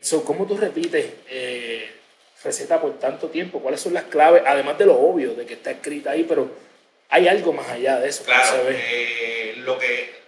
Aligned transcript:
So, 0.00 0.24
¿Cómo 0.24 0.46
tú 0.46 0.56
repites 0.56 1.06
eh, 1.28 1.94
receta 2.42 2.80
por 2.80 2.98
tanto 2.98 3.28
tiempo? 3.28 3.60
¿Cuáles 3.60 3.80
son 3.80 3.92
las 3.94 4.04
claves? 4.04 4.42
Además 4.46 4.78
de 4.78 4.86
lo 4.86 4.94
obvio, 4.94 5.34
de 5.34 5.44
que 5.44 5.54
está 5.54 5.72
escrita 5.72 6.12
ahí, 6.12 6.24
pero 6.24 6.50
hay 7.10 7.28
algo 7.28 7.52
más 7.52 7.68
allá 7.68 7.98
de 7.98 8.08
eso. 8.08 8.24
Claro, 8.24 8.64
eh, 8.68 9.54
lo 9.58 9.78
que 9.78 10.20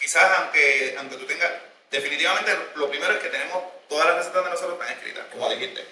quizás 0.00 0.38
aunque, 0.38 0.94
aunque 0.98 1.16
tú 1.16 1.26
tengas, 1.26 1.52
definitivamente 1.90 2.50
lo 2.76 2.88
primero 2.88 3.12
es 3.12 3.18
que 3.18 3.28
tenemos 3.28 3.62
todas 3.88 4.06
las 4.06 4.16
recetas 4.16 4.44
de 4.44 4.50
nosotros 4.50 4.78
están 4.80 4.96
escritas, 4.96 5.26
como 5.30 5.50
dijiste. 5.50 5.84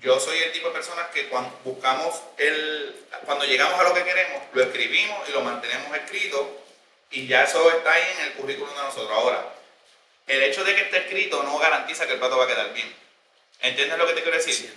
Yo 0.00 0.18
soy 0.18 0.38
el 0.38 0.52
tipo 0.52 0.68
de 0.68 0.74
personas 0.74 1.06
que 1.12 1.28
cuando 1.28 1.56
buscamos 1.62 2.22
el, 2.38 2.96
cuando 3.26 3.44
llegamos 3.44 3.78
a 3.78 3.84
lo 3.84 3.94
que 3.94 4.02
queremos, 4.02 4.42
lo 4.52 4.62
escribimos 4.62 5.28
y 5.28 5.32
lo 5.32 5.42
mantenemos 5.42 5.94
escrito 5.94 6.64
y 7.10 7.26
ya 7.26 7.44
eso 7.44 7.70
está 7.70 7.92
ahí 7.92 8.02
en 8.18 8.26
el 8.26 8.32
currículum 8.32 8.74
de 8.74 8.82
nosotros. 8.82 9.10
Ahora, 9.10 9.54
el 10.30 10.42
hecho 10.44 10.64
de 10.64 10.74
que 10.74 10.82
esté 10.82 10.98
escrito 10.98 11.42
no 11.42 11.58
garantiza 11.58 12.06
que 12.06 12.14
el 12.14 12.18
plato 12.18 12.38
va 12.38 12.44
a 12.44 12.48
quedar 12.48 12.72
bien. 12.72 12.92
¿Entiendes 13.60 13.98
lo 13.98 14.06
que 14.06 14.14
te 14.14 14.22
quiero 14.22 14.36
decir? 14.36 14.72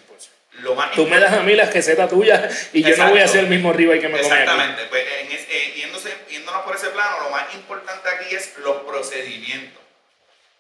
Lo 0.60 0.76
más 0.76 0.92
Tú 0.92 1.08
me 1.08 1.20
das 1.20 1.34
a 1.34 1.42
mí 1.42 1.56
la 1.56 1.66
receta 1.66 2.08
tuya 2.08 2.48
y 2.74 2.84
yo 2.84 2.96
no 2.96 3.10
voy 3.10 3.20
a 3.20 3.26
hacer 3.26 3.42
el 3.42 3.48
mismo 3.48 3.72
arriba 3.72 3.96
y 3.96 4.00
que 4.00 4.08
me 4.08 4.20
Exactamente. 4.20 4.86
Pues 4.86 5.06
en 5.22 5.32
eh, 5.32 5.90
yéndonos 6.30 6.64
por 6.64 6.76
ese 6.76 6.90
plano, 6.90 7.22
lo 7.22 7.30
más 7.30 7.54
importante 7.54 8.10
aquí 8.10 8.36
es 8.36 8.58
los 8.58 8.78
procedimientos. 8.84 9.82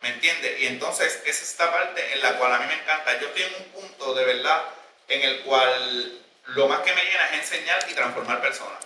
¿Me 0.01 0.09
entiendes? 0.09 0.61
Y 0.61 0.67
entonces 0.67 1.21
esa 1.25 1.29
es 1.29 1.41
esta 1.41 1.71
parte 1.71 2.13
en 2.13 2.21
la 2.21 2.37
cual 2.37 2.53
a 2.53 2.59
mí 2.59 2.65
me 2.67 2.73
encanta. 2.73 3.19
Yo 3.19 3.27
estoy 3.27 3.43
en 3.43 3.53
un 3.55 3.81
punto 3.81 4.13
de 4.13 4.25
verdad 4.25 4.63
en 5.07 5.21
el 5.21 5.41
cual 5.41 6.21
lo 6.47 6.67
más 6.67 6.79
que 6.81 6.93
me 6.93 7.03
llena 7.03 7.29
es 7.31 7.51
enseñar 7.51 7.79
y 7.89 7.93
transformar 7.93 8.41
personas. 8.41 8.79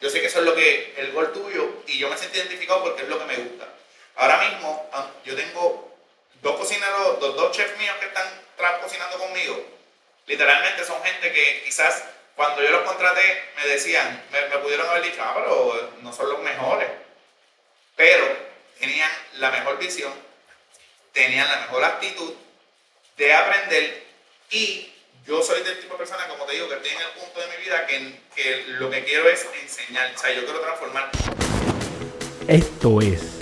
Yo 0.00 0.10
sé 0.10 0.20
que 0.20 0.26
eso 0.26 0.40
es 0.40 0.44
lo 0.44 0.54
que 0.54 0.94
el 0.96 1.12
gol 1.12 1.32
tuyo 1.32 1.82
y 1.86 1.98
yo 1.98 2.08
me 2.08 2.16
siento 2.16 2.38
identificado 2.38 2.82
porque 2.82 3.02
es 3.02 3.08
lo 3.08 3.18
que 3.18 3.24
me 3.26 3.36
gusta. 3.36 3.68
Ahora 4.16 4.38
mismo 4.48 4.90
yo 5.24 5.36
tengo 5.36 5.92
dos 6.42 6.56
cocineros, 6.56 7.20
dos, 7.20 7.52
chefs 7.52 7.78
míos 7.78 7.94
que 8.00 8.06
están 8.06 8.28
cocinando 8.82 9.18
conmigo. 9.18 9.64
Literalmente 10.26 10.84
son 10.84 11.02
gente 11.02 11.32
que 11.32 11.62
quizás 11.64 12.04
cuando 12.36 12.62
yo 12.62 12.70
los 12.70 12.82
contraté 12.82 13.50
me 13.56 13.66
decían, 13.66 14.24
me, 14.30 14.48
me 14.48 14.58
pudieron 14.58 14.88
haber 14.88 15.04
dicho, 15.04 15.22
ah, 15.22 15.32
pero 15.34 15.92
no 16.02 16.12
son 16.12 16.28
los 16.28 16.40
mejores. 16.40 16.88
Pero 17.96 18.24
tenían 18.78 19.10
la 19.34 19.50
mejor 19.50 19.78
visión, 19.78 20.12
tenían 21.12 21.48
la 21.48 21.60
mejor 21.60 21.84
actitud 21.84 22.34
de 23.16 23.32
aprender 23.32 24.04
y 24.50 24.92
yo 25.26 25.42
soy 25.42 25.62
del 25.62 25.80
tipo 25.80 25.94
de 25.94 25.98
persona, 25.98 26.26
como 26.26 26.44
te 26.46 26.54
digo, 26.54 26.68
que 26.68 26.74
estoy 26.74 26.90
en 26.90 27.00
el 27.00 27.08
punto 27.10 27.40
de 27.40 27.46
mi 27.46 27.64
vida 27.64 27.86
que, 27.86 28.20
que 28.34 28.64
lo 28.66 28.90
que 28.90 29.04
quiero 29.04 29.28
es 29.28 29.46
enseñar, 29.60 30.12
o 30.14 30.18
sea, 30.18 30.32
yo 30.32 30.44
quiero 30.44 30.60
transformar. 30.60 31.10
Esto 32.48 33.00
es 33.00 33.41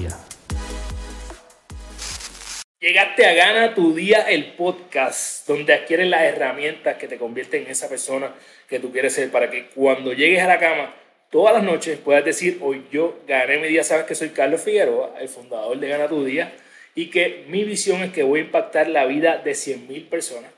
Gana 3.21 3.75
tu 3.75 3.93
Día, 3.93 4.21
el 4.21 4.53
podcast, 4.53 5.47
donde 5.47 5.73
adquieres 5.73 6.07
las 6.07 6.23
herramientas 6.23 6.97
que 6.97 7.07
te 7.07 7.17
convierten 7.17 7.63
en 7.63 7.71
esa 7.71 7.87
persona 7.87 8.33
que 8.67 8.79
tú 8.79 8.91
quieres 8.91 9.13
ser 9.13 9.29
para 9.29 9.51
que 9.51 9.67
cuando 9.67 10.11
llegues 10.11 10.41
a 10.41 10.47
la 10.47 10.59
cama 10.59 10.95
todas 11.29 11.53
las 11.53 11.63
noches 11.63 11.99
puedas 11.99 12.25
decir, 12.25 12.57
hoy 12.61 12.83
yo 12.91 13.19
gané 13.27 13.59
mi 13.59 13.67
día, 13.67 13.83
sabes 13.83 14.05
que 14.05 14.15
soy 14.15 14.29
Carlos 14.29 14.61
Figueroa, 14.61 15.13
el 15.21 15.29
fundador 15.29 15.79
de 15.79 15.87
Gana 15.87 16.07
tu 16.07 16.25
Día, 16.25 16.51
y 16.95 17.11
que 17.11 17.45
mi 17.47 17.63
visión 17.63 18.01
es 18.01 18.11
que 18.11 18.23
voy 18.23 18.39
a 18.39 18.43
impactar 18.43 18.89
la 18.89 19.05
vida 19.05 19.37
de 19.37 19.51
100.000 19.51 20.09
personas, 20.09 20.51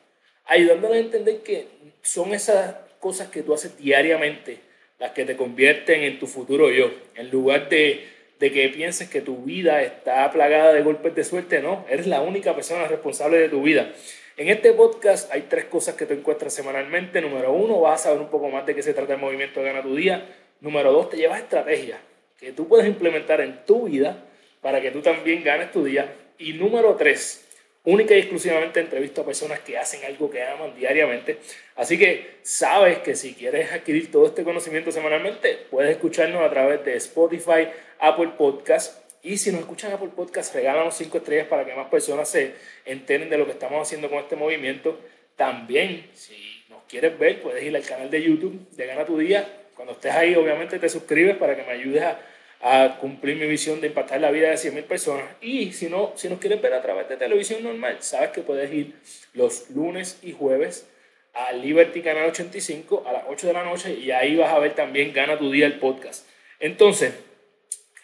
ayudándole 0.46 0.96
a 0.96 1.00
entender 1.00 1.40
que 1.44 1.68
son 2.02 2.34
esas 2.34 2.76
cosas 3.00 3.28
que 3.28 3.44
tú 3.44 3.54
haces 3.54 3.78
diariamente 3.78 4.60
las 5.00 5.12
que 5.12 5.26
te 5.26 5.36
convierten 5.36 6.02
en 6.02 6.18
tu 6.18 6.28
futuro 6.28 6.72
yo. 6.72 6.90
En 7.16 7.30
lugar 7.30 7.68
de, 7.68 8.08
de 8.40 8.52
que 8.52 8.70
pienses 8.70 9.10
que 9.10 9.22
tu 9.22 9.44
vida 9.44 9.82
está 9.82 10.30
plagada 10.32 10.74
de 10.74 10.82
golpes 10.82 11.16
de 11.16 11.24
suerte, 11.24 11.62
no, 11.62 11.86
eres 11.90 12.08
la 12.08 12.22
única 12.22 12.54
persona 12.56 12.88
responsable 12.88 13.38
de 13.38 13.50
tu 13.50 13.62
vida. 13.62 13.94
En 14.36 14.50
este 14.50 14.74
podcast 14.74 15.32
hay 15.32 15.44
tres 15.44 15.66
cosas 15.66 15.96
que 15.96 16.08
te 16.08 16.16
encuentras 16.16 16.54
semanalmente. 16.54 17.22
Número 17.22 17.54
uno, 17.54 17.82
vas 17.82 18.02
a 18.02 18.04
saber 18.06 18.22
un 18.22 18.30
poco 18.30 18.50
más 18.50 18.66
de 18.66 18.74
qué 18.74 18.82
se 18.82 18.94
trata 18.94 19.14
el 19.14 19.20
movimiento 19.20 19.60
de 19.60 19.68
Gana 19.68 19.84
tu 19.84 19.96
Día. 19.96 20.28
Número 20.60 20.92
dos, 20.92 21.10
te 21.10 21.18
llevas 21.18 21.40
estrategias 21.40 22.00
que 22.40 22.52
tú 22.52 22.68
puedes 22.68 22.88
implementar 22.88 23.42
en 23.42 23.64
tu 23.66 23.84
vida 23.88 24.26
para 24.62 24.82
que 24.82 24.92
tú 24.92 25.02
también 25.02 25.44
ganes 25.44 25.72
tu 25.72 25.84
día. 25.84 26.14
Y 26.38 26.54
número 26.54 26.96
tres, 26.96 27.43
única 27.86 28.16
y 28.16 28.20
exclusivamente 28.20 28.80
entrevisto 28.80 29.22
a 29.22 29.26
personas 29.26 29.60
que 29.60 29.78
hacen 29.78 30.04
algo 30.06 30.30
que 30.30 30.42
aman 30.42 30.74
diariamente. 30.76 31.38
Así 31.76 31.98
que 31.98 32.38
sabes 32.42 33.00
que 33.00 33.16
si 33.16 33.34
quieres 33.34 33.72
adquirir 33.72 34.12
todo 34.12 34.28
este 34.28 34.44
conocimiento 34.44 34.92
semanalmente, 34.92 35.66
puedes 35.70 35.92
escucharnos 35.92 36.42
a 36.42 36.50
través 36.50 36.84
de 36.86 36.96
Spotify, 36.96 37.68
Apple 38.00 38.32
Podcast. 38.38 39.04
Y 39.22 39.38
si 39.38 39.52
nos 39.52 39.62
escuchan 39.62 39.92
Apple 39.94 40.10
Podcast, 40.16 40.54
regálanos 40.54 40.96
cinco 40.96 41.18
estrellas 41.18 41.48
para 41.48 41.66
que 41.66 41.74
más 41.74 41.88
personas 41.88 42.30
se 42.30 42.56
enteren 42.86 43.30
de 43.30 43.38
lo 43.38 43.46
que 43.46 43.52
estamos 43.52 43.82
haciendo 43.82 44.10
con 44.10 44.20
este 44.20 44.36
movimiento. 44.36 45.00
También, 45.36 46.10
si 46.14 46.64
nos 46.70 46.84
quieres 46.84 47.18
ver, 47.18 47.42
puedes 47.42 47.64
ir 47.64 47.76
al 47.76 47.84
canal 47.84 48.10
de 48.10 48.22
YouTube 48.22 48.70
de 48.72 48.86
Gana 48.86 49.06
Tu 49.06 49.18
Día. 49.18 49.48
Cuando 49.76 49.94
estés 49.94 50.12
ahí, 50.14 50.36
obviamente 50.36 50.78
te 50.78 50.90
suscribes 50.90 51.36
para 51.38 51.56
que 51.56 51.64
me 51.64 51.72
ayudes 51.72 52.04
a 52.04 52.20
a 52.66 52.98
cumplir 52.98 53.36
mi 53.36 53.46
visión 53.46 53.82
de 53.82 53.88
impactar 53.88 54.22
la 54.22 54.32
vida 54.32 54.50
de 54.50 54.56
100.000 54.56 54.84
personas. 54.84 55.26
Y 55.42 55.74
si 55.74 55.90
no, 55.90 56.14
si 56.16 56.30
nos 56.30 56.40
quieren 56.40 56.62
ver 56.62 56.74
a 56.74 56.82
través 56.82 57.10
de 57.10 57.18
televisión 57.18 57.62
normal, 57.62 57.98
sabes 58.00 58.30
que 58.30 58.42
puedes 58.42 58.72
ir 58.74 58.96
los 59.34 59.70
lunes 59.72 60.18
y 60.24 60.32
jueves 60.32 60.88
a 61.34 61.52
Liberty 61.52 62.02
Canal 62.02 62.30
85 62.30 63.04
a 63.06 63.12
las 63.12 63.24
8 63.28 63.48
de 63.48 63.54
la 63.54 63.66
noche 63.66 63.94
y 63.94 64.12
ahí 64.12 64.38
vas 64.38 64.54
a 64.54 64.60
ver 64.60 64.76
también 64.76 65.12
Gana 65.12 65.38
tu 65.38 65.52
Día 65.52 65.66
el 65.66 65.78
podcast. 65.78 66.26
Entonces, 66.62 67.14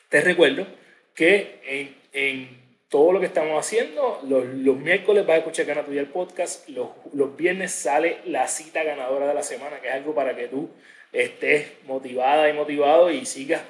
te 0.09 0.19
recuerdo 0.19 0.67
que 1.15 1.61
en, 1.63 1.95
en 2.11 2.49
todo 2.89 3.13
lo 3.13 3.21
que 3.21 3.27
estamos 3.27 3.65
haciendo, 3.65 4.19
los, 4.27 4.43
los, 4.45 4.75
miércoles 4.75 5.25
vas 5.25 5.35
a 5.35 5.39
escuchar 5.39 5.67
Gana 5.67 5.85
tu 5.85 5.91
Día 5.91 6.01
el 6.01 6.07
podcast, 6.07 6.67
los, 6.67 6.89
los 7.13 7.37
viernes 7.37 7.71
sale 7.71 8.17
la 8.25 8.45
cita 8.49 8.83
ganadora 8.83 9.25
de 9.25 9.35
la 9.35 9.43
semana, 9.43 9.79
que 9.79 9.87
es 9.87 9.93
algo 9.93 10.13
para 10.13 10.35
que 10.35 10.49
tú 10.49 10.69
estés 11.13 11.65
motivada 11.85 12.49
y 12.49 12.53
motivado 12.53 13.09
y 13.09 13.25
sigas 13.25 13.61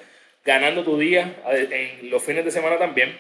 ganando 0.44 0.84
tu 0.84 0.98
día 0.98 1.36
en 1.52 2.10
los 2.10 2.24
fines 2.24 2.46
de 2.46 2.52
semana 2.52 2.78
también. 2.78 3.18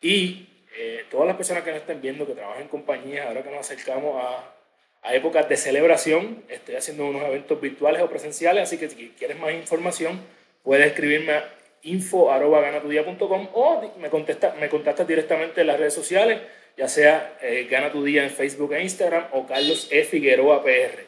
Y 0.00 0.48
eh, 0.76 1.04
todas 1.10 1.26
las 1.26 1.36
personas 1.36 1.62
que 1.62 1.70
nos 1.70 1.80
estén 1.80 2.00
viendo, 2.00 2.26
que 2.26 2.34
trabajan 2.34 2.62
en 2.62 2.68
compañías, 2.68 3.26
ahora 3.26 3.42
que 3.42 3.50
nos 3.50 3.60
acercamos 3.60 4.22
a, 4.22 4.54
a 5.02 5.14
épocas 5.14 5.48
de 5.48 5.56
celebración, 5.56 6.44
estoy 6.48 6.76
haciendo 6.76 7.06
unos 7.06 7.22
eventos 7.22 7.60
virtuales 7.60 8.02
o 8.02 8.08
presenciales, 8.08 8.62
así 8.62 8.78
que 8.78 8.88
si 8.88 9.14
quieres 9.18 9.38
más 9.38 9.52
información, 9.52 10.20
puedes 10.62 10.86
escribirme 10.86 11.32
a 11.32 11.54
info.ganatudia.com 11.82 13.48
o 13.52 13.94
me, 13.98 14.10
contesta, 14.10 14.54
me 14.60 14.68
contactas 14.68 15.06
directamente 15.06 15.62
en 15.62 15.66
las 15.66 15.78
redes 15.78 15.94
sociales, 15.94 16.40
ya 16.76 16.88
sea 16.88 17.38
eh, 17.42 17.66
Gana 17.70 17.90
Tu 17.90 18.04
Día 18.04 18.24
en 18.24 18.30
Facebook 18.30 18.72
e 18.74 18.82
Instagram 18.82 19.26
o 19.32 19.46
Carlos 19.46 19.88
E. 19.90 20.04
Figueroa 20.04 20.62
PR. 20.62 21.06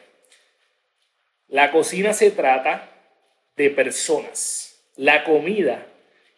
La 1.47 1.71
cocina 1.71 2.13
se 2.13 2.31
trata 2.31 2.89
de 3.55 3.69
personas 3.69 4.72
la 4.95 5.23
comida 5.23 5.85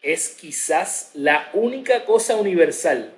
es 0.02 0.30
quizás 0.30 1.12
la 1.16 1.50
única 1.54 2.06
cosa 2.06 2.36
universal 2.36 3.12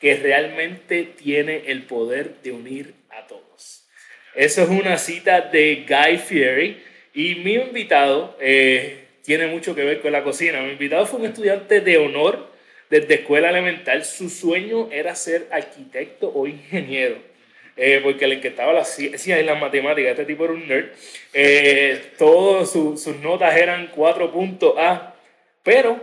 que 0.00 0.16
realmente 0.16 1.04
tiene 1.04 1.70
el 1.70 1.84
poder 1.84 2.42
de 2.42 2.52
unir 2.52 2.94
a 3.10 3.26
todos. 3.26 3.86
Eso 4.34 4.62
es 4.62 4.68
una 4.68 4.98
cita 4.98 5.40
de 5.42 5.86
Guy 5.88 6.18
Fieri 6.18 6.82
y 7.14 7.36
mi 7.36 7.54
invitado 7.54 8.36
eh, 8.40 9.04
tiene 9.22 9.46
mucho 9.46 9.74
que 9.74 9.84
ver 9.84 10.00
con 10.00 10.12
la 10.12 10.24
cocina. 10.24 10.60
Mi 10.60 10.72
invitado 10.72 11.06
fue 11.06 11.20
un 11.20 11.26
estudiante 11.26 11.80
de 11.80 11.98
honor 11.98 12.50
desde 12.90 13.14
escuela 13.14 13.50
elemental. 13.50 14.04
Su 14.04 14.28
sueño 14.28 14.90
era 14.90 15.14
ser 15.14 15.46
arquitecto 15.52 16.32
o 16.34 16.46
ingeniero. 16.46 17.33
Eh, 17.76 18.00
porque 18.02 18.26
le 18.28 18.36
encantaba 18.36 18.72
las 18.72 18.94
ciencias 18.94 19.40
y 19.40 19.42
las 19.42 19.60
matemáticas, 19.60 20.12
este 20.12 20.24
tipo 20.24 20.44
era 20.44 20.52
un 20.52 20.68
nerd. 20.68 20.92
Eh, 21.32 22.12
todas 22.18 22.70
sus 22.70 23.06
notas 23.16 23.56
eran 23.56 23.90
4.A, 23.90 25.14
pero 25.62 26.00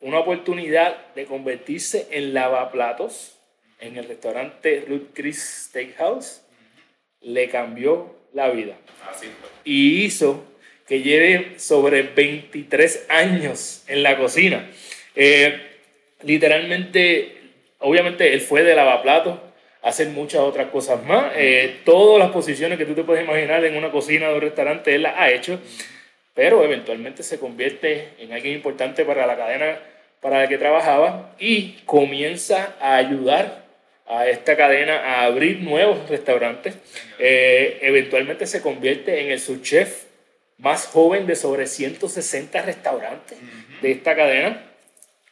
una 0.00 0.20
oportunidad 0.20 1.12
de 1.14 1.24
convertirse 1.24 2.06
en 2.10 2.34
lavaplatos 2.34 3.36
en 3.80 3.96
el 3.96 4.06
restaurante 4.06 4.84
Ruth 4.86 5.08
Chris 5.12 5.66
Steakhouse 5.68 6.42
le 7.20 7.48
cambió 7.48 8.14
la 8.32 8.50
vida. 8.50 8.76
Y 9.64 10.04
hizo 10.04 10.44
que 10.86 11.02
lleve 11.02 11.58
sobre 11.58 12.02
23 12.02 13.06
años 13.08 13.82
en 13.88 14.02
la 14.02 14.16
cocina. 14.16 14.70
Eh, 15.16 15.60
literalmente, 16.22 17.36
obviamente 17.80 18.32
él 18.32 18.40
fue 18.40 18.62
de 18.62 18.74
lavaplatos 18.74 19.40
hacer 19.86 20.08
muchas 20.08 20.40
otras 20.40 20.68
cosas 20.70 21.04
más. 21.04 21.32
Eh, 21.36 21.76
todas 21.84 22.18
las 22.18 22.32
posiciones 22.32 22.76
que 22.76 22.84
tú 22.84 22.94
te 22.94 23.04
puedes 23.04 23.24
imaginar 23.24 23.64
en 23.64 23.76
una 23.76 23.92
cocina 23.92 24.28
de 24.28 24.34
un 24.34 24.40
restaurante, 24.40 24.92
él 24.94 25.02
las 25.02 25.14
ha 25.16 25.30
hecho, 25.30 25.60
pero 26.34 26.64
eventualmente 26.64 27.22
se 27.22 27.38
convierte 27.38 28.08
en 28.18 28.32
alguien 28.32 28.54
importante 28.54 29.04
para 29.04 29.26
la 29.26 29.36
cadena 29.36 29.78
para 30.20 30.40
la 30.40 30.48
que 30.48 30.58
trabajaba 30.58 31.36
y 31.38 31.76
comienza 31.84 32.74
a 32.80 32.96
ayudar 32.96 33.64
a 34.08 34.26
esta 34.26 34.56
cadena 34.56 34.96
a 34.96 35.24
abrir 35.24 35.60
nuevos 35.60 36.08
restaurantes. 36.08 36.74
Eh, 37.20 37.78
eventualmente 37.82 38.48
se 38.48 38.60
convierte 38.62 39.20
en 39.20 39.30
el 39.30 39.38
subchef 39.38 40.06
más 40.58 40.86
joven 40.86 41.28
de 41.28 41.36
sobre 41.36 41.68
160 41.68 42.60
restaurantes 42.62 43.38
de 43.82 43.92
esta 43.92 44.16
cadena 44.16 44.64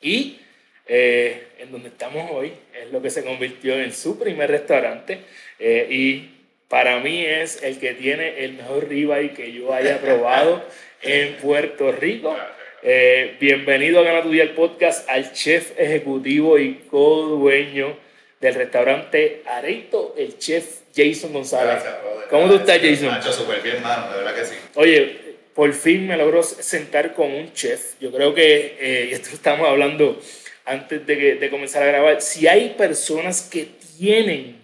y 0.00 0.38
eh, 0.86 1.48
en 1.58 1.72
donde 1.72 1.88
estamos 1.88 2.30
hoy 2.30 2.52
es 2.80 2.92
lo 2.92 3.00
que 3.00 3.10
se 3.10 3.24
convirtió 3.24 3.74
en 3.80 3.92
su 3.92 4.18
primer 4.18 4.50
restaurante 4.50 5.20
eh, 5.58 5.86
y 5.90 6.30
para 6.68 6.98
mí 7.00 7.24
es 7.24 7.62
el 7.62 7.78
que 7.78 7.94
tiene 7.94 8.44
el 8.44 8.54
mejor 8.54 8.88
ribeye 8.88 9.32
que 9.32 9.52
yo 9.52 9.72
haya 9.72 9.98
probado 9.98 10.64
en 11.02 11.34
Puerto 11.36 11.92
Rico. 11.92 12.36
Eh, 12.82 13.36
bienvenido 13.40 14.00
a 14.00 14.02
Gana 14.02 14.22
tu 14.22 14.30
Día 14.30 14.42
el 14.42 14.50
podcast 14.50 15.08
al 15.08 15.32
chef 15.32 15.72
ejecutivo 15.78 16.58
y 16.58 16.74
co-dueño 16.90 17.96
del 18.40 18.54
restaurante 18.54 19.42
Areito, 19.46 20.14
el 20.18 20.36
chef 20.38 20.80
Jason 20.94 21.32
González. 21.32 21.82
¿Cómo 22.28 22.48
tú 22.48 22.56
estás, 22.56 22.78
Jason? 22.78 23.08
Macho, 23.08 23.32
súper 23.32 23.62
bien, 23.62 23.82
mano, 23.82 24.10
de 24.10 24.18
verdad 24.18 24.34
que 24.34 24.44
sí. 24.44 24.54
Oye, 24.74 25.16
por 25.54 25.72
fin 25.72 26.06
me 26.06 26.16
logro 26.16 26.42
sentar 26.42 27.14
con 27.14 27.32
un 27.32 27.52
chef. 27.54 27.94
Yo 28.00 28.12
creo 28.12 28.34
que, 28.34 28.76
eh, 28.78 29.08
y 29.10 29.14
esto 29.14 29.30
estamos 29.32 29.68
hablando 29.68 30.20
antes 30.64 31.06
de, 31.06 31.18
que, 31.18 31.34
de 31.36 31.50
comenzar 31.50 31.82
a 31.82 31.86
grabar, 31.86 32.20
si 32.22 32.46
hay 32.48 32.70
personas 32.70 33.42
que 33.42 33.68
tienen 33.98 34.62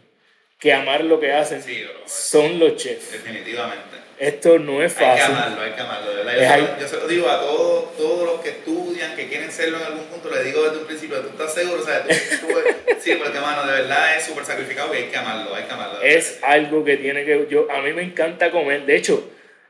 que 0.58 0.73
amar 0.73 1.05
lo 1.05 1.19
que 1.20 1.32
hacen, 1.32 1.62
Sí, 1.62 1.82
bro. 1.82 1.93
son 2.06 2.58
los 2.58 2.76
chefs. 2.76 3.12
Definitivamente. 3.12 3.99
Esto 4.19 4.58
no 4.58 4.82
es 4.82 4.94
Hay 4.99 5.14
que 5.17 5.20
fácil. 5.23 5.35
amarlo, 5.35 5.62
hay 5.62 5.70
que 5.73 5.81
amarlo. 5.81 6.11
de 6.14 6.25
verdad. 6.25 6.58
Yo, 6.58 6.67
se 6.76 6.81
yo 6.82 6.88
se 6.88 6.97
lo 6.97 7.08
digo 7.08 7.29
a 7.31 7.41
todos, 7.41 7.97
todos 7.97 8.25
los 8.26 8.41
que 8.43 8.50
estudian, 8.50 9.17
que 9.17 9.29
quieren 9.29 9.50
serlo 9.50 9.79
en 9.79 9.85
algún 9.85 10.05
punto, 10.06 10.29
les 10.31 10.44
digo 10.44 10.62
desde 10.62 10.76
un 10.79 10.85
principio, 10.87 11.20
¿tú 11.20 11.29
estás 11.31 11.55
seguro? 11.55 11.81
O 11.81 11.85
sea, 11.87 12.02
tú, 12.02 12.08
tú- 12.47 12.55
sí, 13.00 13.14
porque 13.14 13.41
mano, 13.41 13.67
de 13.67 13.81
verdad 13.81 14.19
es 14.19 14.25
súper 14.25 14.44
sacrificado 14.44 14.93
y 14.93 14.99
hay 14.99 15.05
que 15.05 15.17
amarlo, 15.17 15.55
hay 15.55 15.64
que 15.64 15.73
amarlo. 15.73 16.02
Es 16.02 16.38
algo 16.43 16.85
que 16.85 16.99
tiene 16.99 17.25
que... 17.25 17.47
Yo, 17.49 17.67
a 17.70 17.81
mí 17.81 17.94
me 17.94 18.02
encanta 18.02 18.50
comer. 18.50 18.85
De 18.85 18.97
hecho, 18.97 19.26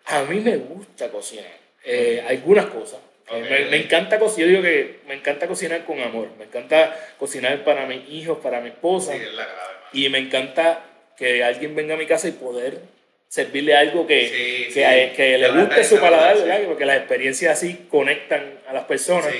a 0.06 0.22
mí 0.24 0.40
me 0.40 0.56
gusta 0.56 1.08
cocinar. 1.10 1.46
Eh, 1.84 2.24
algunas 2.28 2.66
cosas. 2.66 2.98
Me, 3.32 3.64
me 3.66 3.76
encanta 3.76 4.18
cocinar. 4.18 4.50
Yo 4.50 4.60
digo 4.60 4.62
que 4.62 4.96
me 5.08 5.14
encanta 5.14 5.46
cocinar 5.46 5.84
con 5.84 6.00
amor. 6.00 6.28
Me 6.38 6.44
encanta 6.46 6.96
cocinar 7.18 7.62
para 7.64 7.86
mis 7.86 8.08
hijos, 8.10 8.38
para 8.42 8.60
mi 8.60 8.68
esposa. 8.70 9.12
Sí, 9.12 9.20
la. 9.34 9.46
Y 9.92 10.08
me 10.08 10.18
encanta 10.18 10.84
que 11.16 11.42
alguien 11.44 11.74
venga 11.74 11.94
a 11.94 11.98
mi 11.98 12.06
casa 12.06 12.28
y 12.28 12.32
poder 12.32 12.78
servirle 13.28 13.74
algo 13.76 14.06
que, 14.06 14.28
Sí, 14.28 14.64
que, 14.66 14.72
sí. 14.72 14.82
a- 14.82 15.12
que 15.12 15.38
le 15.38 15.50
guste 15.52 15.84
su 15.84 15.98
paladar. 16.00 16.36
¿verdad? 16.38 16.60
Porque 16.66 16.84
las 16.86 16.96
experiencias 16.98 17.52
así 17.58 17.86
conectan 17.90 18.58
a 18.66 18.72
las 18.72 18.84
personas. 18.84 19.32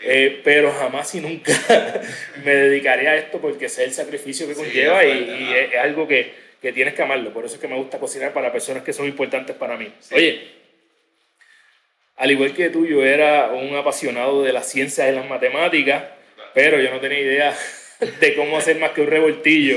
Eh, 0.00 0.40
pero 0.44 0.70
jamás 0.72 1.12
y 1.16 1.20
nunca 1.20 1.52
me 2.44 2.54
dedicaría 2.54 3.10
a 3.10 3.16
esto 3.16 3.38
porque 3.40 3.68
sé 3.68 3.82
el 3.84 3.92
sacrificio 3.92 4.46
que 4.46 4.54
conlleva 4.54 5.04
y, 5.04 5.10
y 5.10 5.52
es, 5.54 5.76
algo 5.80 6.06
que, 6.06 6.32
que 6.62 6.72
tienes 6.72 6.94
que 6.94 7.02
amarlo. 7.02 7.32
Por 7.32 7.44
eso 7.44 7.56
es 7.56 7.60
que 7.60 7.66
me 7.66 7.74
gusta 7.76 7.98
cocinar 7.98 8.32
para 8.32 8.52
personas 8.52 8.84
que 8.84 8.92
son 8.92 9.06
importantes 9.06 9.56
para 9.56 9.76
mí. 9.76 9.92
Oye, 10.12 10.57
al 12.18 12.30
igual 12.30 12.52
que 12.54 12.70
tú, 12.70 12.84
yo 12.86 13.04
era 13.04 13.48
un 13.52 13.74
apasionado 13.76 14.42
de 14.42 14.52
las 14.52 14.66
ciencias 14.68 15.08
y 15.08 15.12
las 15.14 15.26
matemáticas, 15.28 16.02
pero 16.54 16.80
yo 16.80 16.90
no 16.90 17.00
tenía 17.00 17.20
idea 17.20 17.56
de 18.20 18.34
cómo 18.34 18.58
hacer 18.58 18.78
más 18.78 18.90
que 18.90 19.02
un 19.02 19.06
revoltillo. 19.06 19.76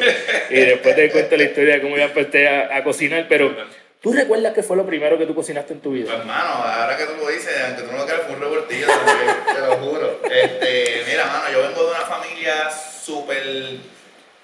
Y 0.50 0.56
después 0.56 0.96
te 0.96 1.10
cuento 1.12 1.38
la 1.38 1.44
historia 1.44 1.76
de 1.76 1.82
cómo 1.82 1.98
yo 1.98 2.04
empecé 2.04 2.48
a, 2.48 2.84
cocinar. 2.84 3.26
Pero, 3.30 3.56
¿tú 4.02 4.12
recuerdas 4.14 4.54
qué 4.54 4.64
fue 4.64 4.76
lo 4.78 4.86
primero 4.86 5.18
que 5.18 5.26
tú 5.26 5.36
cocinaste 5.36 5.74
en 5.74 5.82
tu 5.82 5.92
vida? 5.92 6.06
Pues 6.06 6.20
hermano, 6.20 6.50
ahora 6.50 6.98
que 6.98 7.06
tú 7.06 7.14
lo 7.18 7.28
dices, 7.30 7.56
aunque 7.68 7.84
tú 7.84 7.92
no 7.92 7.98
lo 8.00 8.06
creas, 8.06 8.22
fue 8.24 8.36
un 8.36 8.42
revoltillo, 8.42 8.88
te 8.88 8.94
lo- 8.94 9.54
te 9.56 9.68
lo 9.68 9.76
juro. 9.88 10.20
Este, 10.32 11.04
mira, 11.08 11.26
mano, 11.26 11.46
yo 11.52 11.62
vengo 11.68 11.84
de 11.84 11.90
una 11.92 12.02
familia 12.06 12.70
súper... 12.72 13.44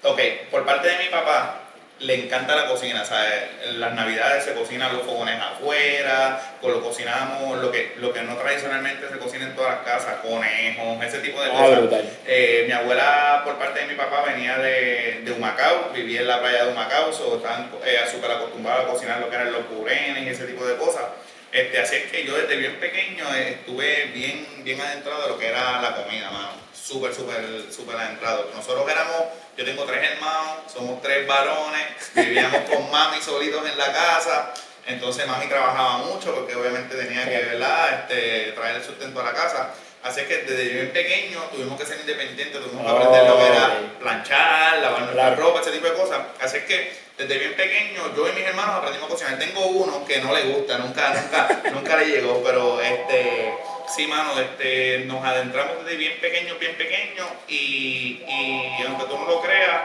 Ok, 0.04 0.20
por 0.50 0.64
parte 0.64 0.88
de 0.88 0.98
mi 0.98 1.08
papá, 1.10 1.67
le 2.00 2.14
encanta 2.24 2.54
la 2.54 2.66
cocina, 2.68 3.04
¿sabes? 3.04 3.32
Las 3.74 3.92
navidades 3.94 4.44
se 4.44 4.54
cocinan 4.54 4.92
los 4.96 5.04
fogones 5.04 5.40
afuera, 5.40 6.56
con 6.60 6.72
lo 6.72 6.80
cocinamos, 6.82 7.58
lo 7.58 7.72
que, 7.72 7.94
lo 7.96 8.12
que 8.12 8.22
no 8.22 8.36
tradicionalmente 8.36 9.08
se 9.08 9.18
cocina 9.18 9.44
en 9.46 9.54
todas 9.56 9.76
las 9.76 9.84
casas, 9.84 10.16
conejos, 10.22 11.04
ese 11.04 11.18
tipo 11.18 11.40
de 11.42 11.50
Ah, 11.50 11.80
cosas. 11.80 12.04
Eh, 12.26 12.64
mi 12.66 12.72
abuela, 12.72 13.42
por 13.44 13.58
parte 13.58 13.80
de 13.80 13.86
mi 13.86 13.94
papá, 13.94 14.22
venía 14.26 14.58
de, 14.58 15.22
de 15.24 15.32
Humacao, 15.32 15.90
vivía 15.92 16.20
en 16.20 16.28
la 16.28 16.40
playa 16.40 16.64
de 16.66 16.72
Humacao, 16.72 17.12
so, 17.12 17.36
estaban 17.36 17.70
eh, 17.84 17.98
súper 18.10 18.30
acostumbrados 18.30 18.84
a 18.84 18.88
cocinar 18.92 19.18
lo 19.20 19.28
que 19.28 19.34
eran 19.36 19.52
los 19.52 19.62
purenes 19.62 20.22
y 20.24 20.28
ese 20.28 20.44
tipo 20.46 20.64
de 20.64 20.76
cosas. 20.76 21.02
Este, 21.50 21.80
así 21.80 21.96
es 21.96 22.10
que 22.12 22.24
yo 22.24 22.36
desde 22.36 22.56
bien 22.56 22.76
pequeño 22.78 23.24
estuve 23.34 24.04
bien, 24.14 24.46
bien 24.64 24.80
adentrado 24.80 25.22
de 25.22 25.28
lo 25.30 25.38
que 25.38 25.48
era 25.48 25.80
la 25.80 25.96
comida, 25.96 26.30
mano. 26.30 26.50
Súper, 26.74 27.12
súper, 27.14 27.42
súper 27.70 27.96
adentrado. 27.96 28.50
Nosotros 28.54 28.84
éramos, 28.90 29.24
yo 29.58 29.64
tengo 29.64 29.82
tres 29.84 30.00
hermanos, 30.12 30.72
somos 30.72 31.02
tres 31.02 31.26
varones, 31.26 31.82
vivíamos 32.14 32.60
con 32.70 32.88
mami 32.92 33.20
solitos 33.20 33.68
en 33.68 33.76
la 33.76 33.92
casa. 33.92 34.54
Entonces 34.86 35.26
mami 35.26 35.46
trabajaba 35.48 35.98
mucho 35.98 36.32
porque 36.32 36.54
obviamente 36.54 36.96
tenía 36.96 37.24
que 37.28 37.44
¿verdad? 37.44 38.02
Este, 38.02 38.52
traer 38.52 38.76
el 38.76 38.84
sustento 38.84 39.20
a 39.20 39.24
la 39.24 39.32
casa. 39.32 39.74
Así 40.04 40.22
que 40.22 40.38
desde 40.44 40.68
bien 40.68 40.92
pequeño 40.92 41.40
tuvimos 41.52 41.78
que 41.78 41.84
ser 41.84 41.98
independientes, 41.98 42.62
tuvimos 42.62 42.86
que 42.86 42.90
aprender 42.92 43.24
lo 43.28 43.36
que 43.36 43.46
era 43.48 43.80
planchar, 43.98 44.78
lavar 44.78 45.00
nuestra 45.02 45.22
Claro. 45.34 45.42
ropa, 45.42 45.60
ese 45.60 45.72
tipo 45.72 45.88
de 45.88 45.94
cosas. 45.94 46.18
Así 46.40 46.60
que 46.60 46.96
desde 47.18 47.36
bien 47.36 47.54
pequeño 47.56 48.14
yo 48.16 48.28
y 48.28 48.32
mis 48.32 48.44
hermanos 48.44 48.76
aprendimos 48.76 49.08
a 49.08 49.12
cocinar. 49.12 49.38
Tengo 49.40 49.66
uno 49.66 50.04
que 50.06 50.20
no 50.20 50.32
le 50.32 50.42
gusta, 50.44 50.78
nunca, 50.78 51.12
nunca, 51.14 51.62
nunca 51.72 51.96
le 51.96 52.06
llegó, 52.06 52.40
pero 52.44 52.80
este, 52.80 53.52
sí, 53.94 54.06
mano, 54.06 54.38
este, 54.40 55.04
nos 55.06 55.24
adentramos 55.24 55.84
desde 55.84 55.96
bien 55.96 56.20
pequeño, 56.20 56.56
bien 56.58 56.76
pequeño 56.76 57.24
y, 57.48 58.22
y 58.26 58.82
aunque 58.86 59.04
tú 59.04 59.18
no 59.18 59.26
lo 59.26 59.40
creas, 59.40 59.82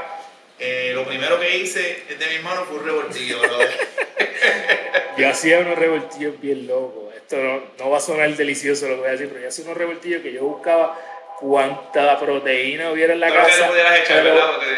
eh, 0.59 0.91
lo 0.93 1.05
primero 1.05 1.39
que 1.39 1.57
hice 1.57 2.03
de 2.07 2.27
mis 2.27 2.43
manos 2.43 2.65
fue 2.67 2.77
un 2.77 2.85
revoltillo. 2.85 3.41
Yo 5.17 5.29
hacía 5.29 5.59
unos 5.59 5.77
revoltillos 5.77 6.39
bien 6.39 6.67
locos. 6.67 7.13
Esto 7.15 7.37
no, 7.37 7.63
no 7.79 7.89
va 7.89 7.97
a 7.97 8.01
sonar 8.01 8.35
delicioso 8.35 8.87
lo 8.87 8.95
que 8.95 9.01
voy 9.01 9.09
a 9.09 9.11
decir, 9.13 9.29
pero 9.29 9.41
yo 9.41 9.47
hacía 9.47 9.65
unos 9.65 9.77
revoltillos 9.77 10.21
que 10.21 10.33
yo 10.33 10.43
buscaba 10.43 10.99
cuánta 11.39 12.19
proteína 12.19 12.91
hubiera 12.91 13.13
en 13.13 13.19
la 13.19 13.33
casa. 13.33 13.69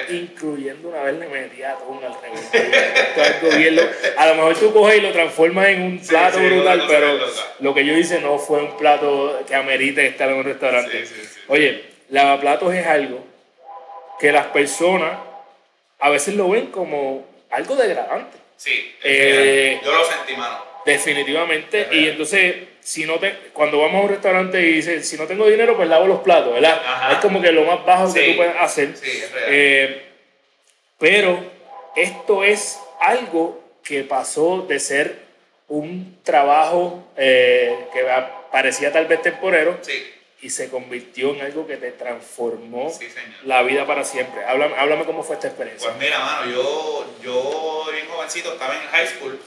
Incluyendo 0.10 0.90
una 0.90 1.04
vez 1.04 1.16
le 1.16 1.28
metía 1.28 1.72
atún 1.72 2.00
al 2.04 2.12
loco. 2.12 3.88
A 4.18 4.28
lo 4.28 4.36
mejor 4.36 4.56
tú 4.58 4.74
coges 4.74 4.98
y 4.98 5.02
lo 5.02 5.12
transformas 5.12 5.68
en 5.68 5.82
un 5.82 6.00
plato 6.00 6.40
sí, 6.40 6.46
brutal, 6.46 6.84
pero 6.88 7.20
lo 7.60 7.74
que 7.74 7.86
yo 7.86 7.94
hice 7.94 8.20
no 8.22 8.38
fue 8.38 8.60
un 8.60 8.78
plato 8.78 9.44
que 9.48 9.56
amerite 9.56 10.06
estar 10.08 10.30
en 10.30 10.36
un 10.36 10.44
restaurante. 10.44 11.06
Sí. 11.06 11.16
Oye, 11.48 11.84
lavaplatos 12.10 12.74
es 12.74 12.86
algo 12.88 13.24
que 14.20 14.32
las 14.32 14.48
personas 14.48 15.18
a 16.00 16.10
veces 16.10 16.36
lo 16.36 16.50
ven 16.50 16.68
como 16.68 17.26
algo 17.52 17.76
degradante. 17.76 18.38
Sí, 18.58 18.96
Eh, 19.04 19.80
yo 19.84 19.92
lo 19.92 20.06
sentí, 20.06 20.36
mano. 20.36 20.75
Definitivamente. 20.86 21.88
Y 21.92 22.08
entonces, 22.08 22.56
si 22.82 23.06
no 23.06 23.20
te, 23.20 23.36
cuando 23.54 23.80
vamos 23.80 24.02
a 24.02 24.04
un 24.04 24.10
restaurante 24.10 24.62
y 24.62 24.74
dices, 24.74 25.08
si 25.08 25.18
no 25.18 25.26
tengo 25.26 25.48
dinero, 25.48 25.76
pues 25.76 25.90
lavo 25.90 26.06
los 26.08 26.20
platos, 26.22 26.54
¿verdad? 26.54 26.82
Ajá. 26.86 27.14
Es 27.14 27.18
como 27.20 27.42
que 27.42 27.52
lo 27.52 27.64
más 27.64 27.84
bajo 27.86 28.14
que 28.14 28.32
tú 28.32 28.38
puedes 28.38 28.56
hacer. 28.58 28.96
Sí, 28.96 29.10
es 29.10 29.32
real. 29.32 29.50
Eh, 29.50 30.06
pero 31.00 31.52
esto 31.96 32.44
es 32.44 32.80
algo 33.02 33.64
que 33.84 34.04
pasó 34.04 34.66
de 34.68 34.80
ser 34.80 35.26
un 35.68 36.20
trabajo 36.24 37.08
eh, 37.18 37.88
que 37.94 38.04
parecía 38.52 38.92
tal 38.92 39.08
vez 39.08 39.22
temporero 39.22 39.80
Sí, 39.82 40.14
y 40.42 40.50
se 40.52 40.70
convirtió 40.70 41.34
en 41.34 41.42
algo 41.42 41.66
que 41.66 41.78
te 41.78 41.92
transformó 41.92 42.92
sí, 42.92 43.08
la 43.46 43.64
vida 43.64 43.88
para 43.88 44.04
siempre. 44.04 44.44
Háblame, 44.46 44.76
háblame 44.76 45.06
cómo 45.06 45.24
fue 45.24 45.36
esta 45.36 45.48
experiencia. 45.48 45.90
Pues 45.90 46.00
mira, 46.00 46.20
mano, 46.20 46.52
yo, 46.52 47.16
yo 47.24 47.92
bien 47.92 48.08
jovencito 48.08 48.54
estaba 48.54 48.76
en 48.76 48.82
high 48.90 49.08
school. 49.08 49.40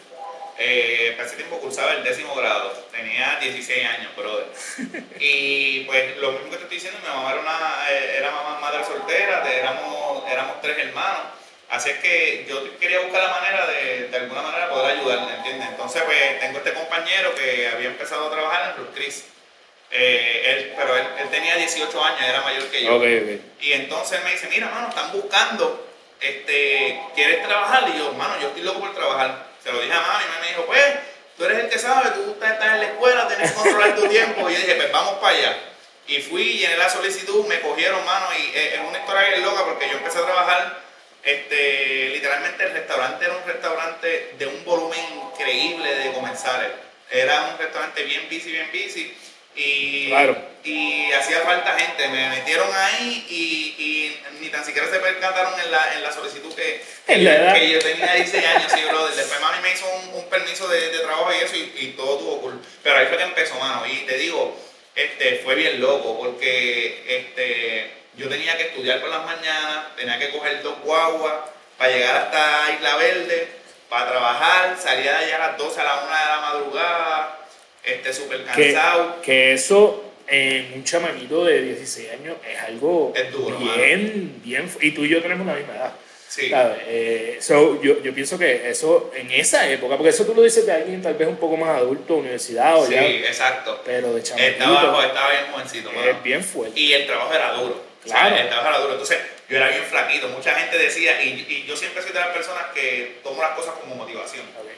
Eh, 0.60 1.14
para 1.16 1.28
ese 1.28 1.36
tiempo 1.36 1.58
cursaba 1.60 1.92
el 1.92 2.02
décimo 2.04 2.34
grado. 2.34 2.70
Tenía 2.90 3.38
16 3.40 3.86
años, 3.86 4.14
brother. 4.16 4.46
Y 5.20 5.80
pues 5.84 6.16
lo 6.18 6.32
mismo 6.32 6.50
que 6.50 6.56
te 6.56 6.62
estoy 6.64 6.76
diciendo, 6.78 6.98
mi 7.02 7.08
mamá 7.08 7.30
era, 7.32 7.40
una, 7.40 7.86
eh, 7.90 8.14
era 8.18 8.30
mamá 8.32 8.58
madre 8.60 8.84
soltera, 8.84 9.40
de- 9.42 9.56
éramos, 9.58 10.24
éramos 10.30 10.60
tres 10.60 10.78
hermanos. 10.78 11.22
Así 11.70 11.90
es 11.90 11.98
que 11.98 12.46
yo 12.48 12.78
quería 12.78 13.00
buscar 13.00 13.22
la 13.22 13.28
manera 13.30 13.66
de, 13.66 14.08
de 14.08 14.16
alguna 14.16 14.40
manera 14.42 14.70
poder 14.70 14.96
ayudarle, 14.98 15.34
¿entiendes? 15.34 15.68
Entonces, 15.68 16.02
pues 16.02 16.40
tengo 16.40 16.58
este 16.58 16.72
compañero 16.72 17.34
que 17.34 17.68
había 17.68 17.88
empezado 17.88 18.26
a 18.28 18.30
trabajar 18.32 18.74
en 18.78 18.86
Chris. 18.94 19.26
Eh, 19.90 20.42
él, 20.46 20.72
pero 20.76 20.96
él, 20.96 21.06
él 21.20 21.28
tenía 21.30 21.56
18 21.56 22.04
años, 22.04 22.20
era 22.22 22.40
mayor 22.42 22.64
que 22.70 22.82
yo. 22.84 22.96
ok, 22.96 23.02
ok. 23.02 23.40
Y 23.60 23.72
entonces 23.74 24.18
él 24.18 24.24
me 24.24 24.32
dice, 24.32 24.48
mira, 24.48 24.68
mano, 24.70 24.88
están 24.88 25.12
buscando, 25.12 25.86
este, 26.20 27.00
¿quieres 27.14 27.46
trabajar? 27.46 27.88
Y 27.94 27.98
yo, 27.98 28.12
mano, 28.14 28.34
yo 28.40 28.48
estoy 28.48 28.62
loco 28.62 28.80
por 28.80 28.94
trabajar. 28.94 29.47
Se 29.62 29.72
lo 29.72 29.80
dije 29.80 29.92
a 29.92 30.00
mami 30.00 30.24
y 30.24 30.40
me 30.40 30.48
dijo, 30.48 30.66
pues, 30.66 30.84
tú 31.36 31.44
eres 31.44 31.64
el 31.64 31.70
que 31.70 31.78
sabe, 31.78 32.10
tú 32.10 32.32
estás, 32.32 32.60
en 32.60 32.80
la 32.80 32.86
escuela, 32.86 33.28
tienes 33.28 33.50
que 33.50 33.56
controlar 33.56 33.96
tu 33.96 34.08
tiempo. 34.08 34.48
Y 34.48 34.54
yo 34.54 34.60
dije, 34.60 34.74
pues 34.74 34.92
vamos 34.92 35.14
para 35.14 35.36
allá. 35.36 35.56
Y 36.06 36.22
fui, 36.22 36.58
llené 36.58 36.76
la 36.76 36.88
solicitud, 36.88 37.46
me 37.46 37.60
cogieron, 37.60 38.04
mano, 38.04 38.26
y 38.38 38.56
eh, 38.56 38.74
es 38.76 38.80
una 38.80 38.98
historia 38.98 39.28
bien 39.28 39.42
loca 39.42 39.64
porque 39.64 39.88
yo 39.90 39.98
empecé 39.98 40.18
a 40.18 40.24
trabajar, 40.24 40.80
este, 41.22 42.08
literalmente 42.10 42.64
el 42.64 42.72
restaurante 42.72 43.24
era 43.24 43.36
un 43.36 43.44
restaurante 43.46 44.34
de 44.38 44.46
un 44.46 44.64
volumen 44.64 45.00
increíble 45.30 45.94
de 45.94 46.12
comensales. 46.12 46.70
Era 47.10 47.50
un 47.52 47.58
restaurante 47.58 48.02
bien 48.04 48.26
busy, 48.30 48.52
bien 48.52 48.70
busy. 48.72 49.16
Y 49.58 50.08
Claro. 50.08 50.36
y 50.64 51.10
hacía 51.12 51.40
falta 51.40 51.76
gente. 51.78 52.08
Me 52.08 52.28
metieron 52.30 52.68
ahí 52.74 53.26
y, 53.28 53.82
y 53.82 54.20
ni 54.40 54.48
tan 54.50 54.64
siquiera 54.64 54.88
se 54.88 54.98
percataron 55.00 55.58
en 55.60 55.70
la, 55.72 55.94
en 55.94 56.02
la 56.02 56.12
solicitud 56.12 56.54
que, 56.54 56.82
que 57.54 57.70
yo 57.70 57.78
tenía 57.80 58.14
16 58.14 58.46
años, 58.46 58.72
sí, 58.72 58.80
brother. 58.88 59.14
Después 59.14 59.40
mami 59.40 59.60
me 59.62 59.72
hizo 59.72 59.86
un, 59.88 60.14
un 60.14 60.28
permiso 60.30 60.68
de, 60.68 60.90
de 60.90 60.98
trabajo 61.00 61.30
y 61.32 61.44
eso 61.44 61.56
y, 61.56 61.72
y 61.76 61.86
todo 61.96 62.18
tuvo 62.18 62.40
cool. 62.42 62.60
Pero 62.82 62.96
ahí 62.98 63.06
fue 63.06 63.16
que 63.16 63.24
empezó, 63.24 63.54
mano. 63.58 63.84
Y 63.86 63.96
te 64.06 64.16
digo, 64.16 64.56
este, 64.94 65.40
fue 65.44 65.54
bien 65.56 65.80
loco 65.80 66.16
porque 66.18 67.04
este, 67.08 67.90
yo 68.16 68.28
tenía 68.28 68.56
que 68.56 68.64
estudiar 68.68 69.00
por 69.00 69.10
las 69.10 69.24
mañanas, 69.24 69.96
tenía 69.96 70.18
que 70.18 70.30
coger 70.30 70.62
dos 70.62 70.78
guaguas 70.82 71.34
para 71.76 71.92
llegar 71.92 72.16
hasta 72.16 72.72
Isla 72.74 72.96
Verde, 72.96 73.48
para 73.88 74.10
trabajar, 74.10 74.76
salía 74.80 75.12
de 75.18 75.24
allá 75.24 75.36
a 75.36 75.48
las 75.48 75.58
12 75.58 75.80
a 75.80 75.84
la 75.84 75.94
1 75.96 76.06
de 76.06 76.26
la 76.26 76.40
madrugada, 76.40 77.37
este, 77.94 78.12
súper 78.12 78.44
cansado. 78.44 79.20
que 79.22 79.52
eso 79.52 80.04
en 80.26 80.72
un 80.74 80.84
chamaquito 80.84 81.44
de 81.44 81.62
16 81.62 82.10
años 82.12 82.36
es 82.50 82.58
algo 82.60 83.12
Es 83.16 83.32
duro, 83.32 83.56
bien, 83.58 84.40
bien. 84.44 84.70
Y 84.80 84.90
tú 84.90 85.04
y 85.04 85.08
yo 85.08 85.22
tenemos 85.22 85.46
la 85.46 85.54
misma 85.54 85.74
edad. 85.76 85.92
Sí. 86.28 86.50
Eh, 86.54 87.38
so, 87.40 87.80
yo, 87.80 88.02
yo 88.02 88.12
pienso 88.12 88.38
que 88.38 88.68
eso 88.68 89.10
en 89.16 89.30
esa 89.30 89.66
época, 89.70 89.96
porque 89.96 90.10
eso 90.10 90.26
tú 90.26 90.34
lo 90.34 90.42
dices 90.42 90.66
de 90.66 90.72
alguien 90.72 91.00
tal 91.00 91.14
vez 91.14 91.26
un 91.26 91.38
poco 91.38 91.56
más 91.56 91.78
adulto, 91.78 92.16
universidad 92.16 92.76
o 92.76 92.86
Sí, 92.86 92.92
ya, 92.92 93.02
exacto. 93.08 93.80
pero 93.84 94.12
de 94.12 94.20
Estaba, 94.20 94.42
chamaquito 94.42 95.02
estaba 95.02 95.30
bien 95.30 95.44
jovencito, 95.50 95.90
mano. 95.90 96.10
es 96.10 96.22
bien 96.22 96.44
fuerte. 96.44 96.78
Y 96.78 96.92
el 96.92 97.06
trabajo 97.06 97.32
era 97.32 97.52
duro. 97.54 97.82
Claro. 98.04 98.26
O 98.26 98.30
sea, 98.36 98.42
el 98.42 98.48
trabajo 98.48 98.68
era 98.68 98.78
duro. 98.80 98.92
Entonces, 98.92 99.18
yo 99.48 99.56
era 99.56 99.68
bien 99.70 99.82
flaquito. 99.84 100.28
Mucha 100.28 100.54
gente 100.54 100.76
decía, 100.78 101.22
y, 101.22 101.46
y 101.48 101.64
yo 101.66 101.74
siempre 101.74 102.02
soy 102.02 102.12
de 102.12 102.20
las 102.20 102.28
personas 102.28 102.64
que 102.74 103.16
tomo 103.24 103.40
las 103.40 103.52
cosas 103.52 103.74
como 103.80 103.94
motivación. 103.94 104.44
Ok. 104.60 104.68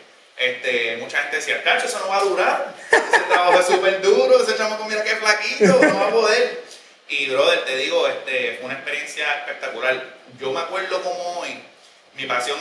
Este, 0.40 0.96
mucha 0.96 1.18
gente 1.18 1.36
decía, 1.36 1.62
cacho, 1.62 1.86
eso 1.86 1.98
no 2.00 2.08
va 2.08 2.16
a 2.16 2.24
durar. 2.24 2.74
Ese 2.90 3.20
trabajo 3.28 3.60
es 3.60 3.66
súper 3.66 4.00
duro. 4.00 4.42
Ese 4.42 4.56
chamaco, 4.56 4.86
mira 4.86 5.04
qué 5.04 5.16
flaquito, 5.16 5.78
no 5.86 5.98
va 6.00 6.06
a 6.08 6.10
poder. 6.10 6.64
Y, 7.08 7.26
brother, 7.28 7.64
te 7.66 7.76
digo, 7.76 8.08
este, 8.08 8.56
fue 8.56 8.64
una 8.66 8.74
experiencia 8.74 9.34
espectacular. 9.40 10.02
Yo 10.40 10.50
me 10.52 10.60
acuerdo 10.60 11.02
como 11.02 11.40
hoy, 11.40 11.62
mi 12.14 12.24
pasión 12.24 12.56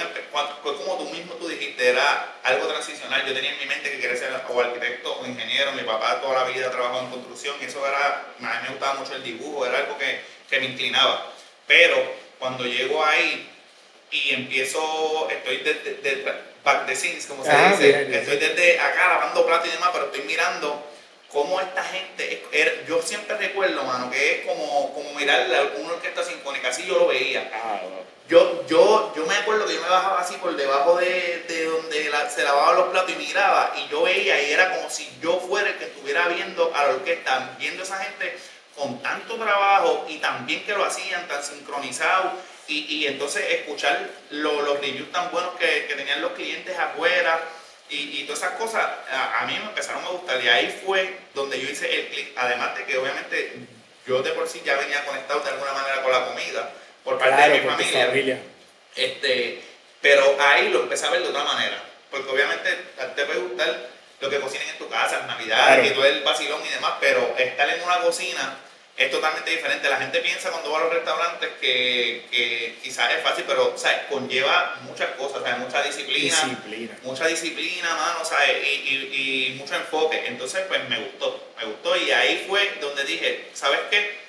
fue 0.61 0.75
como 0.77 0.97
tú 0.97 1.05
mismo 1.05 1.35
tú 1.35 1.47
dijiste, 1.47 1.87
era 1.89 2.35
algo 2.43 2.67
transicional. 2.67 3.25
Yo 3.25 3.33
tenía 3.33 3.51
en 3.53 3.59
mi 3.59 3.65
mente 3.67 3.89
que 3.91 3.99
quería 3.99 4.17
ser 4.17 4.33
o 4.47 4.59
arquitecto 4.59 5.17
o 5.19 5.25
ingeniero. 5.25 5.71
Mi 5.71 5.83
papá 5.83 6.19
toda 6.19 6.43
la 6.43 6.49
vida 6.51 6.69
trabajó 6.71 6.99
en 6.99 7.11
construcción 7.11 7.55
y 7.61 7.65
eso 7.65 7.85
era, 7.87 8.25
a 8.39 8.41
mí 8.41 8.59
me 8.63 8.69
gustaba 8.71 8.95
mucho 8.95 9.15
el 9.15 9.23
dibujo, 9.23 9.65
era 9.65 9.77
algo 9.77 9.97
que, 9.97 10.19
que 10.49 10.59
me 10.59 10.65
inclinaba. 10.65 11.31
Pero 11.65 11.95
cuando 12.39 12.65
llego 12.65 13.05
ahí 13.05 13.49
y 14.11 14.33
empiezo, 14.33 15.29
estoy 15.29 15.57
de- 15.57 16.48
back 16.73 16.85
the 16.85 16.95
scenes, 16.95 17.25
como 17.25 17.43
se 17.43 17.51
Ah, 17.51 17.71
dice, 17.71 17.87
bien, 17.87 18.07
bien. 18.07 18.19
estoy 18.21 18.37
desde 18.37 18.79
acá 18.79 19.07
lavando 19.09 19.45
platos 19.45 19.67
y 19.67 19.71
demás, 19.71 19.89
pero 19.93 20.05
estoy 20.05 20.21
mirando 20.21 20.85
cómo 21.31 21.59
esta 21.61 21.83
gente, 21.83 22.33
es- 22.33 22.39
era- 22.51 22.71
yo 22.87 23.01
siempre 23.01 23.37
recuerdo, 23.37 23.83
mano, 23.83 24.09
que 24.09 24.39
es 24.41 24.45
como, 24.47 24.93
como 24.93 25.13
mirar 25.13 25.45
una 25.77 25.93
orquesta 25.93 26.23
sinfónica, 26.23 26.69
así 26.69 26.85
yo 26.85 26.97
lo 26.99 27.07
veía. 27.07 27.49
Ah. 27.53 27.79
Yo, 28.27 28.63
yo, 28.67 29.11
yo 29.15 29.25
me 29.25 29.35
acuerdo 29.37 29.65
que 29.65 29.73
yo 29.73 29.81
me 29.81 29.89
bajaba 29.89 30.19
así 30.21 30.35
por 30.35 30.55
debajo 30.55 30.97
de, 30.97 31.45
de 31.47 31.65
donde 31.65 32.09
la- 32.09 32.29
se 32.29 32.43
lavaban 32.43 32.75
los 32.75 32.89
platos 32.89 33.11
y 33.11 33.15
miraba 33.15 33.73
y 33.75 33.87
yo 33.89 34.03
veía 34.03 34.39
y 34.43 34.51
era 34.53 34.75
como 34.75 34.87
si 34.89 35.09
yo 35.21 35.39
fuera 35.39 35.67
el 35.69 35.75
que 35.77 35.85
estuviera 35.85 36.27
viendo 36.27 36.71
a 36.75 36.83
la 36.83 36.89
orquesta, 36.89 37.55
viendo 37.57 37.81
a 37.81 37.85
esa 37.85 37.97
gente 38.03 38.37
con 38.75 39.01
tanto 39.01 39.35
trabajo 39.35 40.05
y 40.07 40.17
tan 40.19 40.45
bien 40.45 40.63
que 40.63 40.73
lo 40.73 40.85
hacían, 40.85 41.27
tan 41.27 41.43
sincronizado 41.43 42.33
y, 42.69 42.85
y 42.97 43.07
entonces 43.07 43.43
escuchar 43.49 44.07
lo- 44.29 44.61
los 44.61 44.79
reviews 44.79 45.11
tan 45.11 45.29
buenos 45.31 45.55
que, 45.57 45.85
que 45.87 45.95
tenían 45.95 46.21
los 46.21 46.31
clientes 46.33 46.77
afuera 46.77 47.39
y, 47.89 48.19
y 48.21 48.23
todas 48.25 48.39
esas 48.43 48.53
cosas 48.53 48.83
a, 49.11 49.41
a 49.41 49.45
mí 49.47 49.53
me 49.57 49.65
empezaron 49.69 50.03
a 50.05 50.09
gustar 50.09 50.41
y 50.43 50.47
ahí 50.47 50.79
fue 50.85 51.17
donde 51.33 51.59
yo 51.59 51.69
hice 51.69 51.93
el 51.93 52.07
clic, 52.09 52.31
además 52.37 52.77
de 52.77 52.85
que 52.85 52.97
obviamente 52.97 53.53
yo 54.07 54.21
de 54.21 54.31
por 54.31 54.47
sí 54.47 54.61
ya 54.63 54.75
venía 54.77 55.03
conectado 55.05 55.39
de 55.41 55.49
alguna 55.49 55.73
manera 55.73 56.01
con 56.03 56.11
la 56.11 56.25
comida 56.27 56.71
por 57.03 57.17
parte 57.17 57.35
Claro, 57.35 57.53
de 57.53 57.61
mi 57.61 57.67
familia. 57.69 58.05
familia. 58.05 58.39
Este, 58.95 59.61
pero 60.01 60.37
ahí 60.39 60.69
lo 60.69 60.83
empecé 60.83 61.05
a 61.07 61.09
ver 61.11 61.21
de 61.23 61.29
otra 61.29 61.43
manera. 61.43 61.83
Porque 62.11 62.29
obviamente 62.29 62.69
te 63.15 63.25
puede 63.25 63.39
gustar 63.39 63.87
lo 64.19 64.29
que 64.29 64.39
cocinen 64.39 64.67
en 64.69 64.77
tu 64.77 64.89
casa, 64.89 65.19
en 65.21 65.27
Navidad, 65.27 65.65
Claro. 65.75 65.85
y 65.85 65.89
todo 65.91 66.05
el 66.05 66.23
vacilón 66.23 66.61
y 66.65 66.69
demás, 66.69 66.93
pero 66.99 67.35
estar 67.37 67.69
en 67.69 67.81
una 67.83 67.99
cocina 67.99 68.57
es 68.99 69.09
totalmente 69.09 69.49
diferente. 69.49 69.89
La 69.89 69.95
gente 69.97 70.19
piensa 70.19 70.51
cuando 70.51 70.71
va 70.71 70.79
a 70.79 70.83
los 70.83 70.93
restaurantes 70.93 71.49
que, 71.61 72.25
que 72.29 72.75
quizás 72.83 73.09
es 73.13 73.23
fácil, 73.23 73.45
pero 73.47 73.73
¿sabes? 73.77 74.01
conlleva 74.09 74.75
muchas 74.81 75.11
cosas, 75.11 75.41
¿sabes? 75.41 75.57
mucha 75.57 75.81
disciplina, 75.81 76.35
Disciplina. 76.35 76.97
mucha 77.03 77.25
disciplina, 77.27 77.95
mano, 77.95 78.25
¿sabes? 78.25 78.57
Y, 78.61 78.69
y, 78.69 79.47
y 79.51 79.55
mucho 79.55 79.73
enfoque. 79.75 80.25
Entonces, 80.27 80.65
pues 80.67 80.87
me 80.89 80.99
gustó, 80.99 81.49
me 81.57 81.63
gustó. 81.65 81.95
Y 81.95 82.11
ahí 82.11 82.43
fue 82.45 82.73
donde 82.81 83.05
dije, 83.05 83.49
¿sabes 83.53 83.79
qué? 83.89 84.19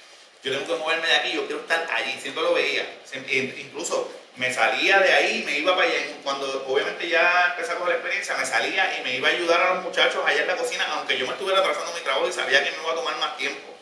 Yo 0.45 0.53
tengo 0.53 0.67
que 0.75 0.81
moverme 0.81 1.07
de 1.09 1.15
aquí, 1.17 1.33
yo 1.33 1.47
quiero 1.47 1.63
estar 1.63 1.87
allí, 1.93 2.17
siempre 2.21 2.43
lo 2.43 2.55
veía. 2.55 2.87
E 3.13 3.37
incluso 3.59 4.11
me 4.37 4.55
salía 4.55 5.01
de 5.01 5.13
ahí, 5.13 5.43
me 5.45 5.59
iba 5.59 5.77
para 5.77 5.89
allá. 5.91 5.99
Cuando 6.23 6.65
obviamente 6.69 7.09
ya 7.09 7.49
empecé 7.51 7.73
a 7.73 7.75
coger 7.75 7.89
la 7.89 7.95
experiencia, 7.97 8.37
me 8.37 8.47
salía 8.47 8.99
y 8.99 9.03
me 9.03 9.17
iba 9.17 9.29
a 9.29 9.33
ayudar 9.33 9.61
a 9.61 9.75
los 9.75 9.83
muchachos 9.83 10.23
allá 10.25 10.43
en 10.43 10.47
la 10.47 10.57
cocina, 10.57 10.87
aunque 10.93 11.19
yo 11.19 11.27
me 11.27 11.33
estuviera 11.33 11.59
atrasando 11.59 11.93
mi 11.93 12.01
trabajo 12.03 12.29
y 12.29 12.33
sabía 12.33 12.63
que 12.65 12.71
me 12.71 12.77
iba 12.83 12.93
a 12.93 12.95
tomar 12.95 13.19
más 13.19 13.37
tiempo. 13.37 13.77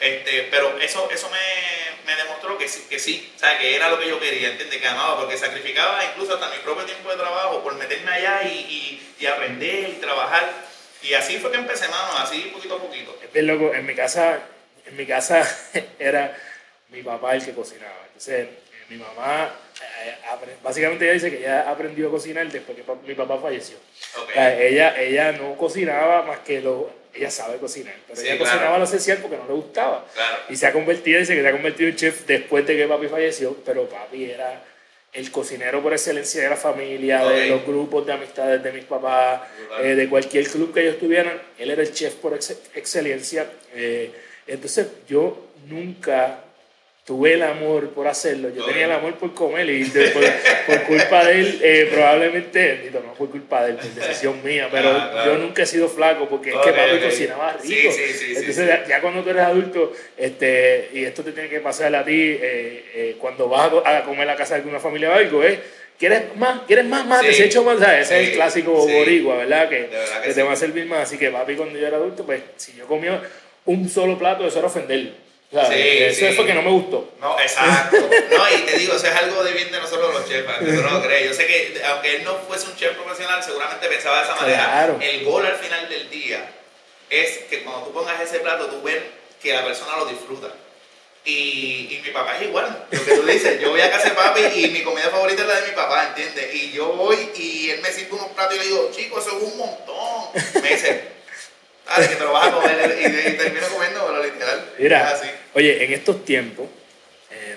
Este, 0.00 0.48
pero 0.50 0.78
eso, 0.78 1.10
eso 1.10 1.30
me, 1.30 2.10
me 2.10 2.16
demostró 2.16 2.56
que 2.56 2.66
sí, 2.66 2.86
que 2.88 2.98
sí, 2.98 3.30
o 3.36 3.38
sea, 3.38 3.58
que 3.58 3.76
era 3.76 3.90
lo 3.90 4.00
que 4.00 4.08
yo 4.08 4.18
quería, 4.18 4.48
¿entiendes? 4.48 4.80
Que 4.80 4.88
amaba, 4.88 5.20
porque 5.20 5.36
sacrificaba 5.36 6.02
incluso 6.04 6.34
hasta 6.34 6.48
mi 6.48 6.56
propio 6.62 6.84
tiempo 6.84 7.10
de 7.10 7.16
trabajo 7.16 7.62
por 7.62 7.74
meterme 7.74 8.10
allá 8.10 8.42
y, 8.44 8.48
y, 8.48 9.14
y 9.20 9.26
aprender 9.26 9.90
y 9.90 9.92
trabajar. 10.00 10.50
Y 11.02 11.14
así 11.14 11.38
fue 11.38 11.50
que 11.50 11.58
empecé, 11.58 11.86
mano, 11.88 12.16
así 12.18 12.50
poquito 12.52 12.76
a 12.76 12.78
poquito. 12.78 13.18
Es 13.22 13.32
bien 13.32 13.46
loco. 13.46 13.74
En 13.74 13.86
mi 13.86 13.94
casa, 13.94 14.40
en 14.86 14.96
mi 14.96 15.06
casa 15.06 15.46
era 15.98 16.36
mi 16.88 17.02
papá 17.02 17.34
el 17.34 17.44
que 17.44 17.52
cocinaba. 17.52 18.02
Entonces, 18.06 18.48
eh, 18.48 18.58
mi 18.88 18.96
mamá, 18.96 19.54
eh, 20.04 20.16
básicamente 20.62 21.04
ella 21.04 21.14
dice 21.14 21.30
que 21.30 21.38
ella 21.38 21.70
aprendió 21.70 22.08
a 22.08 22.10
cocinar 22.10 22.46
después 22.48 22.76
que 22.76 22.84
mi 23.06 23.14
papá 23.14 23.38
falleció. 23.38 23.76
Ok. 24.16 24.30
O 24.30 24.32
sea, 24.32 24.60
ella, 24.60 25.00
ella 25.00 25.32
no 25.32 25.56
cocinaba 25.56 26.22
más 26.22 26.40
que 26.40 26.60
lo... 26.60 26.99
Ella 27.14 27.30
sabe 27.30 27.58
cocinar, 27.58 27.94
pero 28.06 28.20
Sí, 28.20 28.26
ella 28.26 28.36
claro. 28.38 28.52
cocinaba 28.52 28.78
lo 28.78 28.84
esencial 28.84 29.18
porque 29.18 29.36
no 29.36 29.46
le 29.46 29.52
gustaba. 29.54 30.06
Claro. 30.14 30.36
Y 30.48 30.56
se 30.56 30.66
ha 30.66 30.72
convertido, 30.72 31.18
dice 31.18 31.34
que 31.34 31.42
se 31.42 31.48
ha 31.48 31.52
convertido 31.52 31.90
en 31.90 31.96
chef 31.96 32.24
después 32.26 32.66
de 32.66 32.76
que 32.76 32.86
papi 32.86 33.08
falleció, 33.08 33.56
pero 33.64 33.88
papi 33.88 34.30
era 34.30 34.62
el 35.12 35.30
cocinero 35.32 35.82
por 35.82 35.92
excelencia 35.92 36.40
de 36.42 36.48
la 36.50 36.56
familia, 36.56 37.24
de 37.24 37.48
los 37.48 37.66
grupos 37.66 38.06
de 38.06 38.12
amistades 38.12 38.62
de 38.62 38.70
mis 38.70 38.84
papás, 38.84 39.42
eh, 39.82 39.96
de 39.96 40.08
cualquier 40.08 40.46
club 40.48 40.72
que 40.72 40.82
ellos 40.82 40.98
tuvieran, 41.00 41.40
él 41.58 41.70
era 41.72 41.82
el 41.82 41.92
chef 41.92 42.14
por 42.14 42.32
ex- 42.34 42.56
excelencia. 42.76 43.50
eh, 43.74 44.12
entonces 44.46 44.86
yo 45.08 45.48
nunca 45.68 46.44
tuve 47.10 47.32
el 47.34 47.42
amor 47.42 47.88
por 47.90 48.06
hacerlo, 48.06 48.50
yo 48.54 48.64
tenía 48.64 48.84
el 48.84 48.92
amor 48.92 49.14
por 49.16 49.34
comer 49.34 49.68
y 49.68 49.82
de- 49.82 50.10
por, 50.10 50.22
por 50.64 50.82
culpa 50.84 51.24
de 51.24 51.40
él, 51.40 51.60
eh, 51.60 51.88
probablemente, 51.92 52.88
no 52.92 53.12
por 53.14 53.28
culpa 53.30 53.64
de 53.64 53.72
él, 53.72 53.76
por 53.78 53.90
decisión 53.96 54.40
mía, 54.44 54.68
pero 54.70 54.90
Ah, 54.90 55.08
claro. 55.10 55.32
yo 55.32 55.38
nunca 55.38 55.64
he 55.64 55.66
sido 55.66 55.88
flaco 55.88 56.28
porque 56.28 56.50
es 56.50 56.56
que 56.58 56.70
papi 56.72 56.98
cocinaba 57.02 57.54
rico. 57.54 57.90
sí, 57.90 58.00
sí, 58.06 58.12
sí, 58.16 58.34
Entonces. 58.36 58.64
Ya, 58.68 58.86
ya 58.86 59.00
cuando 59.00 59.24
tú 59.24 59.30
eres 59.30 59.42
adulto, 59.42 59.92
este, 60.16 60.90
y 60.92 61.02
esto 61.04 61.24
te 61.24 61.32
tiene 61.32 61.48
que 61.48 61.58
pasar 61.58 61.92
a 61.96 62.04
ti, 62.04 62.12
eh, 62.40 62.84
eh, 62.94 63.16
cuando 63.18 63.48
vas 63.48 63.66
a, 63.66 63.70
co- 63.70 63.82
a 63.84 64.04
comer 64.04 64.22
a 64.28 64.32
la 64.32 64.36
casa 64.36 64.54
de 64.54 64.60
alguna 64.60 64.78
familia 64.78 65.10
o 65.10 65.14
algo, 65.14 65.42
¿eh? 65.42 65.58
¿Quieres 65.98 66.36
más? 66.36 66.60
¿Quieres 66.68 66.84
más? 66.84 67.04
Más, 67.06 67.22
te 67.26 67.32
Sí. 67.32 67.42
echo 67.42 67.64
más. 67.64 67.80
¿sabes? 67.80 68.06
Ese 68.06 68.22
es 68.22 68.28
el 68.28 68.34
clásico 68.34 68.70
boricua, 68.86 69.36
¿verdad? 69.38 69.68
Que, 69.68 69.80
verdad 69.88 70.22
que 70.22 70.28
que 70.28 70.34
te 70.34 70.42
va 70.44 70.52
a 70.52 70.56
servir 70.56 70.86
más. 70.86 71.00
Así 71.00 71.18
que 71.18 71.28
papi, 71.30 71.56
cuando 71.56 71.76
yo 71.76 71.86
era 71.88 71.96
adulto, 71.96 72.24
pues 72.24 72.40
si 72.56 72.72
yo 72.74 72.86
comía 72.86 73.20
un 73.66 73.88
solo 73.88 74.16
plato, 74.16 74.46
eso 74.46 74.58
era 74.60 74.68
ofenderlo. 74.68 75.10
¿Sabes? 75.52 76.16
Sí, 76.16 76.24
eso 76.24 76.30
sí. 76.30 76.36
fue 76.36 76.46
que 76.46 76.54
no 76.54 76.62
me 76.62 76.70
gustó. 76.70 77.12
No, 77.20 77.38
exacto. 77.40 77.96
No, 77.96 78.54
y 78.54 78.60
te 78.62 78.78
digo, 78.78 78.94
eso 78.94 79.06
es 79.06 79.14
algo 79.14 79.42
de 79.44 79.52
bien 79.52 79.70
de 79.70 79.78
nosotros 79.80 80.14
los 80.14 80.28
chefs, 80.28 80.46
tú 80.58 80.64
no 80.64 80.90
lo 80.90 81.02
crees. 81.06 81.28
Yo 81.28 81.34
sé 81.34 81.46
que 81.46 81.82
aunque 81.86 82.16
él 82.16 82.24
no 82.24 82.36
fuese 82.48 82.66
un 82.68 82.76
chef 82.76 82.92
profesional, 82.96 83.42
seguramente 83.42 83.86
pensaba 83.88 84.18
de 84.18 84.24
esa 84.24 84.34
manera. 84.36 84.64
Claro. 84.64 84.98
El 85.00 85.24
gol 85.24 85.46
al 85.46 85.56
final 85.56 85.88
del 85.88 86.08
día 86.10 86.48
es 87.10 87.38
que 87.50 87.62
cuando 87.62 87.86
tú 87.86 87.92
pongas 87.92 88.20
ese 88.20 88.40
plato, 88.40 88.66
tú 88.66 88.82
ves 88.82 89.02
que 89.42 89.52
la 89.52 89.64
persona 89.64 89.96
lo 89.96 90.06
disfruta. 90.06 90.48
Y, 91.22 91.88
y 91.90 92.02
mi 92.02 92.10
papá 92.12 92.36
es 92.38 92.44
igual, 92.44 92.86
lo 92.90 93.04
que 93.04 93.14
tú 93.14 93.22
dices, 93.26 93.60
yo 93.60 93.68
voy 93.70 93.80
a 93.82 93.90
casa 93.90 94.08
de 94.08 94.14
papi 94.14 94.40
y 94.54 94.68
mi 94.70 94.82
comida 94.82 95.10
favorita 95.10 95.42
es 95.42 95.48
la 95.48 95.60
de 95.60 95.68
mi 95.68 95.74
papá, 95.76 96.06
¿entiendes? 96.08 96.54
Y 96.54 96.72
yo 96.72 96.94
voy 96.94 97.30
y 97.34 97.68
él 97.70 97.82
me 97.82 97.92
sirve 97.92 98.14
unos 98.14 98.28
platos 98.28 98.56
y 98.56 98.58
le 98.58 98.64
digo, 98.64 98.90
chico, 98.90 99.20
eso 99.20 99.36
es 99.36 99.42
un 99.42 99.58
montón. 99.58 100.30
Me 100.62 100.68
dice, 100.70 101.08
dale, 101.86 102.08
que 102.08 102.16
te 102.16 102.24
lo 102.24 102.32
vas 102.32 102.48
a 102.48 102.52
comer 102.52 102.98
y, 102.98 103.06
y 103.28 103.32
termino 103.36 103.66
comiendo, 103.68 104.06
pero 104.06 104.22
literal. 104.22 104.72
Mira, 104.78 105.10
así. 105.10 105.28
Oye, 105.54 105.84
en 105.84 105.92
estos 105.92 106.24
tiempos, 106.24 106.66
eh, 107.30 107.56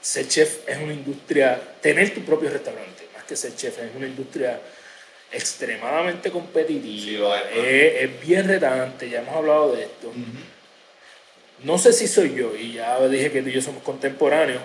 ser 0.00 0.28
chef 0.28 0.68
es 0.68 0.78
una 0.78 0.92
industria, 0.92 1.60
tener 1.80 2.12
tu 2.14 2.22
propio 2.24 2.50
restaurante, 2.50 3.08
más 3.14 3.24
que 3.24 3.36
ser 3.36 3.54
chef, 3.56 3.78
es 3.78 3.94
una 3.96 4.06
industria 4.06 4.60
extremadamente 5.32 6.30
competitiva, 6.30 7.40
es 7.50 8.20
bien 8.20 8.46
retante, 8.46 9.08
ya 9.08 9.20
hemos 9.20 9.34
hablado 9.34 9.74
de 9.74 9.84
esto. 9.84 10.12
No 11.64 11.78
sé 11.78 11.92
si 11.92 12.06
soy 12.06 12.34
yo, 12.34 12.54
y 12.56 12.74
ya 12.74 13.00
dije 13.08 13.32
que 13.32 13.42
tú 13.42 13.48
y 13.48 13.52
yo 13.52 13.62
somos 13.62 13.82
contemporáneos, 13.82 14.62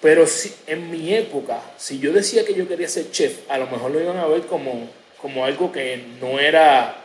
pero 0.00 0.26
si, 0.26 0.54
en 0.66 0.90
mi 0.90 1.14
época, 1.14 1.62
si 1.78 1.98
yo 1.98 2.12
decía 2.12 2.44
que 2.44 2.54
yo 2.54 2.68
quería 2.68 2.88
ser 2.88 3.10
chef, 3.10 3.48
a 3.48 3.56
lo 3.56 3.66
mejor 3.68 3.90
lo 3.90 4.00
iban 4.00 4.18
a 4.18 4.26
ver 4.26 4.42
como, 4.42 4.90
como 5.22 5.46
algo 5.46 5.72
que 5.72 6.04
no 6.20 6.38
era 6.38 7.03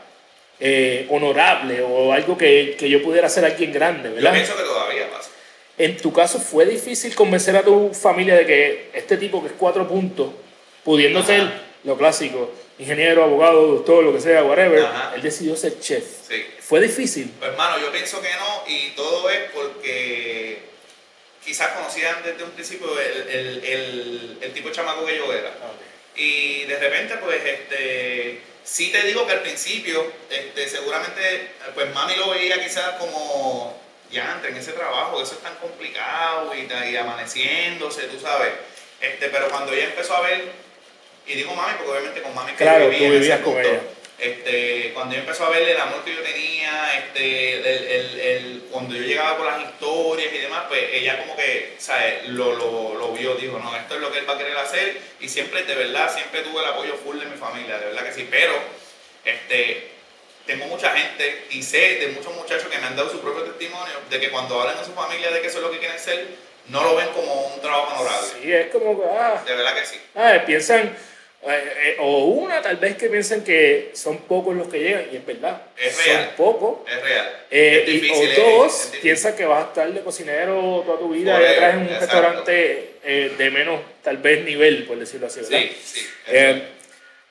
eh, 0.59 1.07
honorable 1.09 1.81
o 1.81 2.11
algo 2.11 2.37
que, 2.37 2.75
que, 2.77 2.89
yo 2.89 3.01
pudiera 3.01 3.27
hacer 3.27 3.45
alguien 3.45 3.71
grande, 3.71 4.09
¿verdad? 4.09 4.31
Yo 4.31 4.35
pienso 4.35 4.57
que 4.57 4.63
todavía 4.63 5.09
pasa. 5.09 5.29
En 5.77 5.95
tu 5.95 6.11
caso, 6.11 6.39
¿fue 6.39 6.65
difícil 6.65 7.15
convencer 7.15 7.55
a 7.55 7.63
tu 7.63 7.93
familia 7.93 8.35
de 8.35 8.45
que 8.45 8.89
este 8.93 9.15
tipo 9.15 9.41
que 9.41 9.47
es 9.47 9.53
cuatro 9.57 9.87
puntos, 9.87 10.33
pudiendo 10.83 11.23
ser 11.23 11.49
lo 11.85 11.97
clásico, 11.97 12.51
ingeniero, 12.77 13.23
abogado, 13.23 13.67
doctor, 13.67 14.03
lo 14.03 14.13
que 14.13 14.19
sea, 14.19 14.43
whatever, 14.43 14.85
él 15.15 15.21
decidió 15.21 15.55
ser 15.55 15.79
chef? 15.79 16.03
Sí. 16.27 16.45
¿Fue 16.59 16.81
difícil? 16.81 17.31
Pues, 17.39 17.51
hermano, 17.51 17.79
yo 17.79 17.91
pienso 17.91 18.21
que 18.21 18.27
no, 18.27 18.63
y 18.67 18.89
todo 18.89 19.29
es 19.29 19.39
porque 19.53 20.59
quizás 21.43 21.69
conocían 21.69 22.17
desde 22.23 22.43
un 22.43 22.51
principio 22.51 22.87
el, 22.99 23.29
el, 23.29 23.63
el, 23.63 24.37
el 24.41 24.51
tipo 24.51 24.67
de 24.67 24.75
chamaco 24.75 25.05
que 25.05 25.15
yo 25.15 25.31
era. 25.31 25.51
Y 26.15 26.65
de 26.65 26.77
repente, 26.77 27.15
pues, 27.23 27.41
este, 27.45 28.41
sí 28.69 28.91
te 28.91 29.01
digo 29.03 29.25
que 29.25 29.33
al 29.33 29.41
principio, 29.41 30.11
este, 30.29 30.69
seguramente, 30.69 31.51
pues 31.73 31.93
mami 31.93 32.15
lo 32.15 32.29
veía 32.29 32.61
quizás 32.63 32.95
como, 32.99 33.81
ya, 34.11 34.33
entre 34.35 34.51
en 34.51 34.57
ese 34.57 34.73
trabajo, 34.73 35.21
eso 35.21 35.33
es 35.33 35.41
tan 35.41 35.55
complicado 35.55 36.53
y, 36.53 36.67
y 36.91 36.97
amaneciéndose, 36.97 38.03
tú 38.03 38.19
sabes. 38.19 38.53
Este, 39.01 39.29
pero 39.29 39.49
cuando 39.49 39.73
ella 39.73 39.85
empezó 39.85 40.15
a 40.15 40.21
ver, 40.21 40.51
y 41.25 41.33
digo 41.33 41.53
mami, 41.53 41.73
porque 41.77 41.91
obviamente 41.91 42.21
con 42.21 42.35
mami 42.35 42.51
que 42.51 42.63
claro, 42.63 42.89
vivía 42.89 43.07
tú 43.07 43.13
vivías 43.13 43.39
con 43.41 43.59
ella 43.59 43.81
este, 44.19 44.91
cuando 44.93 45.15
yo 45.15 45.21
empezó 45.21 45.45
a 45.45 45.49
ver 45.49 45.67
el 45.67 45.79
amor 45.79 46.03
que 46.03 46.15
yo 46.15 46.21
tenía, 46.21 46.97
este, 46.97 47.53
el, 47.53 47.65
el, 47.65 48.19
el, 48.19 48.63
cuando 48.71 48.95
yo 48.95 49.01
llegaba 49.01 49.37
con 49.37 49.47
las 49.47 49.61
historias 49.61 50.33
y 50.33 50.37
demás, 50.37 50.65
pues 50.67 50.83
ella 50.91 51.19
como 51.19 51.35
que, 51.35 51.75
¿sabes? 51.77 52.27
Lo, 52.27 52.53
lo, 52.53 52.95
lo, 52.95 53.11
vio, 53.13 53.35
dijo, 53.35 53.59
no, 53.59 53.75
esto 53.75 53.95
es 53.95 54.01
lo 54.01 54.11
que 54.11 54.19
él 54.19 54.29
va 54.29 54.33
a 54.33 54.37
querer 54.37 54.57
hacer 54.57 54.97
y 55.19 55.29
siempre, 55.29 55.63
de 55.63 55.75
verdad, 55.75 56.13
siempre 56.13 56.41
tuve 56.41 56.61
el 56.61 56.67
apoyo 56.69 56.95
full 56.95 57.17
de 57.17 57.25
mi 57.25 57.37
familia, 57.37 57.77
de 57.77 57.85
verdad 57.85 58.03
que 58.03 58.13
sí, 58.13 58.27
pero 58.29 58.53
este, 59.23 59.89
tengo 60.45 60.65
mucha 60.65 60.91
gente 60.91 61.45
y 61.51 61.61
sé 61.63 61.95
de 61.95 62.07
muchos 62.09 62.33
muchachos 62.35 62.67
que 62.69 62.77
me 62.77 62.87
han 62.87 62.95
dado 62.95 63.09
su 63.09 63.21
propio 63.21 63.43
testimonio 63.43 63.93
de 64.09 64.19
que 64.19 64.29
cuando 64.31 64.59
hablan 64.59 64.77
de 64.77 64.85
su 64.85 64.93
familia 64.93 65.31
de 65.31 65.41
que 65.41 65.47
eso 65.47 65.57
es 65.59 65.63
lo 65.63 65.71
que 65.71 65.79
quieren 65.79 65.99
ser, 65.99 66.27
no 66.69 66.83
lo 66.83 66.95
ven 66.95 67.07
como 67.09 67.53
un 67.53 67.61
trabajo 67.61 67.93
honorable. 67.95 68.27
Sí, 68.41 68.51
es 68.51 68.67
como 68.67 68.99
que, 68.99 69.07
ah, 69.07 69.43
de 69.45 69.55
verdad 69.55 69.75
que 69.75 69.85
sí. 69.85 70.01
Ah, 70.15 70.43
piensan 70.45 70.95
eh, 71.41 71.73
eh, 71.85 71.95
o 71.99 72.25
una 72.25 72.61
tal 72.61 72.75
vez 72.75 72.97
que 72.97 73.07
piensen 73.07 73.45
que 73.45 73.91
son 73.93 74.17
pocos 74.17 74.53
los 74.57 74.67
que 74.67 74.79
llegan 74.79 75.05
y 75.09 75.15
es 75.15 75.25
verdad 75.25 75.67
es 75.77 76.05
real, 76.05 76.25
son 76.25 76.35
pocos. 76.35 76.79
Es 76.85 77.01
real. 77.01 77.45
Eh, 77.49 77.85
y, 77.87 78.11
o 78.11 78.43
dos 78.43 78.91
piensan 79.01 79.37
que 79.37 79.45
vas 79.45 79.63
a 79.63 79.67
estar 79.69 79.93
de 79.93 80.01
cocinero 80.01 80.83
toda 80.85 80.99
tu 80.99 81.09
vida 81.13 81.41
y 81.41 81.45
atrás 81.45 81.75
en 81.75 81.79
un 81.79 81.87
restaurante 81.87 82.89
de 83.37 83.51
menos 83.51 83.79
tal 84.03 84.17
vez 84.17 84.43
nivel 84.43 84.83
por 84.85 84.99
decirlo 84.99 85.27
así 85.27 85.39
¿verdad? 85.39 85.59
Sí, 85.59 85.77
sí, 85.81 86.07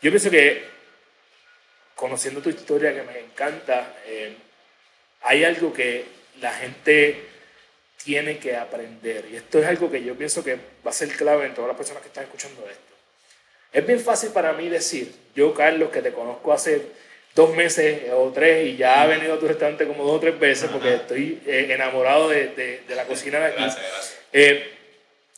yo 0.01 0.11
pienso 0.11 0.31
que 0.31 0.65
conociendo 1.95 2.41
tu 2.41 2.49
historia 2.49 2.95
que 2.95 3.03
me 3.03 3.19
encanta 3.19 3.95
hay 5.21 5.45
algo 5.45 5.71
que 5.71 6.07
la 6.41 6.55
gente 6.55 7.25
tiene 8.03 8.39
que 8.39 8.57
aprender 8.57 9.27
y 9.31 9.37
esto 9.37 9.59
es 9.59 9.67
algo 9.67 9.91
que 9.91 10.03
yo 10.03 10.15
pienso 10.15 10.43
que 10.43 10.55
va 10.55 10.91
a 10.91 10.95
ser 10.95 11.11
clave 11.11 11.45
en 11.45 11.53
todas 11.53 11.69
las 11.69 11.77
personas 11.77 12.01
que 12.01 12.09
están 12.09 12.25
escuchando 12.25 12.67
esto 12.71 12.88
es 13.73 13.87
bien 13.87 14.01
fácil 14.01 14.31
para 14.31 14.53
mí 14.53 14.69
decir, 14.69 15.13
yo 15.35 15.55
Carlos, 15.55 15.91
que 15.91 16.03
te 16.03 16.13
conozco 16.13 16.53
hace 16.53 16.83
dos 17.35 17.55
meses 17.55 18.03
o 18.13 18.33
tres 18.35 18.67
y 18.67 18.77
ya 18.77 19.03
ha 19.03 19.07
venido 19.07 19.35
a 19.35 19.39
tu 19.39 19.47
restaurante 19.47 19.87
como 19.87 20.05
dos 20.05 20.17
o 20.17 20.21
tres 20.21 20.39
veces 20.39 20.71
porque 20.73 20.95
estoy 20.95 21.41
eh, 21.47 21.69
enamorado 21.71 22.29
de, 22.29 22.49
de, 22.87 22.95
la 22.97 23.05
cocina 23.05 23.39
de 23.39 23.47
aquí. 23.47 23.65
Eh, 24.33 24.75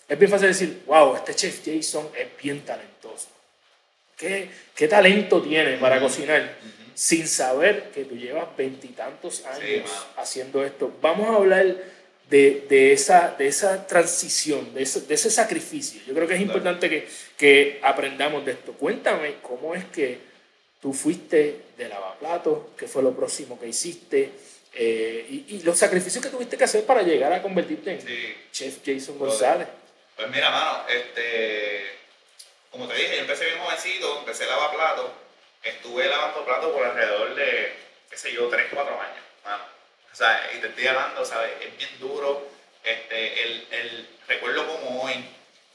es 0.08 0.18
bien 0.18 0.30
fácil 0.30 0.48
decir, 0.48 0.82
wow, 0.86 1.14
este 1.16 1.34
chef 1.34 1.60
Jason 1.64 2.08
es 2.16 2.28
bien 2.42 2.62
talentoso. 2.62 3.28
¿Qué, 4.16 4.48
qué 4.74 4.88
talento 4.88 5.42
tiene 5.42 5.76
para 5.76 6.00
cocinar? 6.00 6.56
Sin 6.94 7.26
saber 7.28 7.90
que 7.94 8.04
tú 8.04 8.16
llevas 8.16 8.46
veintitantos 8.56 9.44
años 9.46 9.90
haciendo 10.16 10.64
esto. 10.64 10.92
Vamos 11.00 11.28
a 11.28 11.36
hablar 11.36 11.76
de, 12.28 12.66
de, 12.68 12.92
esa, 12.92 13.34
de 13.38 13.46
esa 13.46 13.86
transición, 13.86 14.72
de 14.74 14.82
ese, 14.82 15.02
de 15.02 15.14
ese 15.14 15.30
sacrificio. 15.30 16.00
Yo 16.06 16.14
creo 16.14 16.26
que 16.26 16.34
es 16.34 16.40
importante 16.40 16.88
que, 16.88 17.08
que, 17.40 17.80
aprendamos 17.82 18.44
de 18.44 18.52
esto. 18.52 18.72
Cuéntame 18.72 19.36
cómo 19.40 19.74
es 19.74 19.84
que 19.86 20.18
tú 20.80 20.92
fuiste 20.92 21.62
de 21.76 21.88
lavaplatos, 21.88 22.58
qué 22.76 22.86
fue 22.86 23.02
lo 23.02 23.14
próximo 23.14 23.58
que 23.58 23.68
hiciste 23.68 24.30
eh, 24.74 25.26
y, 25.28 25.56
y, 25.56 25.62
los 25.62 25.78
sacrificios 25.78 26.22
que 26.22 26.30
tuviste 26.30 26.56
que 26.56 26.64
hacer 26.64 26.84
para 26.84 27.02
llegar 27.02 27.32
a 27.32 27.42
convertirte 27.42 27.92
en 27.92 28.50
chef 28.52 28.78
Jason 28.84 29.18
González. 29.18 29.66
Pues 30.16 30.28
mira, 30.30 30.50
mano, 30.50 30.84
este, 30.88 31.86
como 32.70 32.86
te 32.86 32.94
dije, 32.94 33.16
yo 33.16 33.22
empecé 33.22 33.46
bien 33.46 33.58
jovencito, 33.58 34.18
empecé 34.20 34.44
a 34.44 34.48
lavar 34.48 34.74
platos, 34.74 35.10
estuve 35.64 36.06
lavando 36.06 36.44
platos 36.44 36.72
por 36.72 36.84
alrededor 36.84 37.34
de, 37.34 37.72
qué 38.10 38.16
sé 38.16 38.32
yo, 38.32 38.48
3, 38.48 38.66
4 38.72 39.00
años, 39.00 39.24
mano 39.44 39.80
o 40.12 40.16
sea, 40.16 40.50
y 40.54 40.58
te 40.58 40.66
estoy 40.68 40.86
hablando, 40.86 41.24
¿sabes? 41.24 41.52
Es 41.60 41.76
bien 41.76 41.90
duro. 42.00 42.48
Este, 42.82 43.42
el, 43.42 43.66
el, 43.70 44.08
recuerdo 44.26 44.66
como 44.66 45.02
hoy 45.02 45.24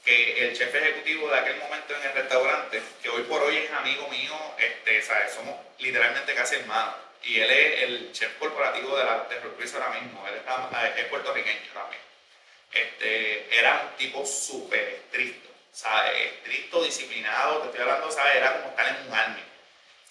que 0.06 0.46
el 0.46 0.56
jefe 0.56 0.78
ejecutivo 0.78 1.28
de 1.28 1.38
aquel 1.40 1.56
momento 1.56 1.94
en 1.96 2.02
el 2.02 2.12
restaurante, 2.14 2.80
que 3.02 3.08
hoy 3.08 3.22
por 3.24 3.42
hoy 3.42 3.56
es 3.56 3.70
amigo 3.72 4.08
mío, 4.08 4.34
este, 4.56 5.02
¿sabes? 5.02 5.32
Somos 5.34 5.56
literalmente 5.80 6.32
casi 6.32 6.54
hermanos. 6.54 6.94
Y 7.24 7.40
él 7.40 7.50
es 7.50 7.82
el 7.82 8.12
chef 8.12 8.38
corporativo 8.38 8.96
de 8.96 9.04
la 9.04 9.26
de 9.28 9.36
ahora 9.74 10.00
mismo. 10.00 10.24
Él 10.28 10.36
está, 10.36 10.94
es 10.96 11.04
puertorriqueño 11.06 11.72
también. 11.74 12.00
Este, 12.72 13.58
era 13.58 13.90
un 13.90 13.96
tipo 13.96 14.24
súper 14.24 14.80
estricto, 14.80 15.48
¿sabes? 15.72 16.34
Estricto, 16.34 16.84
disciplinado, 16.84 17.62
te 17.62 17.66
estoy 17.66 17.80
hablando, 17.80 18.10
¿sabes? 18.12 18.36
Era 18.36 18.58
como 18.58 18.68
estar 18.68 18.86
en 18.86 19.08
un 19.08 19.14
army. 19.14 19.42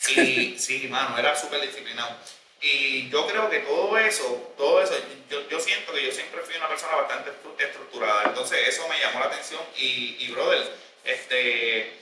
Y 0.10 0.60
sí, 0.60 0.88
mano, 0.90 1.18
era 1.18 1.36
súper 1.38 1.62
disciplinado. 1.62 2.18
Y 2.62 3.10
yo 3.10 3.28
creo 3.28 3.50
que 3.50 3.60
todo 3.60 3.98
eso, 3.98 4.54
todo 4.58 4.82
eso, 4.82 4.96
yo, 5.30 5.48
yo, 5.50 5.60
siento 5.60 5.94
que 5.94 6.04
yo 6.04 6.12
siempre 6.12 6.41
fui 6.41 6.56
una 6.56 6.68
persona 6.68 6.96
bastante 6.96 7.32
estructurada. 7.60 8.24
Entonces 8.26 8.68
eso 8.68 8.88
me 8.88 9.00
llamó 9.00 9.20
la 9.20 9.28
atención 9.28 9.62
y, 9.78 10.18
y 10.20 10.32
brother, 10.32 10.63
este, 11.04 11.94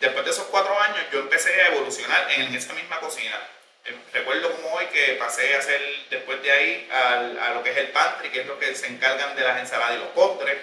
después 0.00 0.24
de 0.24 0.30
esos 0.30 0.46
cuatro 0.46 0.78
años 0.80 1.00
yo 1.12 1.20
empecé 1.20 1.60
a 1.60 1.68
evolucionar 1.68 2.30
en 2.32 2.54
esa 2.54 2.72
misma 2.72 3.00
cocina. 3.00 3.36
Eh, 3.84 3.94
recuerdo 4.12 4.50
como 4.52 4.74
hoy 4.74 4.86
que 4.86 5.14
pasé 5.14 5.54
a 5.54 5.58
hacer 5.58 5.80
después 6.10 6.42
de 6.42 6.50
ahí 6.50 6.88
al, 6.90 7.38
a 7.38 7.54
lo 7.54 7.62
que 7.62 7.70
es 7.70 7.76
el 7.76 7.88
pantry, 7.88 8.30
que 8.30 8.40
es 8.40 8.46
lo 8.46 8.58
que 8.58 8.74
se 8.74 8.86
encargan 8.86 9.34
de 9.36 9.42
las 9.42 9.60
ensaladas 9.60 9.96
y 9.96 9.98
los 9.98 10.08
postres. 10.08 10.56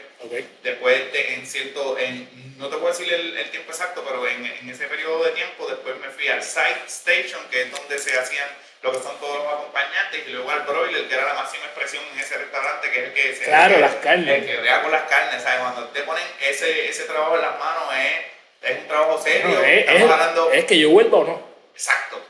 Después 0.63 1.11
de, 1.11 1.33
en 1.35 1.45
cierto, 1.45 1.97
en, 1.99 2.57
no 2.57 2.69
te 2.69 2.77
puedo 2.77 2.91
decir 2.91 3.13
el, 3.13 3.37
el 3.37 3.51
tiempo 3.51 3.71
exacto, 3.71 4.03
pero 4.03 4.27
en, 4.27 4.45
en, 4.45 4.69
ese 4.69 4.87
periodo 4.87 5.23
de 5.23 5.31
tiempo 5.31 5.67
después 5.67 5.99
me 5.99 6.09
fui 6.09 6.27
al 6.27 6.41
site 6.41 6.85
station, 6.87 7.47
que 7.49 7.63
es 7.63 7.71
donde 7.71 7.99
se 7.99 8.17
hacían 8.17 8.47
lo 8.85 8.91
que 8.91 8.99
son 8.99 9.19
todos 9.19 9.43
los 9.43 9.53
acompañantes, 9.53 10.27
y 10.27 10.29
luego 10.29 10.51
al 10.51 10.61
broiler, 10.61 11.07
que 11.07 11.15
era 11.15 11.25
la 11.25 11.33
máxima 11.33 11.65
expresión 11.65 12.03
en 12.13 12.19
ese 12.19 12.37
restaurante, 12.37 12.91
que 12.91 12.99
es 12.99 13.05
el 13.07 13.13
que 13.13 13.35
se 13.35 13.43
claro, 13.45 13.79
las 13.79 13.95
carnes. 13.95 14.43
El 14.43 14.45
que 14.45 14.57
vea 14.57 14.83
con 14.83 14.91
las 14.91 15.09
carnes, 15.09 15.41
¿sabes? 15.41 15.59
Cuando 15.59 15.85
te 15.89 16.03
ponen 16.03 16.23
ese, 16.39 16.87
ese 16.87 17.03
trabajo 17.05 17.35
en 17.35 17.41
las 17.41 17.57
manos 17.57 17.83
es, 17.97 18.69
es 18.69 18.79
un 18.79 18.87
trabajo 18.87 19.19
serio. 19.21 19.63
es, 19.63 19.79
estamos 19.79 20.11
hablando, 20.11 20.51
es 20.51 20.65
que 20.65 20.77
yo 20.77 20.91
vuelvo 20.91 21.17
o 21.17 21.23
no. 21.23 21.41
Exacto. 21.73 22.21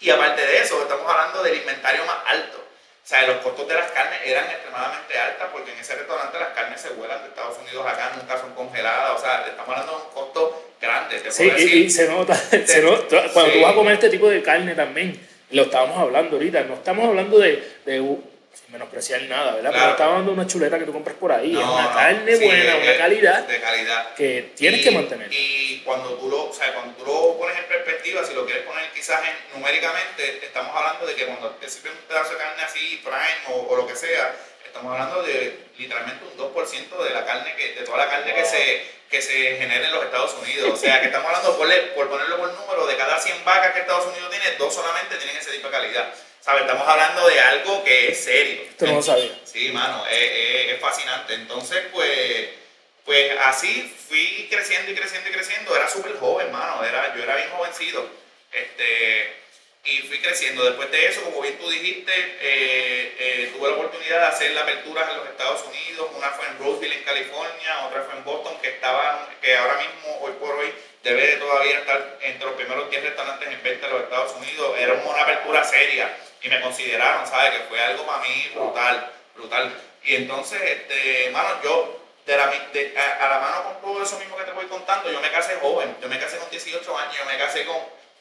Y 0.00 0.08
aparte 0.08 0.46
de 0.46 0.62
eso, 0.62 0.80
estamos 0.80 1.10
hablando 1.10 1.42
del 1.42 1.56
inventario 1.56 2.04
más 2.06 2.16
alto. 2.28 2.58
O 2.58 3.06
sea, 3.06 3.26
los 3.26 3.36
costos 3.38 3.68
de 3.68 3.74
las 3.74 3.90
carnes 3.90 4.20
eran 4.24 4.46
extremadamente 4.46 5.18
altos 5.18 5.48
porque 5.52 5.72
en 5.72 5.78
ese 5.78 5.94
restaurante 5.94 6.38
las 6.38 6.48
carnes 6.54 6.80
se 6.80 6.88
vuelan 6.94 7.20
de 7.20 7.28
Estados 7.28 7.58
Unidos 7.58 7.86
acá, 7.86 8.12
nunca 8.16 8.40
son 8.40 8.54
congeladas. 8.54 9.18
O 9.18 9.22
sea, 9.22 9.44
estamos 9.46 9.68
hablando 9.68 9.98
de 9.98 10.04
un 10.06 10.10
costo 10.14 10.72
grande. 10.80 11.30
sí, 11.30 11.50
y, 11.84 11.90
se 11.90 12.08
nota, 12.08 12.34
se 12.66 12.80
nota 12.80 13.28
cuando 13.34 13.52
tú 13.52 13.60
vas 13.60 13.72
a 13.72 13.74
comer 13.74 13.94
este 13.94 14.08
tipo 14.08 14.30
de 14.30 14.42
carne 14.42 14.74
también 14.74 15.33
lo 15.54 15.62
estábamos 15.62 15.98
hablando 15.98 16.36
ahorita, 16.36 16.64
no 16.64 16.74
estamos 16.74 17.08
hablando 17.08 17.38
de, 17.38 17.62
de 17.84 18.18
sin 18.54 18.72
menospreciar 18.72 19.22
nada, 19.22 19.56
¿verdad? 19.56 19.70
Pero 19.72 19.90
estamos 19.90 20.12
hablando 20.12 20.32
de 20.32 20.38
una 20.38 20.46
chuleta 20.46 20.78
que 20.78 20.84
tú 20.84 20.92
compras 20.92 21.16
por 21.16 21.32
ahí, 21.32 21.52
es 21.52 21.64
una 21.64 21.92
carne 21.92 22.36
buena, 22.36 22.76
una 22.76 22.96
calidad, 22.96 23.46
de 23.46 23.60
calidad 23.60 24.14
que 24.14 24.52
tienes 24.54 24.82
que 24.82 24.90
mantener. 24.92 25.28
Y 25.32 25.82
cuando 25.84 26.14
tú, 26.14 26.28
lo, 26.28 26.50
o 26.50 26.52
sea, 26.52 26.72
cuando 26.72 26.94
tú 26.94 27.04
lo 27.04 27.36
pones 27.36 27.58
en 27.58 27.64
perspectiva, 27.64 28.24
si 28.24 28.34
lo 28.34 28.46
quieres 28.46 28.64
poner 28.64 28.90
quizás 28.94 29.20
en, 29.22 29.58
numéricamente, 29.58 30.44
estamos 30.44 30.74
hablando 30.76 31.06
de 31.06 31.14
que 31.14 31.26
cuando 31.26 31.50
te 31.50 31.68
sirven 31.68 31.92
un 31.92 32.08
pedazo 32.08 32.32
de 32.32 32.38
carne 32.38 32.62
así, 32.62 33.00
prime 33.02 33.56
o, 33.56 33.66
o 33.68 33.76
lo 33.76 33.86
que 33.86 33.96
sea, 33.96 34.34
estamos 34.74 34.92
hablando 34.92 35.22
de 35.22 35.66
literalmente 35.78 36.24
un 36.24 36.36
2% 36.36 37.04
de 37.04 37.10
la 37.10 37.24
carne 37.24 37.54
que, 37.54 37.74
de 37.74 37.82
toda 37.82 37.98
la 37.98 38.10
carne 38.10 38.34
que 38.34 38.44
se 38.44 38.94
que 39.08 39.22
se 39.22 39.56
genera 39.56 39.86
en 39.86 39.92
los 39.92 40.02
Estados 40.02 40.34
Unidos. 40.42 40.72
O 40.72 40.76
sea, 40.76 40.98
que 41.00 41.06
estamos 41.06 41.28
hablando, 41.28 41.56
por, 41.56 41.68
por 41.94 42.08
ponerlo 42.08 42.38
por 42.38 42.52
número, 42.54 42.84
de 42.84 42.96
cada 42.96 43.20
100 43.20 43.44
vacas 43.44 43.72
que 43.72 43.80
Estados 43.80 44.06
Unidos 44.06 44.28
tiene, 44.28 44.56
dos 44.58 44.74
solamente 44.74 45.14
tienen 45.16 45.36
ese 45.36 45.52
tipo 45.52 45.68
de 45.68 45.72
calidad. 45.72 46.12
¿Sabes? 46.40 46.62
Estamos 46.62 46.88
hablando 46.88 47.28
de 47.28 47.38
algo 47.38 47.84
que 47.84 48.08
es 48.08 48.24
serio. 48.24 48.62
No 48.80 48.94
lo 48.94 49.02
sabía. 49.02 49.30
Sí, 49.44 49.70
mano, 49.70 50.04
es, 50.08 50.72
es, 50.72 50.80
fascinante. 50.80 51.34
Entonces, 51.34 51.84
pues, 51.92 52.48
pues 53.04 53.38
así 53.44 53.94
fui 54.08 54.48
creciendo 54.50 54.90
y 54.90 54.96
creciendo 54.96 55.30
y 55.30 55.32
creciendo. 55.32 55.76
Era 55.76 55.88
súper 55.88 56.18
joven, 56.18 56.50
mano. 56.50 56.82
Era, 56.84 57.14
yo 57.16 57.22
era 57.22 57.36
bien 57.36 57.50
jovencito. 57.50 58.10
Este, 58.50 59.43
y 59.84 59.98
fui 59.98 60.20
creciendo. 60.20 60.64
Después 60.64 60.90
de 60.90 61.06
eso, 61.06 61.22
como 61.22 61.40
bien 61.40 61.58
tú 61.58 61.68
dijiste, 61.68 62.12
eh, 62.40 63.16
eh, 63.18 63.52
tuve 63.54 63.68
la 63.68 63.76
oportunidad 63.76 64.20
de 64.20 64.26
hacer 64.26 64.50
la 64.52 64.62
apertura 64.62 65.02
en 65.10 65.18
los 65.18 65.28
Estados 65.28 65.64
Unidos. 65.64 66.08
Una 66.16 66.30
fue 66.30 66.46
en 66.46 66.58
Roseville, 66.58 66.96
en 66.96 67.04
California, 67.04 67.86
otra 67.86 68.02
fue 68.02 68.14
en 68.16 68.24
Boston, 68.24 68.56
que 68.62 68.68
estaban, 68.68 69.28
que 69.40 69.56
ahora 69.56 69.76
mismo, 69.78 70.18
hoy 70.22 70.32
por 70.40 70.54
hoy, 70.56 70.72
debe 71.02 71.26
de 71.26 71.36
todavía 71.36 71.80
estar 71.80 72.18
entre 72.22 72.46
los 72.46 72.54
primeros 72.54 72.90
10 72.90 73.04
restaurantes 73.04 73.48
en 73.48 73.62
venta 73.62 73.86
de 73.86 73.92
los 73.92 74.02
Estados 74.04 74.32
Unidos. 74.36 74.74
Era 74.78 74.94
una 74.94 75.22
apertura 75.22 75.62
seria 75.62 76.16
y 76.42 76.48
me 76.48 76.60
consideraron, 76.60 77.26
¿sabes? 77.26 77.58
Que 77.58 77.64
fue 77.68 77.80
algo 77.80 78.06
para 78.06 78.22
mí 78.22 78.50
brutal, 78.54 79.12
brutal. 79.34 79.72
Y 80.02 80.16
entonces, 80.16 80.60
este, 80.62 81.30
mano, 81.30 81.60
yo, 81.62 82.00
de 82.24 82.36
la, 82.36 82.46
de, 82.72 82.94
a, 82.98 83.28
la 83.28 83.38
mano 83.38 83.64
con 83.64 83.80
todo 83.82 84.02
eso 84.02 84.18
mismo 84.18 84.36
que 84.36 84.44
te 84.44 84.52
voy 84.52 84.66
contando, 84.66 85.10
yo 85.10 85.20
me 85.20 85.30
casé 85.30 85.56
joven, 85.56 85.94
yo 86.00 86.08
me 86.08 86.18
casé 86.18 86.38
con 86.38 86.48
18 86.50 86.98
años, 86.98 87.16
yo 87.18 87.24
me 87.26 87.36
casé 87.36 87.66
con, 87.66 87.76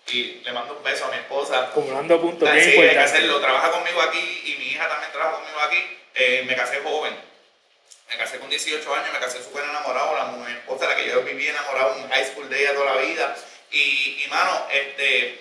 y 0.07 0.41
le 0.43 0.51
mando 0.51 0.75
un 0.77 0.83
beso 0.83 1.05
a 1.05 1.09
mi 1.09 1.17
esposa. 1.17 1.69
Acumulando 1.69 2.19
puntos 2.21 2.51
bien 2.51 2.63
sí, 2.63 2.79
hay 2.79 2.89
que 2.89 2.99
hacerlo, 2.99 3.39
trabaja 3.39 3.71
conmigo 3.71 4.01
aquí 4.01 4.41
y 4.45 4.55
mi 4.59 4.65
hija 4.67 4.87
también 4.87 5.11
trabaja 5.11 5.37
conmigo 5.37 5.59
aquí. 5.59 5.99
Eh, 6.15 6.43
me 6.45 6.55
casé 6.55 6.79
joven, 6.83 7.15
me 8.09 8.17
casé 8.17 8.39
con 8.39 8.49
18 8.49 8.95
años, 8.95 9.13
me 9.13 9.19
casé 9.19 9.43
súper 9.43 9.63
enamorado, 9.63 10.15
la 10.15 10.25
mi 10.25 10.51
esposa, 10.51 10.87
la 10.87 10.95
que 10.95 11.07
yo 11.07 11.23
viví 11.23 11.47
enamorado 11.47 11.97
en 11.97 12.09
high 12.09 12.25
school 12.25 12.49
de 12.49 12.61
ella 12.61 12.73
toda 12.73 12.95
la 12.95 13.01
vida. 13.01 13.35
Y, 13.71 14.23
y 14.23 14.27
mano, 14.29 14.67
este, 14.71 15.39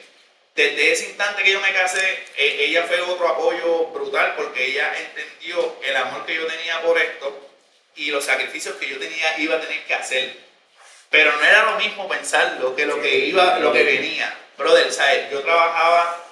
desde 0.54 0.92
ese 0.92 1.06
instante 1.06 1.42
que 1.42 1.52
yo 1.52 1.60
me 1.60 1.72
casé, 1.72 2.24
e, 2.36 2.64
ella 2.64 2.84
fue 2.84 3.00
otro 3.00 3.28
apoyo 3.28 3.86
brutal 3.88 4.34
porque 4.36 4.66
ella 4.66 4.92
entendió 4.98 5.76
el 5.82 5.96
amor 5.96 6.24
que 6.26 6.34
yo 6.34 6.46
tenía 6.46 6.80
por 6.82 6.98
esto 6.98 7.50
y 7.96 8.10
los 8.10 8.24
sacrificios 8.24 8.76
que 8.76 8.88
yo 8.88 8.98
tenía 8.98 9.38
iba 9.38 9.56
a 9.56 9.60
tener 9.60 9.84
que 9.84 9.94
hacer. 9.94 10.36
Pero 11.12 11.36
no 11.36 11.44
era 11.44 11.70
lo 11.70 11.76
mismo 11.76 12.08
pensarlo 12.08 12.74
que 12.74 12.86
lo 12.86 13.00
que 13.00 13.26
iba, 13.26 13.58
lo 13.58 13.70
que 13.70 13.84
venía. 13.84 14.34
Brother, 14.56 14.90
¿sabes? 14.90 15.30
Yo 15.30 15.42
trabajaba 15.42 16.24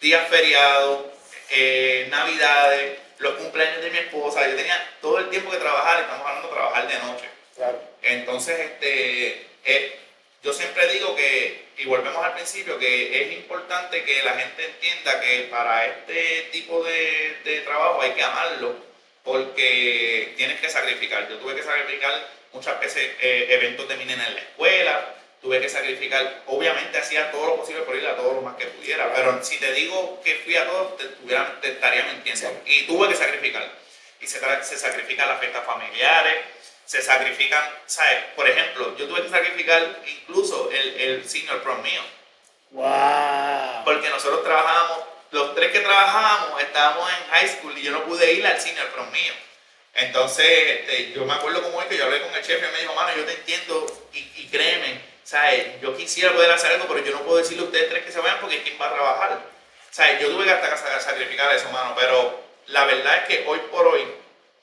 días 0.00 0.28
feriados, 0.28 1.06
eh, 1.50 2.06
navidades, 2.10 2.98
los 3.18 3.34
cumpleaños 3.36 3.80
de 3.80 3.90
mi 3.90 3.98
esposa, 3.98 4.46
yo 4.46 4.54
tenía 4.54 4.78
todo 5.00 5.18
el 5.20 5.30
tiempo 5.30 5.50
que 5.50 5.56
trabajar, 5.56 6.00
estamos 6.00 6.26
hablando 6.26 6.48
de 6.48 6.54
trabajar 6.54 6.86
de 6.86 6.98
noche. 6.98 7.24
Claro. 7.56 7.80
Entonces, 8.02 8.60
este, 8.60 9.46
eh, 9.64 9.98
yo 10.42 10.52
siempre 10.52 10.86
digo 10.88 11.16
que 11.16 11.64
y 11.78 11.86
volvemos 11.86 12.22
al 12.22 12.34
principio, 12.34 12.78
que 12.78 13.22
es 13.22 13.32
importante 13.32 14.04
que 14.04 14.22
la 14.22 14.34
gente 14.34 14.64
entienda 14.64 15.20
que 15.20 15.48
para 15.50 15.86
este 15.86 16.48
tipo 16.52 16.84
de, 16.84 17.38
de 17.42 17.60
trabajo 17.60 18.02
hay 18.02 18.12
que 18.12 18.22
amarlo, 18.22 18.76
porque 19.24 20.34
tienes 20.36 20.60
que 20.60 20.68
sacrificar. 20.68 21.26
Yo 21.28 21.36
tuve 21.38 21.54
que 21.54 21.62
sacrificar 21.62 22.35
muchas 22.56 22.80
veces 22.80 23.12
eh, 23.20 23.48
eventos 23.50 23.86
de 23.86 23.94
en 23.94 24.18
la 24.18 24.40
escuela, 24.40 25.14
tuve 25.42 25.60
que 25.60 25.68
sacrificar, 25.68 26.42
obviamente 26.46 26.98
hacía 26.98 27.30
todo 27.30 27.48
lo 27.48 27.56
posible 27.56 27.82
por 27.82 27.94
ir 27.94 28.06
a 28.06 28.16
todos 28.16 28.34
los 28.34 28.42
más 28.42 28.56
que 28.56 28.64
pudiera, 28.66 29.12
pero 29.14 29.44
si 29.44 29.58
te 29.58 29.72
digo 29.72 30.20
que 30.24 30.36
fui 30.36 30.56
a 30.56 30.66
todos, 30.66 30.96
te, 30.96 31.68
estaría 31.68 32.04
mintiendo. 32.04 32.62
Y 32.64 32.86
tuve 32.86 33.08
que 33.08 33.14
sacrificar. 33.14 33.70
Y 34.20 34.26
se, 34.26 34.40
se 34.62 34.78
sacrifican 34.78 35.28
las 35.28 35.38
fiestas 35.38 35.64
familiares, 35.66 36.36
se 36.86 37.02
sacrifican, 37.02 37.62
¿sabes? 37.84 38.24
Por 38.34 38.48
ejemplo, 38.48 38.96
yo 38.96 39.06
tuve 39.06 39.22
que 39.22 39.28
sacrificar 39.28 40.00
incluso 40.06 40.70
el, 40.70 41.00
el 41.00 41.28
senior 41.28 41.62
prom 41.62 41.82
mío. 41.82 42.00
¡Wow! 42.70 43.84
Porque 43.84 44.08
nosotros 44.08 44.42
trabajábamos, 44.42 45.04
los 45.30 45.54
tres 45.54 45.72
que 45.72 45.80
trabajábamos 45.80 46.60
estábamos 46.62 47.08
en 47.10 47.30
high 47.30 47.48
school 47.48 47.76
y 47.76 47.82
yo 47.82 47.92
no 47.92 48.04
pude 48.04 48.32
ir 48.32 48.46
al 48.46 48.58
senior 48.58 48.88
prom 48.88 49.10
mío. 49.12 49.32
Entonces, 49.96 50.46
este, 50.46 51.12
yo 51.12 51.24
me 51.24 51.32
acuerdo 51.32 51.62
como 51.62 51.80
es 51.80 51.88
que 51.88 51.96
yo 51.96 52.04
hablé 52.04 52.20
con 52.20 52.34
el 52.34 52.42
chef 52.42 52.58
y 52.58 52.72
me 52.72 52.80
dijo, 52.80 52.94
mano, 52.94 53.16
yo 53.16 53.24
te 53.24 53.32
entiendo 53.32 54.08
y, 54.12 54.46
créeme, 54.48 55.00
¿sabes? 55.24 55.80
Yo 55.80 55.96
quisiera 55.96 56.32
poder 56.32 56.50
hacer 56.50 56.72
algo, 56.72 56.86
pero 56.86 57.02
yo 57.02 57.12
no 57.12 57.22
puedo 57.22 57.38
decirle 57.38 57.62
a 57.62 57.66
ustedes 57.66 57.88
tres 57.88 58.04
que 58.04 58.12
se 58.12 58.20
vayan 58.20 58.38
porque 58.40 58.62
¿quién 58.62 58.76
va 58.80 58.88
a 58.88 58.94
trabajar? 58.94 59.40
¿Sabes? 59.90 60.20
Yo 60.20 60.30
tuve 60.30 60.44
que 60.44 60.50
hasta 60.50 61.00
sacrificar 61.00 61.54
eso, 61.54 61.70
mano, 61.70 61.96
pero 61.98 62.44
la 62.66 62.84
verdad 62.84 63.16
es 63.16 63.24
que 63.24 63.44
hoy 63.46 63.58
por 63.70 63.86
hoy, 63.86 64.06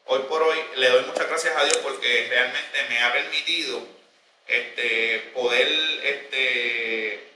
hoy 0.06 0.20
por 0.30 0.44
hoy 0.44 0.58
le 0.76 0.90
doy 0.90 1.04
muchas 1.06 1.28
gracias 1.28 1.56
a 1.58 1.64
Dios 1.64 1.78
porque 1.78 2.28
realmente 2.30 2.84
me 2.90 3.00
ha 3.02 3.12
permitido 3.12 3.82
este, 4.48 5.32
poder 5.34 5.68
este, 6.04 7.28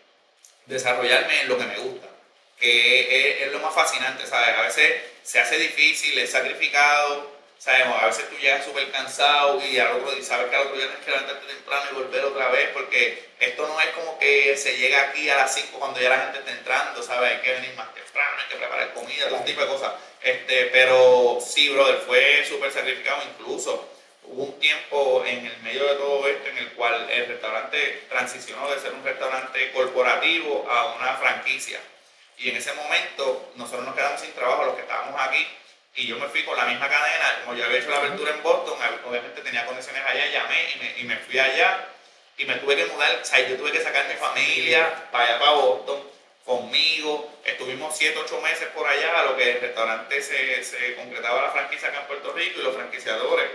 desarrollarme 0.68 1.42
en 1.42 1.50
lo 1.50 1.58
que 1.58 1.66
me 1.66 1.78
gusta, 1.78 2.08
que 2.60 3.44
es, 3.44 3.52
lo 3.52 3.60
más 3.60 3.74
fascinante, 3.74 4.28
¿sabes? 4.28 4.56
A 4.56 4.62
veces 4.62 5.02
se 5.24 5.40
hace 5.40 5.58
difícil, 5.58 6.18
es 6.20 6.32
sacrificado, 6.32 7.37
sabemos, 7.58 8.02
a 8.02 8.08
veces 8.08 8.30
tú 8.30 8.38
llegas 8.38 8.66
súper 8.66 8.92
cansado 8.92 9.62
y, 9.66 9.78
al 9.78 9.94
otro, 9.98 10.16
y 10.18 10.24
sabes 10.24 10.48
que 10.48 10.56
al 10.56 10.64
otro 10.64 10.78
día 10.78 10.88
tienes 10.88 11.06
que 11.06 11.12
levantarte 11.12 11.48
temprano 11.48 11.86
y 11.92 11.96
volver 11.96 12.26
otra 12.26 12.50
vez, 12.50 12.70
porque 12.74 13.30
esto 13.40 13.68
no 13.68 13.80
es 13.82 13.90
como 13.90 14.18
que 14.20 14.56
se 14.58 14.78
llega 14.78 15.02
aquí 15.02 15.30
a 15.30 15.38
las 15.38 15.54
5 15.54 15.80
cuando 15.80 16.00
ya 16.00 16.10
la 16.10 16.20
gente 16.20 16.40
está 16.40 16.52
entrando, 16.52 17.04
¿sabes? 17.04 17.32
Hay 17.32 17.42
que 17.42 17.54
venir 17.54 17.74
más 17.76 17.94
temprano, 17.94 18.38
hay 18.40 18.48
que 18.50 18.56
preparar 18.56 18.94
comida, 18.94 19.30
todo 19.30 19.44
tipo 19.44 19.62
de 19.62 19.68
cosas. 19.68 19.94
Este, 20.22 20.66
pero 20.66 21.40
sí, 21.42 21.70
brother, 21.70 21.98
fue 22.06 22.46
súper 22.48 22.72
sacrificado 22.72 23.22
incluso. 23.24 23.94
Hubo 24.24 24.44
un 24.44 24.60
tiempo 24.60 25.24
en 25.26 25.46
el 25.46 25.58
medio 25.60 25.86
de 25.86 25.96
todo 25.96 26.28
esto 26.28 26.50
en 26.50 26.58
el 26.58 26.74
cual 26.74 27.10
el 27.10 27.28
restaurante 27.28 28.04
transicionó 28.10 28.70
de 28.70 28.80
ser 28.80 28.92
un 28.94 29.04
restaurante 29.04 29.72
corporativo 29.72 30.68
a 30.70 30.96
una 30.96 31.16
franquicia. 31.16 31.80
Y 32.38 32.50
en 32.50 32.58
ese 32.58 32.74
momento 32.74 33.52
nosotros 33.56 33.86
nos 33.86 33.96
quedamos 33.96 34.20
sin 34.20 34.34
trabajo, 34.34 34.66
los 34.66 34.76
que 34.76 34.82
estábamos 34.82 35.20
aquí, 35.22 35.48
y 35.98 36.06
yo 36.06 36.18
me 36.18 36.28
fui 36.28 36.44
con 36.44 36.56
la 36.56 36.66
misma 36.66 36.88
cadena, 36.88 37.42
como 37.44 37.58
yo 37.58 37.66
había 37.66 37.80
hecho 37.80 37.90
la 37.90 37.98
apertura 37.98 38.32
en 38.32 38.44
Boston, 38.44 38.78
obviamente 39.06 39.42
tenía 39.42 39.66
condiciones 39.66 40.02
allá, 40.06 40.28
llamé 40.28 40.72
y 40.76 40.80
me, 40.80 41.00
y 41.00 41.04
me 41.04 41.18
fui 41.18 41.40
allá 41.40 41.88
y 42.38 42.46
me 42.46 42.56
tuve 42.56 42.76
que 42.76 42.86
mudar, 42.86 43.20
o 43.20 43.26
sea, 43.26 43.40
yo 43.48 43.58
tuve 43.58 43.72
que 43.72 43.82
sacar 43.82 44.08
mi 44.08 44.14
familia 44.14 45.10
para 45.12 45.26
allá, 45.26 45.40
para 45.40 45.52
Boston 45.52 46.04
conmigo. 46.46 47.40
Estuvimos 47.44 47.98
7, 47.98 48.18
8 48.26 48.42
meses 48.42 48.68
por 48.76 48.88
allá, 48.88 49.20
a 49.20 49.24
lo 49.24 49.36
que 49.36 49.54
el 49.54 49.62
restaurante 49.62 50.22
se, 50.22 50.64
se 50.64 50.96
concretaba 50.96 51.42
la 51.42 51.52
franquicia 51.52 51.90
acá 51.90 52.02
en 52.02 52.08
Puerto 52.08 52.32
Rico 52.34 52.62
y 52.62 52.64
los 52.64 52.76
franquiciadores 52.76 53.50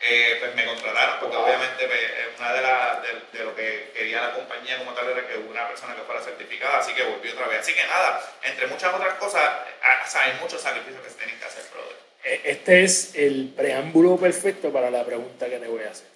eh, 0.00 0.36
pues 0.38 0.54
me 0.54 0.64
contrataron 0.64 1.18
porque 1.20 1.36
obviamente 1.36 1.86
pues, 1.86 2.00
una 2.38 2.52
de, 2.52 2.62
las 2.62 3.02
de, 3.32 3.44
lo 3.44 3.54
que 3.54 3.90
quería 3.94 4.28
la 4.28 4.34
compañía 4.34 4.78
como 4.78 4.92
tal 4.94 5.08
era 5.10 5.26
que 5.26 5.36
una 5.38 5.66
persona 5.66 5.96
que 5.96 6.02
fuera 6.02 6.22
certificada, 6.22 6.78
así 6.78 6.94
que 6.94 7.02
volví 7.02 7.28
otra 7.30 7.48
vez. 7.48 7.60
Así 7.60 7.74
que 7.74 7.84
nada, 7.84 8.22
entre 8.44 8.68
muchas 8.68 8.94
otras 8.94 9.14
cosas, 9.14 9.42
ah, 9.82 10.20
hay 10.20 10.40
muchos 10.40 10.62
sacrificios 10.62 11.02
que 11.02 11.10
se 11.10 11.16
tienen 11.16 11.38
que 11.38 11.44
hacer, 11.44 11.64
brother. 11.72 11.96
E, 12.24 12.40
este 12.44 12.84
es 12.84 13.14
el 13.16 13.52
preámbulo 13.56 14.16
perfecto 14.16 14.72
para 14.72 14.90
la 14.90 15.04
pregunta 15.04 15.48
que 15.48 15.58
te 15.58 15.66
voy 15.66 15.82
a 15.82 15.90
hacer. 15.90 16.06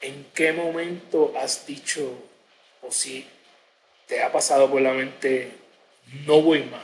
¿En 0.00 0.26
qué 0.34 0.52
momento 0.52 1.32
has 1.36 1.66
dicho, 1.66 2.12
o 2.82 2.92
si 2.92 3.26
te 4.06 4.22
ha 4.22 4.30
pasado 4.30 4.70
por 4.70 4.80
la 4.82 4.92
mente, 4.92 5.50
no 6.26 6.42
voy 6.42 6.62
más. 6.64 6.82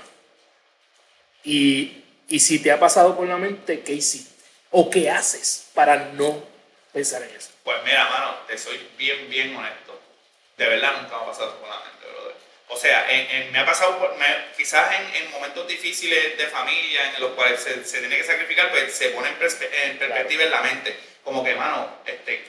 Y, 1.44 2.03
y 2.29 2.40
si 2.40 2.59
te 2.62 2.72
ha 2.72 2.81
pasado 2.81 3.16
por 3.16 3.29
la 3.29 3.37
mente, 3.37 3.81
¿qué 3.81 3.92
hiciste? 3.92 4.39
¿O 4.70 4.88
qué 4.88 5.11
haces 5.11 5.68
para 5.74 5.96
no 5.96 6.44
pensar 6.92 7.22
en 7.22 7.30
eso? 7.30 7.50
Pues 7.64 7.76
mira, 7.85 8.09
mano, 8.09 8.37
te 8.46 8.56
soy 8.56 8.78
bien, 8.96 9.28
bien 9.28 9.54
honesto. 9.56 10.00
De 10.56 10.66
verdad 10.66 11.02
nunca 11.02 11.16
me 11.16 11.22
ha 11.24 11.26
pasado 11.26 11.56
por 11.56 11.68
la 11.68 11.80
mente, 11.80 12.06
brother. 12.06 12.37
O 12.68 12.76
sea, 12.76 13.11
en, 13.11 13.50
me 13.50 13.59
ha 13.59 13.66
pasado, 13.66 13.98
por, 13.98 14.14
quizás 14.56 14.92
en, 14.94 15.24
en, 15.24 15.30
momentos 15.33 15.66
difíciles 15.66 16.38
de 16.38 16.46
familia 16.46 17.14
en 17.14 17.20
los 17.20 17.33
cuales 17.33 17.61
se, 17.61 17.85
se 17.85 17.98
tiene 17.98 18.16
que 18.16 18.22
sacrificar, 18.22 18.70
pues 18.70 18.94
se 18.94 19.09
pone 19.09 19.28
en, 19.28 19.35
perspectiva 19.37 20.44
en 20.44 20.50
la 20.50 20.61
mente. 20.61 20.96
Como 21.24 21.42
que, 21.42 21.56
mano, 21.56 21.96
este, 22.06 22.44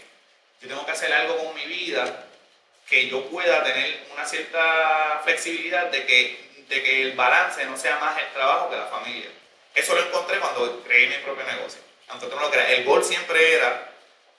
yo 0.62 0.68
tengo 0.68 0.86
que 0.86 0.92
hacer 0.92 1.12
algo 1.12 1.38
con 1.38 1.56
mi 1.56 1.66
vida 1.66 2.28
que 2.88 3.08
yo 3.08 3.26
pueda 3.30 3.64
tener 3.64 4.06
una 4.14 4.26
cierta 4.26 5.22
flexibilidad 5.24 5.88
de 5.88 6.06
que, 6.06 6.66
de 6.68 6.84
que 6.84 7.02
el 7.02 7.14
balance 7.14 7.66
no 7.66 7.76
sea 7.78 7.98
más 7.98 8.16
el 8.20 8.32
trabajo 8.34 8.70
que 8.70 8.76
la 8.76 8.86
familia. 8.86 9.30
Eso 9.74 9.96
lo 9.96 10.06
encontré 10.06 10.38
cuando 10.40 10.84
creé 10.84 11.08
mi 11.08 11.16
propio 11.24 11.46
negocio. 11.46 11.91
Aunque 12.12 12.28
tú 12.28 12.40
lo 12.40 12.52
creas, 12.52 12.70
el 12.72 12.84
gol 12.84 13.04
siempre 13.04 13.56
era 13.56 13.90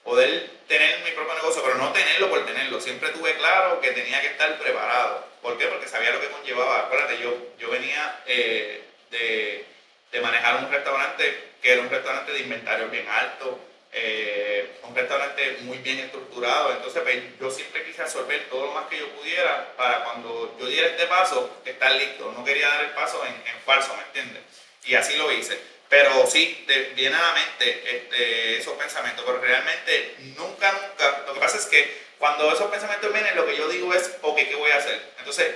poder 0.03 0.49
tener 0.67 0.99
mi 1.03 1.11
propio 1.11 1.33
negocio, 1.33 1.61
pero 1.63 1.75
no 1.75 1.91
tenerlo 1.91 2.29
por 2.29 2.45
tenerlo. 2.45 2.79
Siempre 2.79 3.09
tuve 3.09 3.35
claro 3.35 3.81
que 3.81 3.91
tenía 3.91 4.21
que 4.21 4.27
estar 4.27 4.57
preparado. 4.57 5.25
¿Por 5.41 5.57
qué? 5.57 5.67
Porque 5.67 5.87
sabía 5.87 6.11
lo 6.11 6.21
que 6.21 6.29
conllevaba. 6.29 6.79
Acuérdate, 6.79 7.19
yo, 7.19 7.35
yo 7.59 7.69
venía 7.69 8.21
eh, 8.25 8.83
de, 9.11 9.65
de 10.11 10.21
manejar 10.21 10.63
un 10.63 10.71
restaurante 10.71 11.51
que 11.61 11.71
era 11.71 11.81
un 11.81 11.89
restaurante 11.89 12.31
de 12.33 12.39
inventario 12.39 12.89
bien 12.89 13.07
alto, 13.07 13.57
eh, 13.95 14.79
un 14.83 14.95
restaurante 14.95 15.59
muy 15.61 15.77
bien 15.77 15.99
estructurado, 15.99 16.73
entonces 16.73 17.01
pues, 17.03 17.39
yo 17.39 17.51
siempre 17.51 17.83
quise 17.83 18.01
absorber 18.01 18.49
todo 18.49 18.65
lo 18.65 18.71
más 18.73 18.87
que 18.87 18.97
yo 18.97 19.07
pudiera 19.09 19.71
para 19.77 20.03
cuando 20.03 20.57
yo 20.59 20.65
diera 20.65 20.87
este 20.87 21.05
paso, 21.05 21.61
estar 21.63 21.91
listo. 21.91 22.31
No 22.31 22.43
quería 22.43 22.67
dar 22.67 22.83
el 22.83 22.91
paso 22.91 23.23
en, 23.25 23.61
falso, 23.63 23.95
¿me 23.95 24.03
entiendes? 24.03 24.43
Y 24.83 24.95
así 24.95 25.15
lo 25.15 25.31
hice. 25.31 25.57
Pero 25.89 26.25
sí, 26.25 26.65
viene 26.95 27.15
a 27.15 27.21
la 27.21 27.33
mente 27.33 27.97
este, 27.97 28.57
esos 28.57 28.73
pensamientos, 28.73 29.23
pero 29.25 29.39
realmente 29.39 30.15
nunca, 30.37 30.71
nunca, 30.71 31.23
lo 31.27 31.33
que 31.33 31.39
pasa 31.39 31.57
es 31.57 31.65
que 31.65 32.03
cuando 32.17 32.51
esos 32.51 32.71
pensamientos 32.71 33.11
vienen, 33.13 33.35
lo 33.35 33.45
que 33.45 33.55
yo 33.55 33.67
digo 33.67 33.93
es, 33.93 34.15
ok, 34.21 34.37
¿qué 34.37 34.55
voy 34.55 34.71
a 34.71 34.77
hacer? 34.77 34.99
Entonces, 35.19 35.53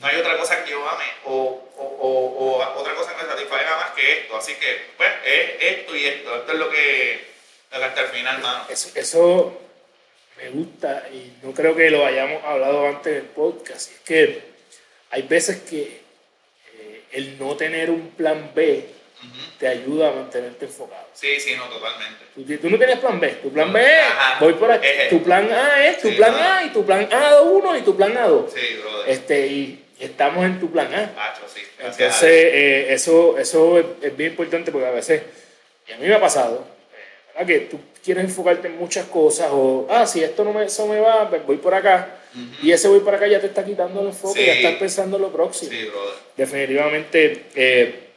no 0.00 0.06
hay 0.06 0.16
otra 0.16 0.36
cosa 0.38 0.64
que 0.64 0.70
yo 0.70 0.88
ame 0.88 1.04
o, 1.24 1.70
o, 1.76 1.84
o, 1.84 2.78
otra 2.80 2.94
cosa 2.94 3.14
que 3.14 3.22
me 3.22 3.28
satisfaga 3.28 3.76
más 3.76 3.90
que 3.92 4.20
esto. 4.20 4.36
Así 4.36 4.54
que, 4.54 4.86
pues, 4.96 5.10
es 5.24 5.50
esto 5.60 5.96
y 5.96 6.06
esto. 6.06 6.36
Esto 6.36 6.52
es 6.52 6.58
lo 6.58 6.70
que, 6.70 7.26
hasta 7.70 8.00
el 8.00 8.08
final, 8.08 8.40
mano. 8.40 8.66
Eso, 8.68 9.60
me 10.36 10.48
gusta 10.48 11.06
y 11.12 11.32
no 11.42 11.52
creo 11.52 11.76
que 11.76 11.90
lo 11.90 12.06
hayamos 12.06 12.42
hablado 12.44 12.88
antes 12.88 13.14
del 13.14 13.26
podcast. 13.26 13.92
Es 13.92 14.00
que 14.00 14.42
hay 15.10 15.22
veces 15.22 15.60
que 15.60 16.00
eh, 16.78 17.04
el 17.12 17.38
no 17.38 17.56
tener 17.56 17.90
un 17.90 18.10
plan 18.12 18.52
B 18.54 18.88
te 19.58 19.68
ayuda 19.68 20.08
a 20.08 20.12
mantenerte 20.12 20.64
enfocado. 20.64 21.06
Sí, 21.12 21.38
sí, 21.38 21.54
no, 21.56 21.64
totalmente. 21.64 22.24
Tú, 22.34 22.44
tú 22.58 22.70
no 22.70 22.78
tienes 22.78 22.98
plan 22.98 23.20
B. 23.20 23.28
Tu 23.42 23.52
plan 23.52 23.72
B 23.72 23.80
es, 23.82 24.02
Ajá. 24.02 24.38
voy 24.40 24.54
por 24.54 24.70
aquí. 24.70 24.86
Tu 25.10 25.22
plan 25.22 25.50
A 25.52 25.86
es 25.86 25.98
tu 26.00 26.08
Sí, 26.08 26.14
plan. 26.14 26.34
A 26.34 26.64
y 26.64 26.70
tu 26.70 26.84
plan 26.86 27.08
A1 27.08 27.78
y 27.78 27.82
tu 27.82 27.96
plan 27.96 28.14
A2. 28.14 28.48
Sí, 28.54 28.76
brother. 28.80 29.08
Este, 29.10 29.46
y 29.46 29.84
estamos 29.98 30.44
en 30.46 30.58
tu 30.58 30.70
plan 30.70 30.92
A. 30.94 31.02
Hacho, 31.30 31.42
sí. 31.52 31.60
gracias 31.78 32.00
Entonces, 32.00 32.30
eh, 32.30 32.86
eso, 32.94 33.36
eso 33.38 33.78
es, 33.78 33.84
es 34.02 34.16
bien 34.16 34.30
importante 34.30 34.72
porque 34.72 34.86
a 34.86 34.90
veces, 34.92 35.22
y 35.88 35.92
a 35.92 35.98
mí 35.98 36.06
me 36.06 36.14
ha 36.14 36.20
pasado, 36.20 36.66
eh, 36.94 37.32
¿verdad? 37.34 37.46
que 37.46 37.60
tú 37.66 37.78
quieres 38.02 38.24
enfocarte 38.24 38.68
en 38.68 38.78
muchas 38.78 39.04
cosas 39.06 39.48
o, 39.50 39.86
ah, 39.90 40.06
si 40.06 40.24
esto 40.24 40.42
no 40.42 40.54
me, 40.54 40.64
eso 40.64 40.86
me 40.86 40.98
va, 41.00 41.28
pues 41.28 41.44
voy 41.44 41.58
por 41.58 41.74
acá. 41.74 42.16
Y 42.62 42.70
ese 42.70 42.86
voy 42.86 43.00
por 43.00 43.12
acá 43.14 43.26
ya 43.26 43.40
te 43.40 43.48
está 43.48 43.64
quitando 43.64 44.00
el 44.00 44.06
enfoque, 44.06 44.40
Sí. 44.40 44.46
ya 44.46 44.52
estás 44.54 44.74
pensando 44.76 45.16
en 45.16 45.22
lo 45.22 45.32
próximo. 45.32 45.70
Sí, 45.72 45.84
brother. 45.86 46.14
Definitivamente 46.36 47.46
eh, 47.56 48.09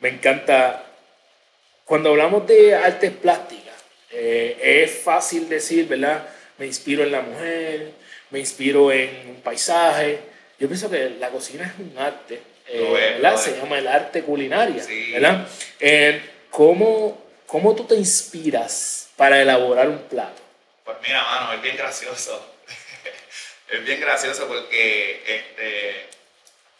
me 0.00 0.08
encanta. 0.10 0.84
Cuando 1.84 2.10
hablamos 2.10 2.46
de 2.46 2.74
artes 2.74 3.10
plásticas, 3.12 3.74
eh, 4.12 4.56
es 4.84 5.02
fácil 5.02 5.48
decir, 5.48 5.86
¿verdad? 5.88 6.26
Me 6.58 6.66
inspiro 6.66 7.02
en 7.02 7.10
la 7.12 7.20
mujer, 7.20 7.92
me 8.30 8.38
inspiro 8.38 8.92
en 8.92 9.28
un 9.28 9.40
paisaje. 9.40 10.20
Yo 10.58 10.68
pienso 10.68 10.90
que 10.90 11.10
la 11.10 11.30
cocina 11.30 11.64
es 11.66 11.80
un 11.80 11.98
arte, 11.98 12.34
eh, 12.68 12.84
es, 12.84 12.92
¿verdad? 13.22 13.36
Se 13.36 13.56
llama 13.56 13.78
el 13.78 13.88
arte 13.88 14.22
culinaria, 14.22 14.82
Sí. 14.82 15.12
¿verdad? 15.12 15.48
Eh, 15.80 16.20
¿cómo, 16.50 17.20
¿Cómo 17.46 17.74
tú 17.74 17.84
te 17.84 17.96
inspiras 17.96 19.08
para 19.16 19.40
elaborar 19.42 19.88
un 19.88 19.98
plato? 20.02 20.40
Pues 20.84 20.96
mira, 21.02 21.22
mano, 21.24 21.54
es 21.54 21.62
bien 21.62 21.76
gracioso. 21.76 22.54
es 23.72 23.84
bien 23.84 24.00
gracioso 24.00 24.46
porque 24.46 25.22
este, 25.26 26.06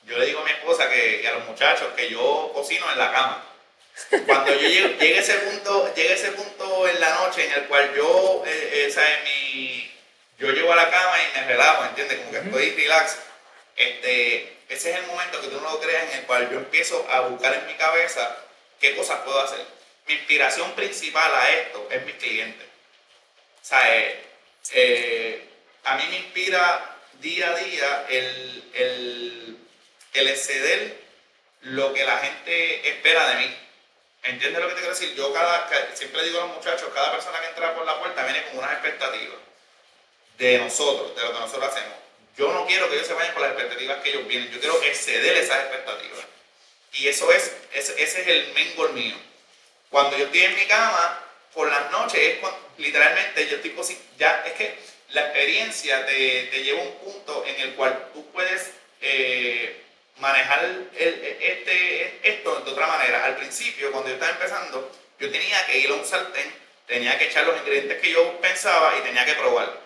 yo 0.04 0.18
le 0.18 0.26
digo 0.26 0.40
a 0.40 0.44
mi 0.44 0.50
esposa 0.50 0.88
que, 0.88 1.22
y 1.22 1.26
a 1.26 1.32
los 1.32 1.46
muchachos 1.46 1.88
que 1.96 2.08
yo 2.08 2.50
cocino 2.54 2.90
en 2.92 2.98
la 2.98 3.12
cama. 3.12 3.44
Cuando 4.26 4.54
yo 4.54 4.68
llego, 4.68 4.88
llegue 4.98 5.18
ese 5.18 5.34
punto, 5.34 5.94
llegue 5.94 6.14
ese 6.14 6.32
punto 6.32 6.88
en 6.88 7.00
la 7.00 7.14
noche 7.14 7.46
en 7.46 7.52
el 7.52 7.64
cual 7.64 7.92
yo, 7.94 8.42
eh, 8.46 8.92
eh. 8.96 9.20
Mi, 9.24 9.92
yo 10.38 10.50
llego 10.52 10.72
a 10.72 10.76
la 10.76 10.90
cama 10.90 11.16
y 11.22 11.38
me 11.38 11.46
relajo, 11.46 11.84
¿entiendes? 11.84 12.18
Como 12.18 12.30
que 12.32 12.38
estoy 12.38 12.70
relax. 12.82 13.18
Este, 13.76 14.56
ese 14.68 14.90
es 14.92 14.98
el 14.98 15.06
momento 15.06 15.40
que 15.40 15.48
tú 15.48 15.60
no 15.60 15.70
lo 15.70 15.80
creas 15.80 16.12
en 16.12 16.20
el 16.20 16.26
cual 16.26 16.50
yo 16.50 16.58
empiezo 16.58 17.06
a 17.10 17.20
buscar 17.22 17.54
en 17.54 17.66
mi 17.66 17.74
cabeza 17.74 18.36
qué 18.80 18.96
cosas 18.96 19.20
puedo 19.20 19.40
hacer. 19.40 19.64
Mi 20.06 20.14
inspiración 20.14 20.72
principal 20.72 21.34
a 21.34 21.50
esto 21.50 21.88
es 21.90 22.04
mis 22.04 22.14
clientes. 22.14 22.66
O 23.62 23.64
sea, 23.64 23.96
eh, 23.96 24.24
eh, 24.72 25.44
a 25.84 25.96
mí 25.96 26.04
me 26.08 26.16
inspira 26.18 26.96
día 27.20 27.50
a 27.50 27.54
día 27.56 28.06
el, 28.08 28.64
el, 28.74 29.58
el 30.14 30.28
exceder 30.28 31.00
lo 31.62 31.92
que 31.92 32.04
la 32.04 32.18
gente 32.18 32.88
espera 32.88 33.28
de 33.30 33.46
mí. 33.46 33.56
¿Entiendes 34.22 34.60
lo 34.62 34.68
que 34.68 34.74
te 34.74 34.80
quiero 34.80 34.94
decir? 34.94 35.14
Yo 35.14 35.32
cada, 35.32 35.66
ca- 35.68 35.88
siempre 35.94 36.22
digo 36.24 36.40
a 36.42 36.46
los 36.46 36.56
muchachos, 36.56 36.88
cada 36.94 37.12
persona 37.12 37.40
que 37.40 37.46
entra 37.48 37.74
por 37.74 37.86
la 37.86 37.98
puerta 37.98 38.22
viene 38.24 38.44
con 38.48 38.58
unas 38.58 38.72
expectativas 38.72 39.38
de 40.38 40.58
nosotros, 40.58 41.14
de 41.16 41.22
lo 41.22 41.32
que 41.32 41.38
nosotros 41.40 41.70
hacemos. 41.70 41.94
Yo 42.36 42.52
no 42.52 42.66
quiero 42.66 42.88
que 42.88 42.94
ellos 42.96 43.06
se 43.06 43.14
vayan 43.14 43.32
con 43.34 43.42
las 43.42 43.52
expectativas 43.52 44.02
que 44.02 44.10
ellos 44.10 44.26
vienen, 44.26 44.50
yo 44.50 44.60
quiero 44.60 44.82
exceder 44.82 45.36
esas 45.36 45.58
expectativas. 45.64 46.24
Y 46.92 47.08
eso 47.08 47.30
es, 47.32 47.52
ese, 47.72 48.02
es 48.02 48.14
el 48.26 48.52
main 48.52 48.94
mío. 48.94 49.16
Cuando 49.90 50.16
yo 50.16 50.24
estoy 50.26 50.44
en 50.44 50.56
mi 50.56 50.66
cama, 50.66 51.24
por 51.54 51.68
las 51.70 51.90
noches, 51.90 52.18
es 52.20 52.38
cuando, 52.38 52.58
literalmente 52.78 53.48
yo 53.48 53.56
estoy 53.56 53.98
ya 54.18 54.42
Es 54.46 54.52
que 54.52 54.78
la 55.10 55.22
experiencia 55.22 56.06
te, 56.06 56.44
te 56.44 56.62
lleva 56.62 56.80
a 56.80 56.84
un 56.84 56.94
punto 56.98 57.44
en 57.46 57.60
el 57.60 57.74
cual 57.74 58.10
tú 58.12 58.30
puedes 58.32 58.70
eh, 59.00 59.82
manejar 60.20 60.64
el- 60.64 61.38
este, 61.40 62.20
esto 62.22 62.60
de 62.60 62.70
otra 62.70 62.86
manera. 62.86 63.24
Al 63.24 63.36
principio, 63.36 63.90
cuando 63.90 64.08
yo 64.08 64.14
estaba 64.14 64.32
empezando, 64.32 64.90
yo 65.18 65.30
tenía 65.30 65.64
que 65.66 65.78
ir 65.78 65.90
a 65.90 65.94
un 65.94 66.04
sartén, 66.06 66.52
tenía 66.86 67.18
que 67.18 67.26
echar 67.26 67.44
los 67.46 67.56
ingredientes 67.58 68.00
que 68.00 68.10
yo 68.12 68.40
pensaba 68.40 68.96
y 68.98 69.02
tenía 69.02 69.24
que 69.24 69.34
probar. 69.34 69.78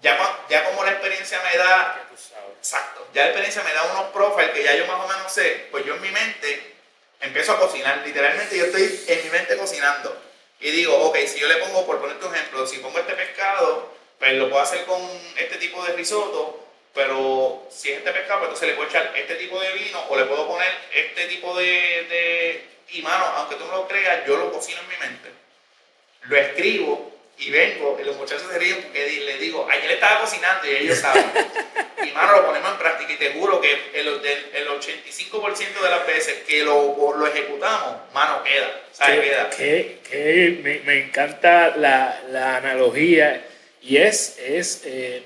Ya, 0.00 0.18
ya 0.48 0.64
como 0.64 0.84
la 0.84 0.90
experiencia 0.92 1.40
me 1.50 1.56
da. 1.58 2.06
Exacto. 2.58 3.06
Ya 3.14 3.22
la 3.22 3.28
experiencia 3.28 3.62
me 3.62 3.72
da 3.72 3.82
unos 3.84 4.10
profiles 4.12 4.50
que 4.50 4.62
ya 4.62 4.74
yo 4.74 4.86
más 4.86 5.00
o 5.04 5.08
menos 5.08 5.32
sé, 5.32 5.66
pues 5.70 5.84
yo 5.84 5.94
en 5.94 6.02
mi 6.02 6.10
mente 6.10 6.74
empiezo 7.20 7.52
a 7.52 7.58
cocinar. 7.60 8.02
Literalmente 8.04 8.56
yo 8.56 8.66
estoy 8.66 9.04
en 9.06 9.24
mi 9.24 9.30
mente 9.30 9.56
cocinando. 9.56 10.20
Y 10.60 10.70
digo, 10.70 10.96
ok, 11.04 11.16
si 11.26 11.38
yo 11.38 11.46
le 11.48 11.56
pongo, 11.56 11.86
por 11.86 12.00
ponerte 12.00 12.24
un 12.26 12.34
ejemplo, 12.34 12.66
si 12.66 12.78
pongo 12.78 12.98
este 12.98 13.14
pescado, 13.14 13.94
pues 14.18 14.32
lo 14.34 14.48
puedo 14.48 14.62
hacer 14.62 14.84
con 14.84 15.00
este 15.36 15.56
tipo 15.56 15.82
de 15.84 15.92
risotto, 15.94 16.63
pero 16.94 17.66
si 17.70 17.90
es 17.90 17.98
este 17.98 18.12
pescado, 18.12 18.38
pues 18.40 18.48
entonces 18.50 18.68
le 18.68 18.74
puedo 18.74 18.88
echar 18.88 19.12
este 19.16 19.34
tipo 19.36 19.60
de 19.60 19.72
vino 19.72 20.04
o 20.08 20.16
le 20.16 20.24
puedo 20.24 20.46
poner 20.46 20.68
este 20.94 21.26
tipo 21.26 21.56
de... 21.56 21.64
de... 22.08 22.64
Y 22.90 23.02
mano, 23.02 23.24
aunque 23.36 23.56
tú 23.56 23.64
no 23.66 23.76
lo 23.78 23.88
creas, 23.88 24.24
yo 24.26 24.36
lo 24.36 24.52
cocino 24.52 24.78
en 24.80 24.88
mi 24.88 24.96
mente. 24.98 25.28
Lo 26.22 26.36
escribo 26.36 27.12
y 27.38 27.50
vengo 27.50 27.98
y 28.00 28.04
los 28.04 28.16
muchachos 28.16 28.44
se 28.50 28.58
ríen 28.58 28.80
porque 28.82 29.06
le 29.24 29.38
digo, 29.38 29.66
ayer 29.68 29.90
estaba 29.90 30.20
cocinando 30.20 30.66
y 30.70 30.76
ellos 30.76 30.98
saben. 30.98 31.24
y 32.06 32.10
mano, 32.12 32.32
lo 32.36 32.46
ponemos 32.46 32.70
en 32.70 32.78
práctica 32.78 33.12
y 33.12 33.16
te 33.16 33.32
juro 33.32 33.60
que 33.60 33.72
el, 33.94 34.06
el, 34.08 34.50
el 34.54 34.68
85% 34.68 35.80
de 35.82 35.90
las 35.90 36.06
veces 36.06 36.44
que 36.46 36.62
lo, 36.62 37.14
lo 37.18 37.26
ejecutamos, 37.26 37.96
mano, 38.12 38.44
queda. 38.44 38.80
¿Sabes? 38.92 39.20
que, 39.20 39.26
Queda. 39.26 39.50
que- 39.50 39.98
que 40.08 40.60
me, 40.62 40.78
me 40.80 41.02
encanta 41.06 41.74
la, 41.76 42.22
la 42.30 42.58
analogía 42.58 43.44
y 43.82 43.96
es, 43.96 44.38
es 44.38 44.82
eh, 44.84 45.22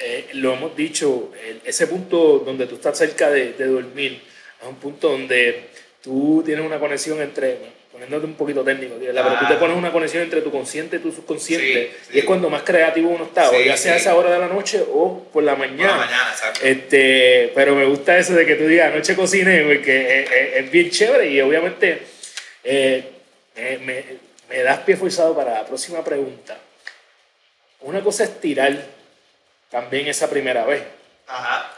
eh, 0.00 0.28
lo 0.34 0.54
hemos 0.54 0.74
dicho, 0.76 1.30
ese 1.64 1.86
punto 1.86 2.38
donde 2.44 2.66
tú 2.66 2.76
estás 2.76 2.96
cerca 2.98 3.30
de, 3.30 3.52
de 3.52 3.66
dormir, 3.66 4.20
es 4.60 4.66
un 4.68 4.76
punto 4.76 5.10
donde 5.10 5.68
tú 6.02 6.42
tienes 6.44 6.64
una 6.64 6.78
conexión 6.78 7.20
entre, 7.20 7.58
poniéndote 7.92 8.24
un 8.26 8.34
poquito 8.34 8.62
técnico, 8.64 8.98
¿verdad? 8.98 9.22
pero 9.24 9.38
tú 9.40 9.46
te 9.46 9.54
Ah. 9.54 9.58
pones 9.58 9.76
una 9.76 9.92
conexión 9.92 10.22
entre 10.22 10.40
tu 10.40 10.50
consciente 10.50 10.96
y 10.96 10.98
tu 11.00 11.12
subconsciente 11.12 11.90
Sí, 12.02 12.08
y 12.08 12.12
sí. 12.14 12.18
es 12.20 12.24
cuando 12.24 12.48
más 12.48 12.62
creativo 12.62 13.10
uno 13.10 13.24
está, 13.24 13.50
o 13.50 13.54
Sí, 13.54 13.64
ya 13.66 13.76
sea 13.76 13.94
a 13.94 13.96
esa 13.96 14.14
hora 14.16 14.30
de 14.32 14.38
la 14.38 14.48
noche 14.48 14.82
o 14.90 15.24
por 15.32 15.42
la 15.42 15.56
Por 15.56 15.68
mañana. 15.68 15.90
la 15.92 15.96
mañana. 16.06 16.34
Este, 16.62 17.52
pero 17.54 17.74
me 17.74 17.84
gusta 17.84 18.16
eso 18.18 18.34
de 18.34 18.46
que 18.46 18.54
tú 18.54 18.66
digas 18.66 18.92
anoche 18.92 19.14
cociné, 19.14 19.62
porque 19.64 20.22
es, 20.22 20.30
es- 20.30 20.64
es 20.64 20.70
bien 20.70 20.90
chévere 20.90 21.30
y 21.30 21.40
obviamente 21.42 21.98
eh, 22.64 23.04
me, 23.56 23.78
me- 23.78 24.04
me 24.48 24.62
das 24.62 24.78
pie 24.80 24.96
forzado 24.96 25.34
para 25.36 25.52
la 25.54 25.66
próxima 25.66 26.02
pregunta. 26.02 26.58
Una 27.82 28.00
cosa 28.02 28.24
es 28.24 28.40
tirar 28.40 28.74
también 29.70 30.06
esa 30.08 30.28
primera 30.28 30.64
vez. 30.64 30.82
Ajá. 31.26 31.72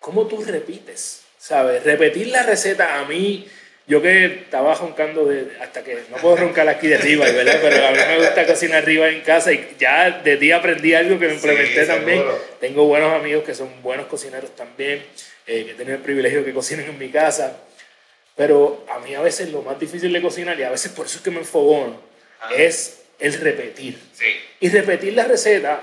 ¿Cómo 0.00 0.26
tú 0.26 0.42
repites? 0.44 1.22
¿Sabes? 1.38 1.82
Repetir 1.84 2.28
la 2.28 2.42
receta 2.44 2.98
a 3.00 3.04
mí, 3.04 3.48
yo 3.86 4.00
que 4.02 4.24
estaba 4.26 4.74
roncando 4.74 5.24
de, 5.24 5.56
hasta 5.60 5.82
que 5.82 6.02
no 6.10 6.16
puedo 6.18 6.36
roncar 6.36 6.68
aquí 6.68 6.86
de 6.88 6.96
arriba, 6.96 7.24
¿verdad? 7.26 7.58
Pero 7.62 7.86
a 7.86 7.90
mí 7.90 7.98
me 7.98 8.16
gusta 8.18 8.46
cocinar 8.46 8.82
arriba 8.82 9.08
en 9.08 9.20
casa 9.22 9.52
y 9.52 9.76
ya 9.78 10.10
de 10.22 10.36
ti 10.36 10.52
aprendí 10.52 10.94
algo 10.94 11.18
que 11.18 11.26
me 11.26 11.30
Sí, 11.32 11.36
implementé 11.36 11.86
también. 11.86 12.18
seguro. 12.18 12.44
Tengo 12.60 12.84
buenos 12.86 13.12
amigos 13.12 13.44
que 13.44 13.54
son 13.54 13.82
buenos 13.82 14.06
cocineros 14.06 14.54
también, 14.56 15.04
eh, 15.46 15.64
que 15.64 15.70
he 15.72 15.74
tenido 15.74 15.96
el 15.96 16.02
privilegio 16.02 16.40
de 16.40 16.46
que 16.46 16.52
cocinen 16.52 16.86
en 16.88 16.98
mi 16.98 17.10
casa. 17.10 17.56
Pero 18.36 18.86
a 18.90 18.98
mí 19.00 19.14
a 19.14 19.20
veces 19.20 19.50
lo 19.50 19.62
más 19.62 19.78
difícil 19.78 20.12
de 20.12 20.22
cocinar, 20.22 20.58
y 20.58 20.62
a 20.62 20.70
veces 20.70 20.90
por 20.92 21.06
eso 21.06 21.18
es 21.18 21.22
que 21.22 21.30
me 21.30 21.38
enfogono, 21.38 22.00
Ajá. 22.40 22.54
es 22.54 23.02
el 23.18 23.34
repetir. 23.34 23.98
Sí, 24.14 24.26
Y 24.60 24.68
repetir 24.70 25.12
la 25.14 25.24
receta, 25.24 25.82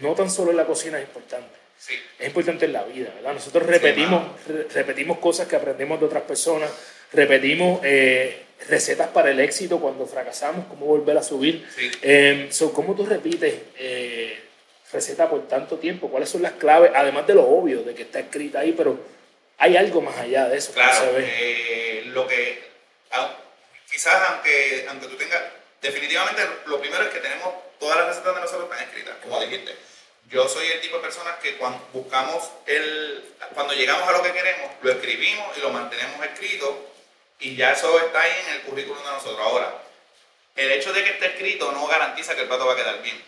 no 0.00 0.14
tan 0.14 0.30
solo 0.30 0.50
en 0.50 0.56
la 0.58 0.66
cocina 0.66 0.98
es 0.98 1.04
importante 1.04 1.56
sí. 1.78 1.94
es 2.18 2.26
importante 2.26 2.64
en 2.66 2.72
la 2.72 2.84
vida, 2.84 3.10
¿verdad? 3.16 3.34
Nosotros 3.34 3.66
repetimos, 3.66 4.22
re- 4.46 4.66
repetimos 4.72 5.18
cosas 5.18 5.46
que 5.48 5.56
aprendemos 5.56 5.98
de 6.00 6.06
otras 6.06 6.22
personas, 6.24 6.70
repetimos 7.12 7.80
eh, 7.84 8.42
recetas 8.68 9.08
para 9.08 9.30
el 9.30 9.40
éxito 9.40 9.78
cuando 9.78 10.06
fracasamos, 10.06 10.66
cómo 10.66 10.86
volver 10.86 11.16
a 11.18 11.22
subir. 11.22 11.66
Sí. 11.76 11.90
Eh, 12.02 12.48
so, 12.50 12.72
¿Cómo 12.72 12.94
tú 12.94 13.04
repites 13.06 13.54
eh, 13.78 14.40
receta 14.92 15.28
por 15.28 15.46
tanto 15.48 15.76
tiempo? 15.78 16.08
¿Cuáles 16.10 16.28
son 16.30 16.42
las 16.42 16.52
claves? 16.52 16.90
Además 16.94 17.26
de 17.26 17.34
lo 17.34 17.44
obvio, 17.44 17.82
de 17.82 17.94
que 17.94 18.02
está 18.02 18.20
escrita 18.20 18.60
ahí, 18.60 18.72
pero 18.72 18.98
hay 19.58 19.76
algo 19.76 20.00
más 20.00 20.16
allá 20.18 20.48
de 20.48 20.56
eso 20.58 20.70
que 20.72 20.80
Claro, 20.80 21.04
se 21.06 21.12
ve. 21.12 21.26
eh, 21.28 22.02
lo 22.06 22.26
que 22.26 22.62
au- 23.12 23.36
quizás 23.90 24.14
aunque, 24.30 24.86
aunque 24.88 25.06
tú 25.08 25.16
tengas, 25.16 25.42
definitivamente 25.82 26.42
lo 26.66 26.80
primero 26.80 27.02
es 27.04 27.10
que 27.10 27.18
tenemos 27.20 27.48
todas 27.78 27.96
las 27.98 28.08
recetas 28.08 28.34
de 28.34 28.40
nosotros 28.40 28.64
están 28.70 28.88
escritas, 28.88 29.14
como 29.22 29.40
dijiste. 29.40 29.76
Yo 30.28 30.48
soy 30.48 30.66
el 30.66 30.80
tipo 30.80 30.96
de 30.96 31.02
personas 31.02 31.36
que 31.40 31.56
cuando 31.56 31.78
buscamos 31.92 32.50
el, 32.66 33.24
cuando 33.54 33.74
llegamos 33.74 34.08
a 34.08 34.12
lo 34.12 34.22
que 34.22 34.32
queremos, 34.32 34.70
lo 34.82 34.90
escribimos 34.90 35.56
y 35.56 35.60
lo 35.60 35.70
mantenemos 35.70 36.24
escrito 36.26 36.92
y 37.38 37.54
ya 37.54 37.72
eso 37.72 37.96
está 38.00 38.22
ahí 38.22 38.32
en 38.48 38.54
el 38.56 38.60
currículum 38.62 38.98
de 39.04 39.10
nosotros. 39.10 39.38
Ahora, 39.40 39.72
el 40.56 40.72
hecho 40.72 40.92
de 40.92 41.04
que 41.04 41.10
esté 41.10 41.26
escrito 41.26 41.70
no 41.70 41.86
garantiza 41.86 42.34
que 42.34 42.40
el 42.42 42.48
plato 42.48 42.66
va 42.66 42.72
a 42.72 42.76
quedar 42.76 43.00
bien. 43.02 43.22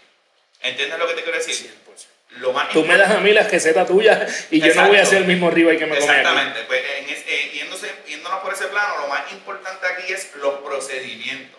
¿Entiendes 0.60 0.98
lo 0.98 1.06
que 1.06 1.14
te 1.14 1.22
quiero 1.22 1.38
decir? 1.38 1.54
100%. 1.54 2.06
Lo 2.40 2.52
más 2.52 2.68
Tú 2.70 2.84
me 2.84 2.96
das 2.96 3.10
a 3.12 3.20
mí 3.20 3.32
la 3.32 3.42
receta 3.42 3.86
tuya 3.86 4.26
y 4.50 4.60
yo 4.60 4.74
no 4.74 4.88
voy 4.88 4.98
a 4.98 5.02
hacer 5.02 5.18
el 5.18 5.24
mismo 5.24 5.48
arriba 5.48 5.72
y 5.72 5.78
que 5.78 5.86
me 5.86 5.98
come 5.98 6.10
aquí. 6.10 6.18
Exactamente, 6.20 6.64
pues 6.64 6.84
en 6.98 7.08
es- 7.10 7.24
eh, 7.26 7.50
yéndose- 7.54 8.04
yéndonos 8.06 8.40
por 8.40 8.52
ese 8.52 8.66
plano, 8.66 8.98
lo 8.98 9.08
más 9.08 9.30
importante 9.32 9.86
aquí 9.86 10.12
es 10.12 10.34
los 10.34 10.54
procedimientos. 10.60 11.57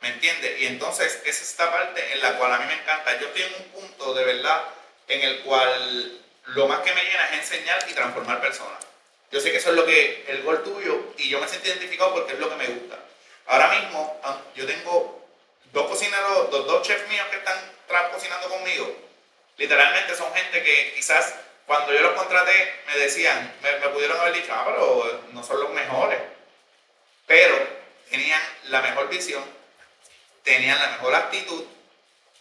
¿Me 0.00 0.08
entiendes? 0.08 0.60
Y 0.60 0.66
entonces 0.66 1.22
es 1.26 1.42
esta 1.42 1.70
parte 1.70 2.12
en 2.12 2.20
la 2.20 2.36
cual 2.38 2.52
a 2.52 2.58
mí 2.58 2.64
me 2.66 2.74
encanta. 2.74 3.18
Yo 3.20 3.26
estoy 3.26 3.42
en 3.42 3.54
un 3.54 3.64
punto 3.68 4.14
de 4.14 4.24
verdad 4.24 4.64
en 5.08 5.22
el 5.22 5.40
cual 5.40 6.20
lo 6.46 6.68
más 6.68 6.80
que 6.80 6.94
me 6.94 7.02
llena 7.02 7.28
es 7.30 7.40
enseñar 7.40 7.84
y 7.88 7.92
transformar 7.92 8.40
personas. 8.40 8.78
Yo 9.30 9.40
sé 9.40 9.52
que 9.52 9.58
eso 9.58 9.70
es 9.70 9.76
lo 9.76 9.84
que 9.84 10.24
el 10.28 10.42
gol 10.42 10.62
tuyo 10.64 11.12
y 11.18 11.28
yo 11.28 11.38
me 11.40 11.48
siento 11.48 11.68
identificado 11.68 12.14
porque 12.14 12.32
es 12.32 12.38
lo 12.38 12.48
que 12.48 12.56
me 12.56 12.66
gusta. 12.66 12.98
Ahora 13.46 13.68
mismo 13.68 14.20
yo 14.56 14.66
tengo 14.66 15.26
dos 15.72 15.88
cocineros, 15.88 16.50
dos, 16.50 16.66
dos 16.66 16.86
chefs 16.86 17.08
míos 17.08 17.26
que 17.30 17.36
están 17.36 17.58
cocinando 18.12 18.48
conmigo. 18.48 18.96
Literalmente 19.56 20.16
son 20.16 20.32
gente 20.34 20.62
que 20.62 20.94
quizás 20.94 21.34
cuando 21.66 21.92
yo 21.92 22.00
los 22.00 22.14
contraté 22.14 22.80
me 22.86 22.96
decían, 22.96 23.54
me, 23.62 23.78
me 23.78 23.88
pudieron 23.88 24.18
haber 24.18 24.34
dicho, 24.34 24.52
ah, 24.52 24.64
pero 24.66 25.22
no 25.32 25.44
son 25.44 25.60
los 25.60 25.70
mejores. 25.70 26.18
Pero 27.26 27.54
tenían 28.10 28.40
la 28.64 28.80
mejor 28.80 29.08
visión, 29.08 29.44
tenían 30.42 30.78
la 30.78 30.88
mejor 30.92 31.14
actitud 31.14 31.64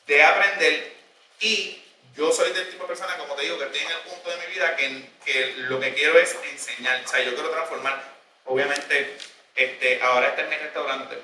de 0.08 0.24
aprender 0.24 0.94
y 1.40 1.82
yo 2.16 2.32
soy 2.32 2.52
del 2.52 2.70
tipo 2.70 2.84
de 2.84 2.90
persona, 2.90 3.18
como 3.18 3.36
te 3.36 3.44
digo, 3.44 3.58
que 3.58 3.66
estoy 3.66 3.82
en 3.82 3.92
el 3.92 4.00
punto 4.00 4.30
de 4.30 4.38
mi 4.38 4.54
vida 4.54 4.76
que, 4.76 5.10
que 5.26 5.54
lo 5.58 5.80
que 5.80 5.94
quiero 5.94 6.20
es 6.20 6.36
enseñar, 6.52 7.02
o 7.04 7.08
sea, 7.08 7.22
yo 7.22 7.34
quiero 7.34 7.50
transformar, 7.52 8.04
obviamente, 8.46 9.18
este, 9.56 10.02
ahora 10.02 10.30
este 10.30 10.42
es 10.42 10.50
mi 10.50 10.56
restaurante 10.58 11.18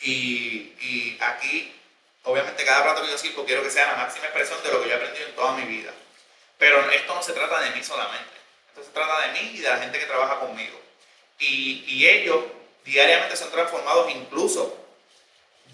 y, 0.00 0.74
y 0.80 1.18
aquí, 1.20 1.74
obviamente, 2.24 2.64
cada 2.64 2.82
plato 2.82 3.02
que 3.02 3.10
yo 3.10 3.18
sirvo 3.18 3.44
quiero 3.44 3.62
que 3.62 3.70
sea 3.70 3.88
la 3.88 3.96
máxima 3.96 4.26
expresión 4.26 4.62
de 4.62 4.72
lo 4.72 4.82
que 4.82 4.88
yo 4.88 4.94
he 4.94 4.96
aprendido 4.96 5.28
en 5.28 5.34
toda 5.34 5.52
mi 5.52 5.64
vida. 5.64 5.92
Pero 6.58 6.90
esto 6.90 7.14
no 7.14 7.22
se 7.22 7.32
trata 7.32 7.60
de 7.60 7.70
mí 7.70 7.82
solamente, 7.82 8.32
esto 8.68 8.84
se 8.84 8.90
trata 8.90 9.26
de 9.26 9.32
mí 9.32 9.52
y 9.54 9.60
de 9.60 9.68
la 9.68 9.78
gente 9.78 9.98
que 9.98 10.06
trabaja 10.06 10.40
conmigo. 10.40 10.80
Y, 11.38 11.84
y 11.86 12.06
ellos 12.06 12.44
diariamente 12.84 13.36
son 13.36 13.50
transformados 13.50 14.10
incluso, 14.10 14.79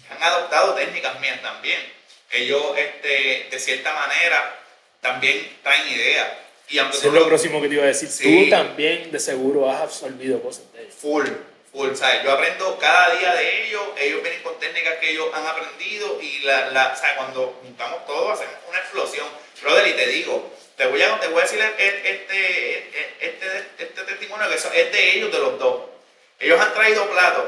han 0.09 0.23
adoptado 0.23 0.73
técnicas 0.73 1.19
mías 1.19 1.41
también 1.41 1.97
ellos 2.31 2.61
este, 2.77 3.47
de 3.49 3.59
cierta 3.59 3.93
manera 3.93 4.59
también 5.01 5.57
traen 5.63 5.87
ideas. 5.87 6.27
Y 6.69 6.79
Eso 6.79 7.07
es 7.07 7.13
lo 7.13 7.27
próximo 7.27 7.61
que 7.61 7.69
te 7.69 7.75
iba 7.75 7.83
a 7.83 7.87
decir. 7.87 8.09
Tú 8.09 8.49
también 8.49 9.09
de 9.09 9.19
seguro 9.19 9.71
has 9.71 9.81
absorbido 9.81 10.41
cosas 10.41 10.71
de 10.73 10.81
ellos. 10.81 10.95
Full, 10.95 11.27
full. 11.71 11.95
¿sabes? 11.95 12.23
Yo 12.23 12.31
aprendo 12.33 12.77
cada 12.77 13.15
día 13.15 13.33
de 13.35 13.67
ellos. 13.67 13.83
Ellos 13.97 14.21
vienen 14.21 14.43
con 14.43 14.59
técnicas 14.59 14.95
que 14.95 15.11
ellos 15.11 15.29
han 15.33 15.47
aprendido 15.47 16.21
y 16.21 16.39
la, 16.39 16.71
la, 16.71 16.93
¿sabes? 16.95 17.15
cuando 17.15 17.57
juntamos 17.61 18.05
todo 18.05 18.33
hacemos 18.33 18.55
una 18.67 18.79
explosión. 18.79 19.27
Brother, 19.61 19.87
y 19.87 19.93
te 19.93 20.07
digo, 20.07 20.51
te 20.75 20.87
voy 20.87 21.01
a, 21.01 21.17
te 21.21 21.27
voy 21.29 21.39
a 21.39 21.43
decir 21.43 21.59
este, 21.61 22.11
este, 22.11 22.89
este, 23.21 23.65
este 23.79 24.03
testimonio 24.03 24.49
que 24.49 24.55
es 24.55 24.91
de 24.91 25.13
ellos, 25.13 25.31
de 25.31 25.39
los 25.39 25.57
dos. 25.57 25.83
Ellos 26.39 26.59
han 26.59 26.73
traído 26.73 27.09
platos 27.09 27.45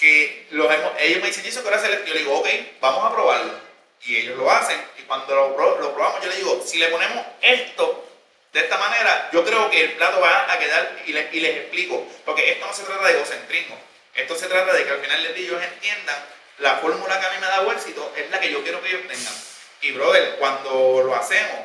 que 0.00 0.46
los 0.50 0.66
ellos 0.98 1.20
me 1.20 1.28
dicen, 1.28 1.44
¿y 1.44 1.48
eso 1.48 1.62
que 1.62 1.74
hacer? 1.74 2.04
Yo 2.06 2.14
le 2.14 2.20
digo, 2.20 2.38
ok, 2.38 2.48
vamos 2.80 3.04
a 3.04 3.14
probarlo 3.14 3.70
y 4.04 4.16
ellos 4.16 4.38
lo 4.38 4.50
hacen. 4.50 4.80
Y 4.98 5.02
cuando 5.02 5.34
lo, 5.34 5.54
probamos, 5.54 6.22
yo 6.22 6.30
le 6.30 6.36
digo, 6.36 6.62
si 6.64 6.78
le 6.78 6.88
ponemos 6.88 7.24
esto 7.40 8.06
de 8.52 8.60
esta 8.60 8.78
manera, 8.78 9.28
yo 9.32 9.44
creo 9.44 9.70
que 9.70 9.80
el 9.84 9.92
plato 9.92 10.20
va 10.20 10.52
a 10.52 10.58
quedar, 10.58 10.96
y, 11.06 11.10
y 11.10 11.40
les 11.40 11.56
explico, 11.56 12.04
porque 12.24 12.50
esto 12.50 12.66
no 12.66 12.72
se 12.72 12.82
trata 12.82 13.06
de 13.06 13.12
egocentrismo, 13.12 13.78
esto 14.14 14.34
se 14.34 14.46
trata 14.46 14.72
de 14.72 14.84
que 14.84 14.90
al 14.90 15.00
final 15.00 15.34
día 15.34 15.46
ellos 15.46 15.62
entiendan 15.62 16.16
la 16.58 16.76
fórmula 16.76 17.20
que 17.20 17.26
a 17.26 17.30
mí 17.30 17.36
me 17.40 17.46
da 17.46 17.72
éxito 17.72 18.12
es 18.16 18.28
la 18.30 18.40
que 18.40 18.50
yo 18.50 18.62
quiero 18.62 18.82
que 18.82 18.88
ellos 18.88 19.02
tengan. 19.08 19.34
Y 19.82 19.92
brother, 19.92 20.36
cuando 20.38 21.02
lo 21.04 21.14
hacemos, 21.14 21.58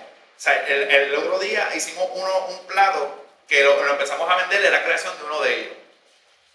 el, 0.68 0.84
el, 0.84 1.16
otro 1.16 1.40
día 1.40 1.70
hicimos 1.76 2.08
uno, 2.14 2.48
un 2.48 2.68
plato 2.68 3.26
que 3.48 3.64
lo, 3.64 3.84
lo 3.84 3.92
empezamos 3.92 4.30
a 4.30 4.36
vender 4.38 4.62
de 4.62 4.72
la 4.72 4.84
creación 4.84 5.18
de 5.18 5.24
uno 5.26 5.42
de 5.42 5.60
ellos. 5.60 5.74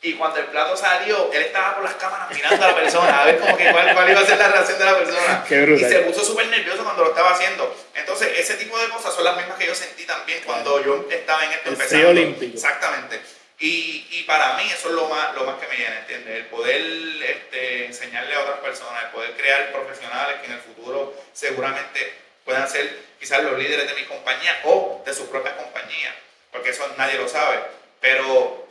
Y 0.03 0.15
cuando 0.15 0.39
el 0.39 0.47
plato 0.47 0.75
salió, 0.77 1.31
él 1.31 1.43
estaba 1.43 1.75
por 1.75 1.85
las 1.85 1.95
cámaras 1.95 2.31
mirando 2.31 2.65
a 2.65 2.69
la 2.69 2.75
persona, 2.75 3.21
a 3.21 3.25
ver 3.27 3.39
cómo 3.39 3.55
que 3.55 3.71
cuál, 3.71 3.93
cuál, 3.93 4.11
iba 4.11 4.21
a 4.21 4.25
ser 4.25 4.39
la 4.39 4.49
reacción 4.49 4.79
de 4.79 4.85
la 4.87 4.97
persona. 4.97 5.45
y 5.47 5.79
se 5.79 5.99
puso 6.01 6.25
súper 6.25 6.47
nervioso 6.47 6.83
cuando 6.85 7.05
lo 7.05 7.11
estaba 7.11 7.33
haciendo. 7.33 7.77
Entonces, 7.95 8.39
ese 8.39 8.55
tipo 8.55 8.79
de 8.79 8.89
cosas 8.89 9.15
son 9.15 9.25
las 9.25 9.37
mismas 9.37 9.59
que 9.59 9.67
yo 9.67 9.75
sentí 9.75 10.07
también 10.07 10.41
cuando 10.47 10.83
yo 10.83 11.07
estaba 11.11 11.45
en 11.45 11.53
esto 11.53 11.69
el 11.69 11.75
empezando. 11.75 12.09
olímpico. 12.09 12.55
Exactamente. 12.55 13.21
Y, 13.59 14.09
y, 14.13 14.23
para 14.23 14.55
mí 14.55 14.71
eso 14.73 14.89
es 14.89 14.95
lo 14.95 15.07
más, 15.07 15.35
lo 15.35 15.45
más 15.45 15.57
que 15.61 15.69
me 15.69 15.77
llena, 15.77 15.99
¿entiendes? 15.99 16.35
El 16.35 16.47
poder 16.47 16.81
este, 16.81 17.85
enseñarle 17.85 18.35
a 18.35 18.41
otras 18.41 18.61
personas, 18.61 19.05
el 19.05 19.11
poder 19.11 19.37
crear 19.37 19.71
profesionales 19.71 20.41
que 20.41 20.47
en 20.47 20.53
el 20.53 20.61
futuro 20.61 21.15
seguramente 21.35 22.15
puedan 22.43 22.67
ser 22.71 23.01
quizás 23.19 23.43
los 23.43 23.59
líderes 23.59 23.87
de 23.87 24.01
mi 24.01 24.07
compañía 24.07 24.61
o 24.65 25.03
de 25.05 25.13
sus 25.13 25.29
propias 25.29 25.57
compañías, 25.57 26.15
porque 26.51 26.71
eso 26.71 26.89
nadie 26.97 27.19
lo 27.19 27.29
sabe. 27.29 27.59
Pero 28.01 28.67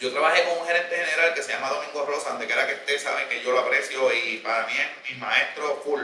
yo 0.00 0.10
trabajé 0.10 0.44
con 0.44 0.58
un 0.58 0.66
gerente 0.66 0.96
general 0.96 1.34
que 1.34 1.42
se 1.42 1.52
llama 1.52 1.68
Domingo 1.68 2.06
Rosa, 2.06 2.30
donde 2.30 2.46
quiera 2.46 2.66
que 2.66 2.72
esté, 2.72 2.98
saben 2.98 3.28
que 3.28 3.42
yo 3.42 3.52
lo 3.52 3.60
aprecio 3.60 4.12
y 4.14 4.38
para 4.38 4.66
mí 4.66 4.72
es 4.72 5.10
mi 5.10 5.18
maestro 5.18 5.82
full. 5.84 6.00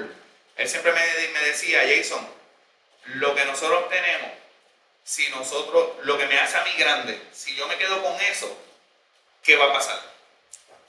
Él 0.56 0.68
siempre 0.68 0.92
me, 0.92 1.00
me 1.00 1.46
decía, 1.46 1.80
Jason, 1.82 2.28
lo 3.14 3.34
que 3.34 3.44
nosotros 3.46 3.88
tenemos, 3.88 4.32
si 5.02 5.28
nosotros, 5.30 5.92
lo 6.02 6.18
que 6.18 6.26
me 6.26 6.38
hace 6.38 6.58
a 6.58 6.64
mí 6.64 6.72
grande, 6.76 7.18
si 7.32 7.54
yo 7.56 7.66
me 7.68 7.78
quedo 7.78 8.02
con 8.02 8.14
eso, 8.20 8.54
¿qué 9.42 9.56
va 9.56 9.70
a 9.70 9.72
pasar? 9.72 9.98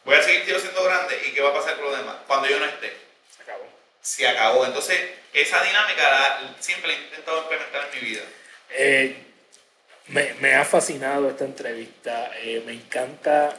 Voy 0.03 0.15
a 0.15 0.21
seguir 0.21 0.59
siendo 0.59 0.83
grande 0.83 1.21
y 1.27 1.31
¿qué 1.33 1.41
va 1.41 1.51
a 1.51 1.53
pasar 1.53 1.75
con 1.75 1.85
los 1.85 1.97
demás? 1.97 2.17
Cuando 2.27 2.49
yo 2.49 2.59
no 2.59 2.65
esté. 2.65 2.97
Se 3.35 3.43
acabó. 3.43 3.69
Se 4.01 4.27
acabó. 4.27 4.65
Entonces, 4.65 5.11
esa 5.31 5.63
dinámica 5.63 6.39
siempre 6.59 6.89
la 6.89 6.93
he 6.93 7.01
intentado 7.03 7.41
implementar 7.43 7.89
en 7.91 7.99
mi 7.99 8.09
vida. 8.09 8.23
Eh, 8.69 9.26
me, 10.09 10.33
me, 10.41 10.55
ha 10.55 10.63
fascinado 10.63 11.29
esta 11.29 11.45
entrevista. 11.45 12.31
Eh, 12.43 12.63
me 12.65 12.73
encanta 12.73 13.55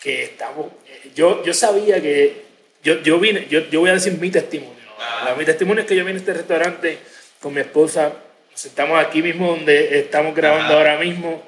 que 0.00 0.24
estamos. 0.24 0.66
Eh, 0.86 1.10
yo, 1.14 1.44
yo 1.44 1.54
sabía 1.54 2.00
que. 2.00 2.44
Yo, 2.82 3.00
yo 3.02 3.18
vine, 3.18 3.46
yo, 3.48 3.60
yo 3.70 3.80
voy 3.80 3.90
a 3.90 3.94
decir 3.94 4.18
mi 4.18 4.30
testimonio. 4.30 4.74
Ah. 4.98 5.34
Mi 5.38 5.44
testimonio 5.44 5.82
es 5.82 5.88
que 5.88 5.96
yo 5.96 6.04
vine 6.04 6.18
a 6.18 6.20
este 6.20 6.34
restaurante 6.34 6.98
con 7.40 7.54
mi 7.54 7.60
esposa. 7.60 8.12
Nos 8.50 8.60
sentamos 8.60 9.02
aquí 9.02 9.22
mismo 9.22 9.48
donde 9.48 9.98
estamos 9.98 10.34
grabando 10.34 10.74
ahora 10.74 10.98
mismo. 10.98 11.42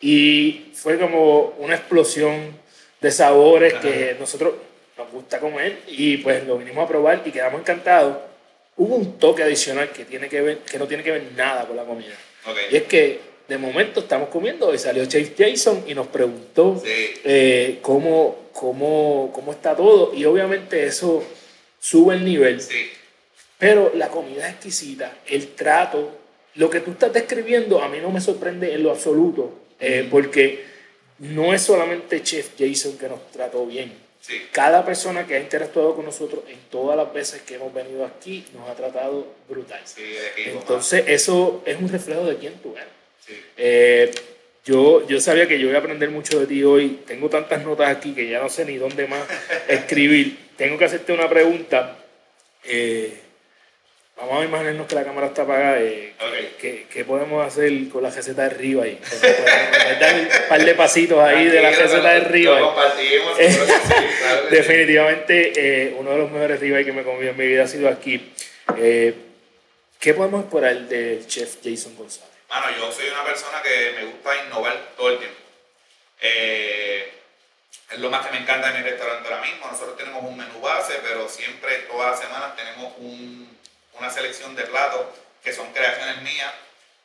Y 0.00 0.70
fue 0.74 0.98
como 0.98 1.54
una 1.58 1.74
explosión 1.74 2.58
de 3.00 3.10
sabores 3.10 3.74
que 3.74 4.16
nosotros 4.18 4.54
nos 4.96 5.10
gusta 5.10 5.38
comer. 5.38 5.80
Y 5.86 6.18
pues 6.18 6.46
lo 6.46 6.58
vinimos 6.58 6.84
a 6.84 6.88
probar 6.88 7.22
y 7.24 7.30
quedamos 7.30 7.60
encantados. 7.60 8.16
Hubo 8.76 8.96
un 8.96 9.18
toque 9.18 9.42
adicional 9.42 9.90
que, 9.90 10.06
tiene 10.06 10.28
que, 10.28 10.40
ver, 10.40 10.58
que 10.58 10.78
no 10.78 10.86
tiene 10.86 11.02
que 11.02 11.10
ver 11.10 11.32
nada 11.36 11.66
con 11.66 11.76
la 11.76 11.84
comida. 11.84 12.14
Y 12.70 12.76
es 12.76 12.84
que 12.84 13.29
de 13.50 13.58
momento 13.58 13.98
estamos 13.98 14.28
comiendo 14.28 14.72
y 14.72 14.78
salió 14.78 15.04
Chase 15.06 15.34
Jason 15.36 15.82
y 15.88 15.92
nos 15.92 16.06
preguntó 16.06 16.80
eh, 16.86 17.80
cómo, 17.82 18.46
cómo, 18.52 19.32
cómo, 19.34 19.50
está 19.50 19.74
todo 19.74 20.14
y 20.14 20.24
obviamente 20.24 20.86
eso 20.86 21.24
sube 21.80 22.14
el 22.14 22.24
nivel. 22.24 22.62
Pero 23.58 23.90
la 23.96 24.06
comida 24.06 24.46
es 24.46 24.54
exquisita, 24.54 25.18
el 25.26 25.48
trato, 25.48 26.16
lo 26.54 26.70
que 26.70 26.78
tú 26.78 26.92
estás 26.92 27.12
describiendo 27.12 27.82
a 27.82 27.88
mí 27.88 27.98
no 28.00 28.12
me 28.12 28.20
sorprende 28.20 28.72
en 28.72 28.84
lo 28.84 28.92
absoluto, 28.92 29.52
eh, 29.80 30.06
porque 30.08 30.64
no 31.18 31.52
es 31.52 31.60
solamente 31.60 32.22
Chef 32.22 32.50
Jason 32.56 32.96
que 32.98 33.08
nos 33.08 33.32
trató 33.32 33.66
bien. 33.66 33.92
Cada 34.52 34.84
persona 34.84 35.26
que 35.26 35.34
ha 35.34 35.40
interactuado 35.40 35.96
con 35.96 36.04
nosotros 36.04 36.44
en 36.46 36.58
todas 36.70 36.96
las 36.96 37.12
veces 37.12 37.42
que 37.42 37.56
hemos 37.56 37.74
venido 37.74 38.06
aquí 38.06 38.44
nos 38.54 38.68
ha 38.68 38.76
tratado 38.76 39.26
brutal. 39.48 39.80
Entonces 40.36 41.02
eso 41.08 41.62
es 41.66 41.80
un 41.80 41.88
reflejo 41.88 42.26
de 42.26 42.36
quién 42.36 42.52
tú 42.62 42.76
eres. 42.76 42.99
Eh, 43.56 44.10
yo, 44.64 45.06
yo 45.06 45.20
sabía 45.20 45.48
que 45.48 45.58
yo 45.58 45.68
iba 45.68 45.76
a 45.76 45.80
aprender 45.80 46.10
mucho 46.10 46.38
de 46.40 46.46
ti 46.46 46.62
hoy. 46.62 47.00
Tengo 47.06 47.28
tantas 47.28 47.64
notas 47.64 47.88
aquí 47.88 48.12
que 48.12 48.28
ya 48.28 48.40
no 48.40 48.48
sé 48.48 48.64
ni 48.64 48.76
dónde 48.76 49.06
más 49.06 49.22
escribir. 49.68 50.36
Tengo 50.56 50.78
que 50.78 50.84
hacerte 50.84 51.12
una 51.12 51.28
pregunta. 51.28 51.96
Eh, 52.64 53.18
vamos 54.16 54.42
a 54.42 54.44
imaginarnos 54.44 54.86
que 54.86 54.94
la 54.94 55.04
cámara 55.04 55.28
está 55.28 55.42
apagada. 55.42 55.80
Eh, 55.80 56.12
¿qué, 56.60 57.04
podemos 57.06 57.46
hacer 57.46 57.88
con 57.88 58.02
la 58.02 58.10
receta 58.10 58.42
de 58.42 58.54
arriba 58.54 58.84
ahí? 58.84 58.98
dar 60.00 60.14
un 60.14 60.28
par 60.48 60.64
de 60.64 60.74
pasitos 60.74 61.18
ahí 61.18 61.46
de 61.46 61.62
la 61.62 61.70
receta 61.70 62.10
de 62.10 62.16
arriba. 62.16 62.74
Definitivamente, 64.50 65.94
uno 65.98 66.10
de 66.10 66.18
los 66.18 66.30
mejores 66.30 66.60
ribeye 66.60 66.84
que 66.84 66.92
me 66.92 67.00
he 67.00 67.04
comido 67.04 67.30
en 67.30 67.36
mi 67.36 67.46
vida 67.46 67.64
ha 67.64 67.68
sido 67.68 67.88
aquí. 67.88 68.20
¿Qué 70.00 70.14
podemos 70.14 70.44
esperar 70.44 70.88
del 70.88 71.26
chef 71.26 71.56
Jason 71.62 71.94
González? 71.94 72.29
Mano, 72.50 72.68
yo 72.76 72.90
soy 72.90 73.08
una 73.08 73.24
persona 73.24 73.62
que 73.62 73.92
me 73.96 74.06
gusta 74.06 74.44
innovar 74.44 74.76
todo 74.96 75.10
el 75.10 75.18
tiempo. 75.18 75.40
Eh, 76.20 77.14
es 77.92 77.98
lo 78.00 78.10
más 78.10 78.26
que 78.26 78.32
me 78.32 78.38
encanta 78.38 78.70
en 78.70 78.82
mi 78.82 78.90
restaurante 78.90 79.28
ahora 79.28 79.46
mismo. 79.46 79.68
Nosotros 79.68 79.96
tenemos 79.96 80.24
un 80.24 80.36
menú 80.36 80.60
base, 80.60 80.98
pero 81.00 81.28
siempre, 81.28 81.78
todas 81.82 82.10
las 82.10 82.20
semanas, 82.20 82.56
tenemos 82.56 82.92
una 82.98 84.10
selección 84.10 84.56
de 84.56 84.64
platos 84.64 85.06
que 85.44 85.52
son 85.52 85.72
creaciones 85.72 86.22
mías, 86.22 86.52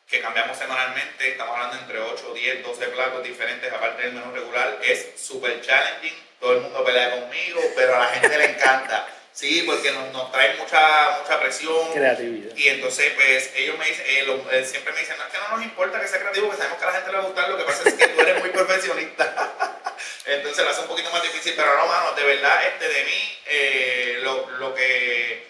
que 0.08 0.20
cambiamos 0.20 0.58
semanalmente. 0.58 1.30
Estamos 1.30 1.54
hablando 1.54 1.78
entre 1.78 2.00
8, 2.00 2.34
10, 2.34 2.64
12 2.64 2.86
platos 2.88 3.22
diferentes, 3.22 3.72
aparte 3.72 4.02
del 4.02 4.14
menú 4.14 4.32
regular. 4.32 4.80
Es 4.82 5.12
súper 5.16 5.60
challenging. 5.60 6.26
Todo 6.40 6.54
el 6.54 6.60
mundo 6.62 6.84
pelea 6.84 7.20
conmigo, 7.20 7.60
pero 7.76 7.94
a 7.94 8.00
la 8.00 8.08
gente 8.08 8.36
le 8.36 8.50
encanta. 8.50 9.06
Sí, 9.36 9.64
porque 9.66 9.90
nos, 9.90 10.10
nos 10.12 10.32
trae 10.32 10.56
mucha, 10.56 11.18
mucha 11.20 11.38
presión. 11.38 11.92
Creatividad. 11.92 12.56
Y 12.56 12.68
entonces, 12.68 13.12
pues, 13.14 13.50
ellos 13.54 13.78
me 13.78 13.84
dicen, 13.84 14.06
eh, 14.08 14.42
eh, 14.52 14.64
siempre 14.64 14.94
me 14.94 15.00
dicen, 15.00 15.18
no, 15.18 15.26
es 15.26 15.30
que 15.30 15.38
no 15.38 15.48
nos 15.54 15.62
importa 15.62 16.00
que 16.00 16.08
sea 16.08 16.20
creativo, 16.20 16.46
porque 16.46 16.62
sabemos 16.62 16.78
que 16.78 16.84
a 16.84 16.86
la 16.88 16.94
gente 16.94 17.10
le 17.10 17.18
va 17.18 17.22
a 17.22 17.26
gustar, 17.26 17.48
lo 17.50 17.58
que 17.58 17.64
pasa 17.64 17.82
es 17.86 17.94
que 17.96 18.08
tú 18.08 18.20
eres 18.22 18.40
muy 18.40 18.48
perfeccionista. 18.48 19.84
entonces 20.24 20.64
lo 20.64 20.70
hace 20.70 20.80
un 20.80 20.86
poquito 20.86 21.10
más 21.10 21.22
difícil, 21.22 21.52
pero 21.54 21.76
no, 21.76 21.86
mano, 21.86 22.12
de 22.12 22.24
verdad, 22.24 22.66
este, 22.66 22.88
de 22.88 23.04
mí, 23.04 23.38
eh, 23.44 24.18
lo, 24.22 24.48
lo, 24.52 24.74
que, 24.74 25.46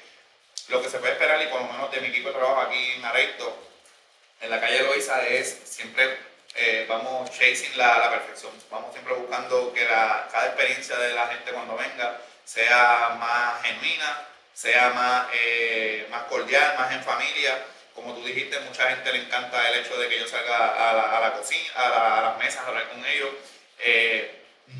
lo 0.66 0.82
que 0.82 0.90
se 0.90 0.98
puede 0.98 1.12
esperar, 1.12 1.40
y 1.40 1.46
por 1.46 1.60
lo 1.60 1.68
menos 1.68 1.88
de 1.92 2.00
mi 2.00 2.08
equipo 2.08 2.30
de 2.30 2.34
trabajo 2.34 2.62
aquí 2.62 2.92
en 2.96 3.04
Areito, 3.04 3.56
en 4.40 4.50
la 4.50 4.60
calle 4.60 4.82
Loiza, 4.82 5.24
es 5.28 5.60
siempre 5.64 6.18
eh, 6.56 6.86
vamos 6.88 7.30
chasing 7.30 7.78
la, 7.78 7.98
la, 7.98 8.10
perfección. 8.10 8.50
Vamos 8.68 8.92
siempre 8.92 9.14
buscando 9.14 9.72
que 9.72 9.84
la, 9.84 10.28
cada 10.32 10.46
experiencia 10.46 10.96
de 10.96 11.12
la 11.12 11.28
gente 11.28 11.52
cuando 11.52 11.76
venga 11.76 12.18
sea 12.46 13.16
más 13.18 13.60
genuina, 13.62 14.22
sea 14.54 14.90
más, 14.90 15.26
eh, 15.34 16.06
más 16.10 16.22
cordial, 16.24 16.76
más 16.78 16.92
en 16.92 17.02
familia. 17.02 17.62
Como 17.92 18.14
tú 18.14 18.24
dijiste, 18.24 18.58
mucha 18.60 18.88
gente 18.88 19.12
le 19.12 19.22
encanta 19.22 19.68
el 19.68 19.80
hecho 19.80 19.98
de 19.98 20.08
que 20.08 20.20
yo 20.20 20.28
salga 20.28 20.90
a 20.90 21.20
la, 21.20 21.32
cocina, 21.32 21.70
a, 21.74 22.22
las 22.22 22.38
mesas 22.38 22.62
a 22.62 22.68
hablar 22.68 22.88
con 22.88 23.04
ellos. 23.04 23.30
Eh, 23.80 24.30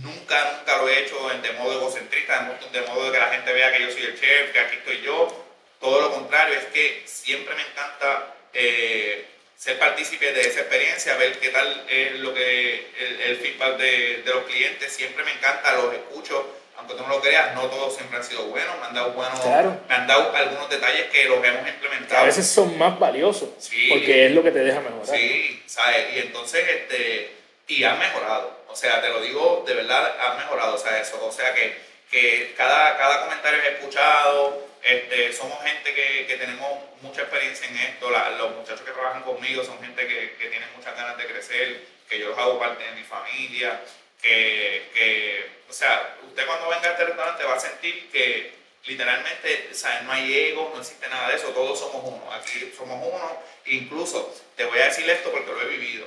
nunca, 0.03 0.53
nunca 0.53 0.77
lo 0.77 0.89
he 0.89 1.01
hecho 1.01 1.29
de 1.29 1.53
modo 1.53 1.73
egocentrista, 1.73 2.57
de 2.73 2.81
modo 2.83 3.07
de 3.07 3.13
que 3.13 3.19
la 3.19 3.31
gente 3.31 3.53
vea 3.53 3.73
que 3.73 3.83
yo 3.83 3.91
soy 3.91 4.05
el 4.05 4.21
chef, 4.21 4.53
que 4.53 4.61
aquí 4.61 4.77
estoy 4.77 5.03
yo. 5.03 5.45
Todo 5.81 6.01
lo 6.03 6.13
contrario, 6.13 6.55
es 6.55 6.67
que 6.67 7.03
siempre 7.07 7.55
me 7.55 7.63
encanta 7.63 8.35
eh, 8.53 9.27
ser 9.57 9.79
partícipe 9.79 10.33
de 10.33 10.41
esa 10.43 10.61
experiencia, 10.61 11.17
ver 11.17 11.39
qué 11.41 11.49
tal 11.49 11.85
es 11.89 12.13
lo 12.21 12.33
que 12.33 12.93
el, 13.27 13.37
feedback 13.39 13.77
de, 13.77 14.23
de, 14.25 14.35
los 14.35 14.45
clientes. 14.45 14.93
Siempre 14.93 15.25
me 15.25 15.33
encanta, 15.33 15.73
los 15.73 15.93
escucho, 15.95 16.56
aunque 16.77 16.95
tú 16.95 17.03
no 17.03 17.09
lo 17.09 17.21
creas, 17.21 17.55
no 17.55 17.63
todos 17.63 17.95
siempre 17.95 18.19
han 18.19 18.25
sido 18.25 18.45
buenos, 18.47 18.79
me 18.79 18.87
han 18.87 18.95
dado 18.95 19.13
buenos, 19.13 19.45
me 19.45 19.95
han 19.95 20.07
dado 20.07 20.35
algunos 20.35 20.69
detalles 20.69 21.07
que 21.07 21.25
los 21.25 21.45
hemos 21.45 21.69
implementado. 21.69 22.23
A 22.23 22.27
veces 22.27 22.47
son 22.49 22.77
más 22.79 22.99
valiosos, 22.99 23.51
porque 23.89 24.27
es 24.27 24.33
lo 24.33 24.43
que 24.43 24.51
te 24.51 24.61
deja 24.61 24.81
mejorar. 24.81 25.07
Sí, 25.07 25.63
¿sabes? 25.67 26.15
Y 26.15 26.19
entonces, 26.19 26.65
este, 26.69 27.33
y 27.69 27.85
han 27.85 27.99
mejorado. 27.99 28.65
O 28.69 28.77
sea, 28.77 29.01
te 29.01 29.09
lo 29.09 29.21
digo, 29.21 29.65
de 29.67 29.75
verdad, 29.75 30.15
han 30.21 30.37
mejorado, 30.37 30.75
o 30.75 30.79
sea, 30.79 31.01
eso. 31.01 31.25
O 31.25 31.33
sea, 31.33 31.55
que, 31.55 31.77
que 32.11 32.55
cada, 32.57 32.97
cada 32.97 33.23
comentario 33.23 33.61
es 33.63 33.69
escuchado, 33.79 34.67
este, 34.83 35.33
somos 35.33 35.61
gente 35.65 35.95
que, 35.95 36.27
que, 36.27 36.37
tenemos 36.37 36.79
mucha 37.03 37.23
experiencia 37.23 37.67
en 37.67 37.77
esto, 37.77 38.09
los 38.11 38.55
muchachos 38.55 38.83
que 38.83 38.93
trabajan 38.93 39.23
conmigo 39.23 39.65
son 39.65 39.81
gente 39.83 40.07
que, 40.07 40.37
que, 40.39 40.49
tienen 40.49 40.69
muchas 40.77 40.95
ganas 40.95 41.17
de 41.17 41.27
crecer, 41.27 41.81
que 42.09 42.19
yo 42.21 42.29
los 42.29 42.39
hago 42.39 42.59
parte 42.59 42.85
de 42.85 42.93
mi 42.93 43.03
familia, 43.03 43.81
que, 44.23 44.89
que, 44.95 45.56
o 45.69 45.73
sea, 45.73 46.17
usted 46.27 46.47
cuando 46.47 46.69
venga 46.69 46.89
a 46.89 46.93
este 46.93 47.05
restaurante 47.05 47.45
va 47.45 47.55
a 47.55 47.61
sentir 47.61 48.11
que 48.11 48.57
literalmente, 48.87 49.75
sea, 49.75 50.03
no 50.03 50.13
hay 50.13 50.51
ego, 50.51 50.71
no 50.73 50.81
existe 50.81 51.09
nada 51.09 51.29
de 51.29 51.37
eso, 51.37 51.49
todos 51.49 51.79
somos 51.79 52.03
uno, 52.05 52.33
aquí 52.33 52.73
somos 52.77 53.05
uno, 53.05 53.43
incluso 53.67 54.35
te 54.55 54.65
voy 54.65 54.79
a 54.79 54.87
decir 54.87 55.09
esto 55.11 55.31
porque 55.31 55.51
lo 55.51 55.61
he 55.63 55.67
vivido. 55.67 56.07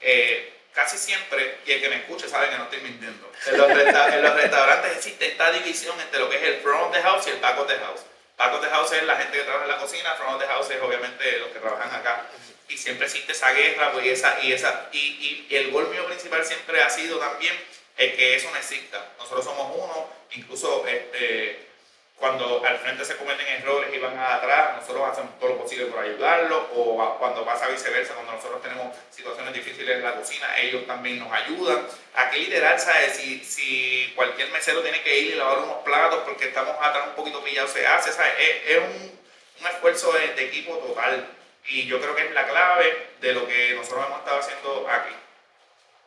Eh, 0.00 0.52
casi 0.74 0.98
siempre, 0.98 1.58
y 1.66 1.72
el 1.72 1.80
que 1.80 1.88
me 1.88 1.96
escuche 1.96 2.28
sabe 2.28 2.50
que 2.50 2.58
no 2.58 2.64
estoy 2.64 2.80
mintiendo, 2.80 3.30
en 3.46 3.56
los, 3.56 3.70
en 3.70 4.22
los, 4.22 4.34
restaurantes 4.34 4.96
existe 4.96 5.28
esta 5.28 5.50
división 5.50 5.98
entre 6.00 6.20
lo 6.20 6.28
que 6.28 6.36
es 6.36 6.42
el 6.42 6.60
front 6.60 6.86
of 6.86 6.92
the 6.92 7.02
house 7.02 7.26
y 7.26 7.30
el 7.30 7.40
back 7.40 7.58
of 7.58 7.66
the 7.66 7.78
house. 7.78 8.00
Back 8.36 8.54
of 8.54 8.62
the 8.62 8.70
house 8.70 8.92
es 8.92 9.02
la 9.02 9.16
gente 9.16 9.36
que 9.36 9.44
trabaja 9.44 9.64
en 9.64 9.70
la 9.70 9.78
cocina, 9.78 10.14
front 10.14 10.34
of 10.34 10.40
the 10.40 10.46
house 10.46 10.70
es 10.70 10.80
obviamente 10.80 11.38
los 11.38 11.48
que 11.48 11.58
trabajan 11.58 11.92
acá. 11.94 12.26
Y 12.68 12.76
siempre 12.76 13.06
existe 13.06 13.32
esa 13.32 13.52
guerra, 13.52 13.92
pues, 13.92 14.06
y, 14.06 14.10
esa, 14.10 14.38
y, 14.42 14.52
esa, 14.52 14.88
y, 14.92 15.46
y 15.50 15.56
el 15.56 15.70
gol 15.70 15.88
mío 15.88 16.06
principal 16.06 16.44
siempre 16.44 16.80
ha 16.82 16.88
sido 16.88 17.18
también 17.18 17.54
el 18.00 18.16
que 18.16 18.34
eso 18.34 18.50
no 18.50 18.56
exista. 18.56 19.12
Nosotros 19.18 19.44
somos 19.44 19.76
uno, 19.76 20.08
incluso 20.32 20.86
este, 20.86 21.68
cuando 22.16 22.64
al 22.64 22.78
frente 22.78 23.04
se 23.04 23.16
cometen 23.16 23.46
errores 23.46 23.94
y 23.94 23.98
van 23.98 24.18
atrás, 24.18 24.76
nosotros 24.76 25.10
hacemos 25.10 25.38
todo 25.38 25.50
lo 25.50 25.58
posible 25.58 25.86
por 25.86 26.02
ayudarlos, 26.02 26.62
o 26.74 27.16
cuando 27.18 27.44
pasa 27.44 27.68
viceversa, 27.68 28.14
cuando 28.14 28.32
nosotros 28.32 28.62
tenemos 28.62 28.96
situaciones 29.10 29.52
difíciles 29.52 29.96
en 29.96 30.02
la 30.02 30.14
cocina, 30.14 30.58
ellos 30.58 30.86
también 30.86 31.18
nos 31.18 31.30
ayudan. 31.30 31.86
Aquí 32.14 32.40
literal, 32.40 32.80
¿sabes? 32.80 33.16
Si, 33.16 34.12
cualquier 34.16 34.50
mesero 34.50 34.80
tiene 34.80 35.02
que 35.02 35.18
ir 35.18 35.34
y 35.34 35.36
lavar 35.36 35.58
unos 35.58 35.82
platos 35.84 36.20
porque 36.24 36.48
estamos 36.48 36.74
atrás 36.80 37.08
un 37.08 37.14
poquito 37.14 37.44
pillados, 37.44 37.70
se 37.70 37.86
hace, 37.86 38.12
¿sabes? 38.12 38.32
Es, 38.66 38.78
un, 38.78 39.20
un, 39.60 39.66
esfuerzo 39.66 40.10
de, 40.12 40.28
de, 40.34 40.46
equipo 40.46 40.78
total. 40.78 41.26
Y 41.66 41.84
yo 41.84 42.00
creo 42.00 42.16
que 42.16 42.24
es 42.24 42.32
la 42.32 42.46
clave 42.46 43.08
de 43.20 43.34
lo 43.34 43.46
que 43.46 43.74
nosotros 43.74 44.06
hemos 44.06 44.18
estado 44.20 44.40
haciendo 44.40 44.88
aquí. 44.88 45.14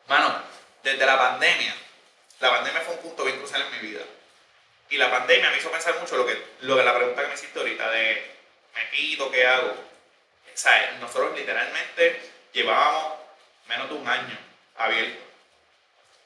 Mano, 0.08 0.42
desde 0.84 1.06
la 1.06 1.18
pandemia, 1.18 1.74
la 2.44 2.56
pandemia 2.56 2.80
fue 2.82 2.94
un 2.94 3.00
punto 3.00 3.24
bien 3.24 3.38
crucial 3.38 3.62
en 3.62 3.72
mi 3.72 3.88
vida 3.88 4.02
y 4.90 4.98
la 4.98 5.10
pandemia 5.10 5.50
me 5.50 5.56
hizo 5.56 5.70
pensar 5.70 5.98
mucho 5.98 6.16
lo 6.16 6.26
que, 6.26 6.36
lo 6.60 6.76
que 6.76 6.82
la 6.82 6.94
pregunta 6.94 7.22
que 7.22 7.28
me 7.28 7.34
hiciste 7.34 7.58
ahorita 7.58 7.90
de 7.90 8.34
me 8.74 8.90
quito, 8.90 9.30
¿qué 9.30 9.46
hago? 9.46 9.70
O 9.70 10.56
sea, 10.56 10.98
nosotros 11.00 11.36
literalmente 11.38 12.20
llevábamos 12.52 13.18
menos 13.66 13.88
de 13.88 13.94
un 13.94 14.06
año 14.06 14.38
abierto 14.76 15.24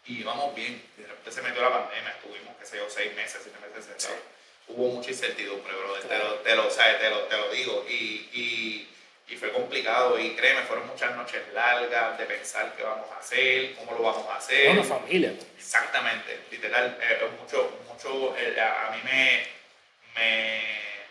y 0.06 0.20
íbamos 0.20 0.54
bien. 0.54 0.82
De 0.96 1.06
repente 1.06 1.30
se 1.30 1.42
metió 1.42 1.62
la 1.62 1.70
pandemia, 1.70 2.10
estuvimos, 2.10 2.56
qué 2.58 2.66
sé 2.66 2.78
yo, 2.78 2.90
seis 2.90 3.14
meses, 3.14 3.40
siete 3.42 3.58
meses 3.60 3.84
sentados. 3.84 4.24
Hubo 4.66 4.88
mucha 4.88 5.10
incertidumbre, 5.10 5.72
bro, 5.72 5.94
te, 5.94 6.18
lo, 6.18 6.34
te, 6.40 6.56
lo, 6.56 6.68
te, 6.68 7.10
lo, 7.10 7.18
te 7.22 7.36
lo 7.36 7.50
digo. 7.50 7.86
Y, 7.88 8.28
y, 8.32 8.88
y, 9.28 9.36
fue 9.36 9.52
complicado 9.52 10.18
y 10.18 10.30
créeme, 10.34 10.62
fueron 10.62 10.86
muchas 10.86 11.14
noches 11.14 11.40
largas 11.54 12.18
de 12.18 12.24
pensar 12.24 12.74
qué 12.76 12.82
vamos 12.82 13.06
a 13.14 13.18
hacer, 13.18 13.74
cómo 13.74 13.92
lo 13.92 14.02
vamos 14.02 14.26
a 14.28 14.36
hacer. 14.36 14.70
Una 14.70 14.84
familia. 14.84 15.32
Exactamente, 15.56 16.40
literal, 16.50 16.98
eh, 17.00 17.26
mucho, 17.40 18.36
eh, 18.38 18.60
a, 18.60 18.90
mí 18.94 19.00
me, 19.04 19.46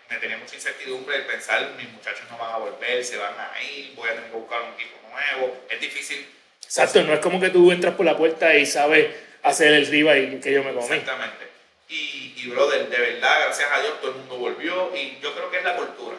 me, 0.10 0.18
tenía 0.20 0.38
mucha 0.38 0.56
incertidumbre 0.56 1.18
el 1.18 1.26
pensar, 1.26 1.72
mis 1.78 1.90
muchachos 1.90 2.26
no 2.32 2.38
van 2.38 2.56
a 2.56 2.58
volver, 2.58 3.04
se 3.04 3.18
van 3.18 3.34
a 3.40 3.62
ir, 3.62 3.94
voy 3.96 4.10
a 4.10 4.16
tener 4.16 4.32
que 4.32 4.38
buscar 4.38 4.62
un 4.62 4.74
equipo 4.74 4.98
nuevo, 5.12 5.58
es 5.70 5.80
difícil. 5.80 6.28
Exacto, 6.64 7.04
no 7.04 7.14
es 7.14 7.20
como 7.20 7.40
que 7.40 7.50
tú 7.50 7.72
entras 7.72 7.96
por 7.96 8.06
la 8.06 8.18
puerta 8.18 8.56
y 8.56 8.66
sabes 8.66 9.14
hacer 9.44 9.74
el 9.74 9.86
riba 9.86 10.18
y 10.18 10.40
que 10.40 10.52
yo 10.52 10.64
me 10.64 10.74
comí. 10.74 10.86
Exactamente. 10.86 11.48
Y, 11.90 12.34
y, 12.36 12.50
brother, 12.50 12.90
de 12.90 12.98
verdad, 12.98 13.42
gracias 13.46 13.70
a 13.72 13.82
Dios, 13.82 14.02
todo 14.02 14.12
el 14.12 14.18
mundo 14.18 14.38
volvió 14.38 14.96
y 14.96 15.18
yo 15.22 15.34
creo 15.34 15.50
que 15.50 15.58
es 15.58 15.64
la 15.64 15.76
cultura. 15.76 16.18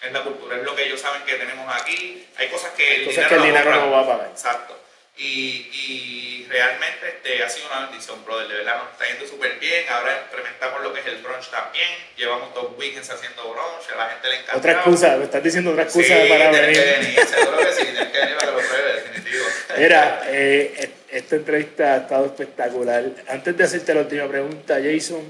Es 0.00 0.12
la 0.12 0.22
cultura, 0.22 0.56
es 0.56 0.62
lo 0.62 0.76
que 0.76 0.84
ellos 0.84 1.00
saben 1.00 1.22
que 1.24 1.34
tenemos 1.34 1.66
aquí. 1.74 2.26
Hay 2.36 2.48
cosas 2.48 2.70
que, 2.72 2.94
el, 2.94 3.08
dinero 3.08 3.28
que 3.28 3.34
el 3.34 3.42
dinero 3.42 3.70
no 3.70 3.90
va 3.90 4.00
a 4.00 4.06
pagar. 4.06 4.28
Exacto. 4.30 4.78
Y, 5.16 5.68
y 5.72 6.46
realmente 6.48 7.08
este, 7.08 7.42
ha 7.42 7.48
sido 7.48 7.66
una 7.66 7.86
bendición, 7.86 8.24
brother. 8.24 8.46
De 8.46 8.54
verdad 8.54 8.78
nos 8.78 8.92
está 8.92 9.06
yendo 9.06 9.26
súper 9.26 9.58
bien. 9.58 9.84
Ahora 9.88 10.22
implementamos 10.24 10.82
lo 10.82 10.92
que 10.94 11.00
es 11.00 11.06
el 11.06 11.16
brunch 11.16 11.50
también. 11.50 11.88
Llevamos 12.16 12.54
dos 12.54 12.78
weekends 12.78 13.10
haciendo 13.10 13.42
brunch. 13.50 13.90
A 13.92 13.96
la 13.96 14.10
gente 14.10 14.28
le 14.28 14.34
encanta. 14.36 14.56
Otra 14.56 14.72
excusa, 14.72 15.16
me 15.16 15.24
estás 15.24 15.42
diciendo 15.42 15.72
otra 15.72 15.82
excusa 15.82 16.14
sí, 16.22 16.28
para 16.28 16.50
venir. 16.52 16.72
que 16.72 16.84
venir, 16.84 17.26
seguro 17.26 17.58
que 17.58 17.72
sí. 17.72 17.82
Tienes 17.82 18.08
que 18.12 18.18
venir 18.18 18.36
para 18.36 18.52
que 18.52 18.62
lo 18.62 18.68
pruebe, 18.68 18.92
definitivo. 18.92 19.44
Mira, 19.76 20.22
eh, 20.26 20.90
esta 21.10 21.36
entrevista 21.36 21.94
ha 21.94 21.96
estado 21.96 22.26
espectacular. 22.26 23.04
Antes 23.28 23.56
de 23.56 23.64
hacerte 23.64 23.94
la 23.94 24.00
última 24.02 24.28
pregunta, 24.28 24.78
Jason, 24.80 25.24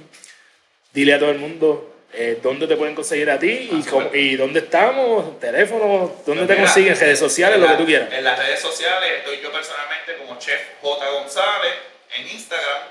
dile 0.92 1.14
a 1.14 1.18
todo 1.18 1.30
el 1.30 1.38
mundo 1.38 1.97
eh, 2.12 2.38
dónde 2.42 2.66
te 2.66 2.76
pueden 2.76 2.94
conseguir 2.94 3.30
a 3.30 3.38
ti 3.38 3.68
y, 3.70 3.84
ah, 3.92 4.08
y, 4.14 4.36
dónde 4.36 4.60
estamos, 4.60 5.38
teléfono, 5.38 6.16
dónde 6.24 6.46
pues 6.46 6.56
te 6.56 6.64
consiguen, 6.64 6.98
redes 6.98 7.18
sociales, 7.18 7.60
lo 7.60 7.68
que 7.68 7.74
tú 7.74 7.84
quieras. 7.84 8.10
En 8.12 8.24
las 8.24 8.38
redes 8.38 8.60
sociales 8.60 9.10
estoy 9.18 9.40
yo 9.42 9.52
personalmente 9.52 10.16
como 10.16 10.38
Chef 10.38 10.60
J. 10.80 11.10
González 11.10 11.74
en 12.14 12.28
Instagram, 12.28 12.82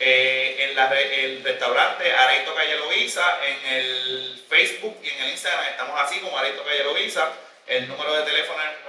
eh, 0.00 0.56
en 0.58 0.74
la, 0.74 0.92
el 0.92 1.44
restaurante 1.44 2.12
Areito 2.12 2.52
Calle 2.52 2.76
Loiza, 2.76 3.22
en 3.46 3.74
el 3.74 4.42
Facebook 4.48 4.96
y 5.04 5.08
en 5.08 5.22
el 5.22 5.30
Instagram 5.30 5.64
estamos 5.70 6.00
así 6.00 6.18
como 6.18 6.36
Areito 6.36 6.64
Calle 6.64 6.82
Loiza. 6.82 7.30
El 7.68 7.88
número 7.88 8.12
de 8.12 8.24
teléfono 8.24 8.58
es 8.60 8.86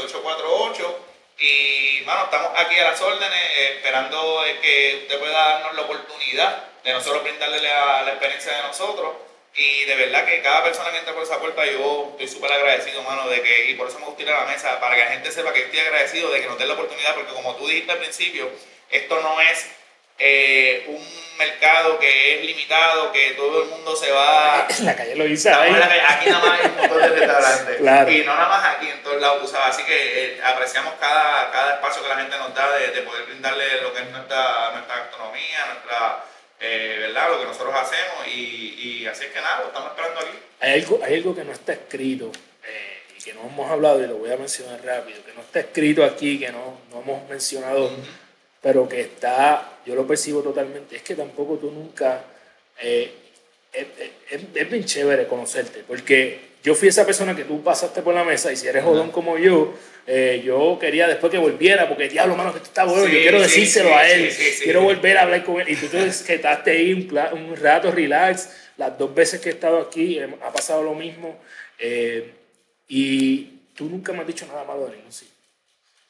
998-1848. 0.00 0.96
Y 1.40 2.02
bueno, 2.04 2.24
estamos 2.24 2.52
aquí 2.56 2.78
a 2.78 2.90
las 2.90 3.00
órdenes, 3.00 3.38
eh, 3.56 3.74
esperando 3.76 4.42
que 4.62 5.00
usted 5.02 5.18
pueda 5.18 5.32
darnos 5.32 5.74
la 5.74 5.82
oportunidad 5.82 6.68
de 6.88 6.94
nosotros 6.94 7.22
brindarle 7.22 7.60
la, 7.60 8.02
la, 8.02 8.10
experiencia 8.12 8.56
de 8.56 8.62
nosotros. 8.62 9.12
Y 9.54 9.84
de 9.84 9.94
verdad 9.94 10.24
que 10.24 10.40
cada 10.40 10.64
persona 10.64 10.90
que 10.90 10.98
entra 10.98 11.12
por 11.12 11.22
esa 11.22 11.38
puerta, 11.38 11.66
yo 11.66 12.08
estoy 12.12 12.28
súper 12.28 12.52
agradecido, 12.52 13.02
mano, 13.02 13.28
de 13.28 13.42
que, 13.42 13.70
y 13.70 13.74
por 13.74 13.88
eso 13.88 13.98
me 13.98 14.06
gusta 14.06 14.22
ir 14.22 14.30
a 14.30 14.44
la 14.44 14.46
mesa, 14.46 14.80
para 14.80 14.94
que 14.94 15.04
la 15.04 15.10
gente 15.10 15.30
sepa 15.30 15.52
que 15.52 15.64
estoy 15.64 15.80
agradecido 15.80 16.30
de 16.30 16.40
que 16.40 16.46
nos 16.46 16.58
den 16.58 16.68
la 16.68 16.74
oportunidad, 16.74 17.14
porque 17.14 17.32
como 17.32 17.56
tú 17.56 17.66
dijiste 17.66 17.92
al 17.92 17.98
principio, 17.98 18.50
esto 18.90 19.20
no 19.20 19.40
es 19.40 19.66
eh, 20.18 20.84
un 20.88 21.04
mercado 21.36 21.98
que 21.98 22.38
es 22.38 22.44
limitado, 22.46 23.12
que 23.12 23.32
todo 23.32 23.64
el 23.64 23.68
mundo 23.68 23.94
se 23.94 24.10
va. 24.10 24.66
La 24.80 24.96
calle 24.96 25.14
lo 25.14 25.24
dice. 25.24 25.50
Aquí 25.50 25.70
nada 25.70 26.44
más 26.46 26.60
hay 26.60 26.66
un 26.66 26.76
montón 26.76 27.02
de 27.02 27.08
restaurantes. 27.08 28.16
Y 28.16 28.24
no 28.24 28.34
nada 28.34 28.48
más 28.48 28.76
aquí, 28.76 28.88
en 28.88 29.02
todos 29.02 29.20
lados, 29.20 29.50
sabes. 29.50 29.74
Así 29.74 29.84
que 29.84 30.24
eh, 30.24 30.40
apreciamos 30.42 30.94
cada, 31.00 31.50
cada 31.50 31.74
espacio 31.74 32.02
que 32.02 32.08
la 32.08 32.16
gente 32.16 32.38
nos 32.38 32.54
da 32.54 32.70
de, 32.78 32.88
de 32.88 33.02
poder 33.02 33.24
brindarle 33.26 33.82
lo 33.82 33.92
que 33.92 34.00
es 34.00 34.10
nuestra, 34.10 34.70
nuestra 34.72 34.96
gastronomía, 34.96 35.66
nuestra 35.66 36.24
eh, 36.60 36.96
¿verdad? 37.00 37.30
Lo 37.30 37.40
que 37.40 37.46
nosotros 37.46 37.74
hacemos 37.74 38.26
y, 38.34 39.00
y, 39.02 39.06
así 39.06 39.24
es 39.26 39.30
que 39.30 39.40
nada, 39.40 39.60
lo 39.60 39.66
estamos 39.68 39.90
esperando 39.90 40.20
aquí. 40.20 40.38
Hay 40.60 40.80
algo, 40.80 41.00
hay 41.02 41.14
algo 41.14 41.34
que 41.34 41.44
no 41.44 41.52
está 41.52 41.72
escrito 41.72 42.32
eh, 42.64 43.16
y 43.16 43.22
que 43.22 43.34
no 43.34 43.42
hemos 43.42 43.70
hablado 43.70 44.02
y 44.02 44.06
lo 44.06 44.16
voy 44.16 44.32
a 44.32 44.36
mencionar 44.36 44.84
rápido, 44.84 45.24
que 45.24 45.32
no 45.34 45.40
está 45.42 45.60
escrito 45.60 46.04
aquí, 46.04 46.38
que 46.38 46.50
no, 46.50 46.80
no 46.90 47.00
hemos 47.00 47.28
mencionado, 47.28 47.90
pero 48.60 48.88
que 48.88 49.00
está, 49.00 49.78
yo 49.86 49.94
lo 49.94 50.06
percibo 50.06 50.42
totalmente, 50.42 50.96
es 50.96 51.02
que 51.02 51.14
tampoco 51.14 51.56
tú 51.56 51.70
nunca, 51.70 52.24
eh, 52.80 53.12
es, 53.72 53.86
es, 54.30 54.40
es, 54.54 54.70
bien 54.70 54.84
chévere 54.84 55.28
conocerte, 55.28 55.84
porque 55.86 56.47
yo 56.62 56.74
fui 56.74 56.88
esa 56.88 57.06
persona 57.06 57.34
que 57.36 57.44
tú 57.44 57.62
pasaste 57.62 58.02
por 58.02 58.14
la 58.14 58.24
mesa 58.24 58.52
y 58.52 58.56
si 58.56 58.66
eres 58.66 58.84
jodón 58.84 59.10
como 59.10 59.38
yo, 59.38 59.74
eh, 60.06 60.42
yo 60.44 60.78
quería 60.80 61.06
después 61.06 61.30
que 61.30 61.38
volviera, 61.38 61.88
porque 61.88 62.08
diablo, 62.08 62.34
mano, 62.34 62.52
que 62.52 62.60
tú 62.60 62.66
estás 62.66 62.88
bueno, 62.88 63.06
yo 63.06 63.20
quiero 63.20 63.40
decírselo 63.40 63.94
a 63.94 64.08
él, 64.08 64.32
quiero 64.62 64.82
volver 64.82 65.18
a 65.18 65.22
hablar 65.22 65.44
con 65.44 65.60
él. 65.60 65.68
Y 65.68 65.76
tú 65.76 65.86
te 65.86 66.10
quedaste 66.26 66.70
ahí 66.70 66.92
un, 66.92 67.18
un, 67.38 67.56
rato, 67.56 67.90
relax. 67.90 68.50
Las 68.76 68.96
dos 68.96 69.14
veces 69.14 69.40
que 69.40 69.50
he 69.50 69.52
estado 69.52 69.78
aquí 69.80 70.18
ha 70.20 70.52
pasado 70.52 70.82
lo 70.82 70.94
mismo. 70.94 71.38
Eh, 71.78 72.32
y 72.88 73.60
tú 73.74 73.84
nunca 73.84 74.12
me 74.12 74.20
has 74.20 74.26
dicho 74.26 74.46
nada 74.46 74.64
malo 74.64 74.86
de 74.86 74.96
ningún 74.96 75.12
sitio. 75.12 75.34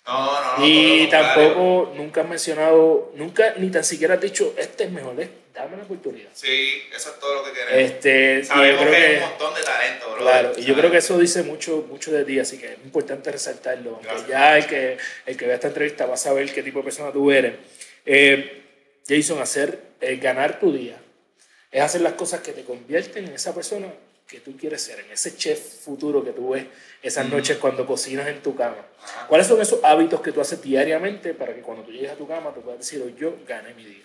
No, 0.07 0.24
no, 0.24 0.59
no. 0.59 0.66
Y 0.66 1.09
tampoco, 1.11 1.92
nunca 1.96 2.22
has 2.22 2.28
mencionado, 2.28 3.12
nunca 3.16 3.55
ni 3.59 3.68
tan 3.68 3.84
siquiera 3.84 4.14
has 4.14 4.20
dicho, 4.20 4.55
este 4.57 4.84
es 4.84 4.90
mejor, 4.90 5.20
eh, 5.20 5.28
dame 5.59 5.74
una 5.74 5.84
oportunidad. 5.84 6.30
Sí, 6.34 6.82
eso 6.94 7.11
es 7.11 7.20
todo 7.20 7.34
lo 7.34 7.44
que 7.44 7.52
queremos. 7.52 7.92
Este, 7.92 8.38
yo 8.38 8.44
Sabemos 8.46 8.80
creo 8.80 8.90
que 8.92 8.96
hay 8.96 9.14
un 9.16 9.20
montón 9.22 9.54
de 9.54 9.62
talento, 9.62 10.11
bro. 10.12 10.20
claro, 10.20 10.52
y 10.56 10.64
yo 10.64 10.74
creo 10.74 10.90
que 10.90 10.98
eso 10.98 11.18
dice 11.18 11.42
mucho, 11.42 11.86
mucho 11.88 12.12
de 12.12 12.24
ti, 12.24 12.38
así 12.38 12.59
que 12.59 12.72
es 12.72 12.78
importante 12.84 13.30
resaltarlo. 13.30 14.00
aunque 14.09 14.30
ya 14.30 14.56
el 14.59 14.66
que, 14.66 14.96
el 15.26 15.36
que 15.36 15.46
vea 15.46 15.54
esta 15.56 15.68
entrevista 15.68 16.06
va 16.06 16.14
a 16.14 16.18
saber 16.18 16.52
qué 16.52 16.62
tipo 16.62 16.78
de 16.78 16.84
persona 16.84 17.12
tú 17.12 17.30
eres. 17.30 17.54
Eh, 18.06 18.62
Jason, 19.09 19.40
hacer, 19.40 19.78
eh, 20.00 20.16
ganar 20.16 20.59
tu 20.61 20.72
día 20.72 20.96
es 21.70 21.82
hacer 21.82 22.00
las 22.00 22.14
cosas 22.14 22.40
que 22.40 22.52
te 22.52 22.64
convierten 22.64 23.26
en 23.26 23.34
esa 23.34 23.54
persona 23.54 23.88
que 24.26 24.40
tú 24.40 24.56
quieres 24.56 24.82
ser, 24.82 25.00
en 25.00 25.11
ese 25.11 25.36
chef 25.36 25.59
futuro 25.59 26.22
que 26.22 26.32
tú 26.32 26.50
ves 26.50 26.66
esas 27.02 27.26
noches 27.28 27.56
cuando 27.56 27.86
cocinas 27.86 28.28
en 28.28 28.42
tu 28.42 28.54
cama. 28.54 28.76
Ajá. 29.02 29.26
¿Cuáles 29.26 29.46
son 29.46 29.61
esos 29.61 29.82
hábitos 29.82 30.20
que 30.20 30.32
tú 30.32 30.40
haces 30.40 30.61
diariamente 30.61 31.32
para 31.32 31.54
que 31.54 31.62
cuando 31.62 31.82
tú 31.84 31.92
llegues 31.92 32.11
a 32.11 32.14
tu 32.14 32.26
cama 32.28 32.52
tú 32.54 32.61
puedas 32.61 32.80
decir, 32.80 33.02
yo 33.16 33.36
gané 33.46 33.72
mi 33.74 33.84
día? 33.84 34.04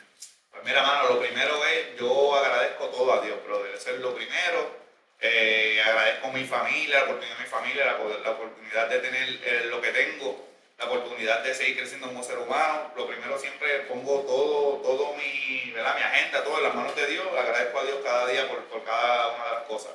Mira, 0.66 0.82
mano, 0.82 1.10
lo 1.10 1.20
primero 1.20 1.66
es, 1.66 2.00
yo 2.00 2.36
agradezco 2.36 2.86
todo 2.88 3.14
a 3.14 3.22
Dios, 3.22 3.44
brother. 3.46 3.76
Eso 3.76 3.92
es 3.92 4.00
lo 4.00 4.16
primero. 4.16 4.84
Eh, 5.20 5.82
agradezco 5.86 6.28
a 6.28 6.32
mi 6.32 6.46
familia, 6.46 7.00
la 7.00 7.04
oportunidad 7.04 7.38
de 7.38 7.44
mi 7.44 7.50
familia, 7.50 7.86
la 7.86 8.32
oportunidad 8.32 8.88
de 8.88 9.00
tener 9.00 9.30
eh, 9.44 9.66
lo 9.70 9.82
que 9.82 9.92
tengo, 9.92 10.48
la 10.78 10.86
oportunidad 10.86 11.44
de 11.44 11.54
seguir 11.54 11.78
creciendo 11.78 12.08
como 12.08 12.24
ser 12.24 12.38
humano. 12.38 12.92
Lo 12.96 13.08
primero 13.08 13.38
siempre 13.38 13.80
pongo 13.82 14.22
todo, 14.22 14.78
todo 14.82 15.14
mi, 15.16 15.72
¿verdad? 15.72 15.96
mi 15.98 16.02
agenda, 16.02 16.44
todo 16.44 16.58
en 16.58 16.64
las 16.64 16.76
manos 16.76 16.96
de 16.96 17.08
Dios. 17.08 17.28
Agradezco 17.38 17.80
a 17.80 17.84
Dios 17.84 18.00
cada 18.04 18.28
día 18.28 18.48
por, 18.48 18.64
por 18.66 18.84
cada 18.86 19.30
una 19.30 19.44
de 19.46 19.52
las 19.52 19.64
cosas. 19.64 19.92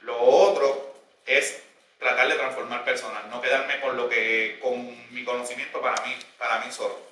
Lo 0.00 0.18
otro 0.20 0.94
es 1.26 1.62
tratar 1.98 2.28
de 2.28 2.34
transformar 2.34 2.84
personas, 2.84 3.24
no 3.26 3.40
quedarme 3.40 3.80
con 3.80 3.96
lo 3.96 4.08
que, 4.08 4.58
con 4.60 5.14
mi 5.14 5.24
conocimiento 5.24 5.80
para 5.80 6.04
mí, 6.04 6.16
para 6.38 6.58
mí 6.58 6.72
solo. 6.72 7.06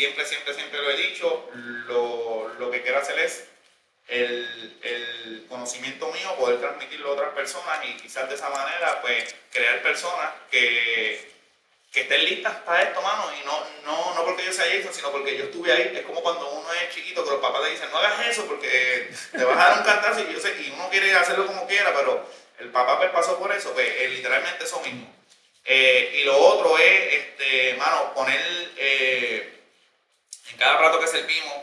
Siempre, 0.00 0.24
siempre, 0.24 0.54
siempre 0.54 0.80
lo 0.80 0.90
he 0.92 0.96
dicho, 0.96 1.50
lo, 1.52 2.48
lo 2.58 2.70
que 2.70 2.80
quiero 2.80 3.00
hacer 3.00 3.18
es 3.18 3.44
el, 4.08 4.78
el 4.80 5.44
conocimiento 5.46 6.10
mío, 6.10 6.36
poder 6.38 6.58
transmitirlo 6.58 7.10
a 7.10 7.12
otras 7.12 7.34
personas 7.34 7.84
y 7.84 7.98
quizás 7.98 8.26
de 8.26 8.34
esa 8.34 8.48
manera, 8.48 9.02
pues, 9.02 9.34
crear 9.52 9.82
personas 9.82 10.30
que, 10.50 11.30
que 11.92 12.00
estén 12.00 12.24
listas 12.24 12.54
para 12.64 12.84
esto, 12.84 13.02
mano, 13.02 13.26
y 13.38 13.44
no, 13.44 13.62
no, 13.84 14.14
no 14.14 14.24
porque 14.24 14.46
yo 14.46 14.52
sea 14.54 14.64
Jason, 14.74 14.94
sino 14.94 15.12
porque 15.12 15.36
yo 15.36 15.44
estuve 15.44 15.70
ahí. 15.70 15.92
Es 15.94 16.06
como 16.06 16.22
cuando 16.22 16.48
uno 16.48 16.72
es 16.72 16.94
chiquito 16.94 17.22
que 17.22 17.32
los 17.32 17.40
papás 17.42 17.62
le 17.64 17.72
dicen, 17.72 17.90
no 17.90 17.98
hagas 17.98 18.26
eso 18.26 18.46
porque 18.46 19.12
te 19.32 19.44
vas 19.44 19.58
a 19.58 19.68
dar 19.68 19.78
un 19.80 19.84
cantazo 19.84 20.20
y, 20.20 20.32
yo 20.32 20.40
sé, 20.40 20.56
y 20.62 20.70
uno 20.70 20.88
quiere 20.88 21.14
hacerlo 21.14 21.46
como 21.46 21.66
quiera, 21.66 21.92
pero 21.94 22.26
el 22.58 22.70
papá 22.70 22.96
pues, 22.96 23.10
pasó 23.10 23.38
por 23.38 23.52
eso, 23.52 23.74
pues 23.74 23.86
eh, 23.86 24.08
literalmente 24.08 24.64
eso 24.64 24.80
mismo. 24.80 25.14
Eh, 25.62 26.20
y 26.22 26.24
lo 26.24 26.38
otro 26.38 26.78
es, 26.78 27.14
este, 27.16 27.74
mano, 27.74 28.14
poner 28.14 28.40
eh, 28.78 29.59
cada 30.60 30.78
plato 30.78 31.00
que 31.00 31.06
servimos, 31.08 31.54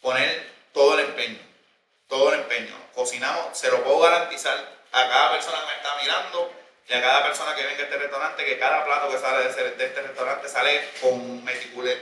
poner 0.00 0.50
todo 0.72 0.98
el 0.98 1.04
empeño, 1.06 1.38
todo 2.08 2.32
el 2.32 2.40
empeño. 2.40 2.74
Cocinamos, 2.94 3.56
se 3.56 3.70
lo 3.70 3.84
puedo 3.84 4.00
garantizar 4.00 4.56
a 4.92 5.08
cada 5.08 5.32
persona 5.32 5.58
que 5.60 5.66
me 5.66 5.74
está 5.74 5.96
mirando 6.02 6.52
y 6.88 6.92
a 6.94 7.00
cada 7.02 7.22
persona 7.26 7.54
que 7.54 7.62
venga 7.62 7.80
a 7.80 7.84
este 7.84 7.98
restaurante 7.98 8.44
que 8.44 8.58
cada 8.58 8.84
plato 8.84 9.10
que 9.10 9.18
sale 9.18 9.44
de, 9.44 9.84
este 9.86 10.02
restaurante 10.02 10.48
sale 10.48 10.88
con 11.00 11.44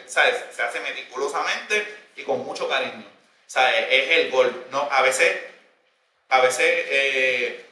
¿sabes? 0.07 0.37
Se 0.55 0.63
hace 0.63 0.81
meticulosamente 0.81 2.09
y 2.17 2.23
con 2.23 2.45
mucho 2.45 2.69
cariño. 2.69 3.05
¿Sabes? 3.47 3.87
Es 3.91 4.11
el 4.11 4.31
gol. 4.31 4.67
No, 4.71 4.89
a 4.91 5.03
veces, 5.03 5.41
a 6.29 6.41
veces, 6.41 6.87
eh, 6.89 7.67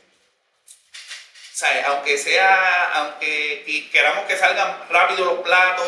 ¿sabes? 1.53 1.85
Aunque 1.87 2.19
sea, 2.19 2.93
aunque 2.95 3.65
qui- 3.67 3.91
queramos 3.91 4.25
que 4.27 4.37
salgan 4.37 4.89
rápido 4.91 5.25
los 5.25 5.41
platos, 5.41 5.87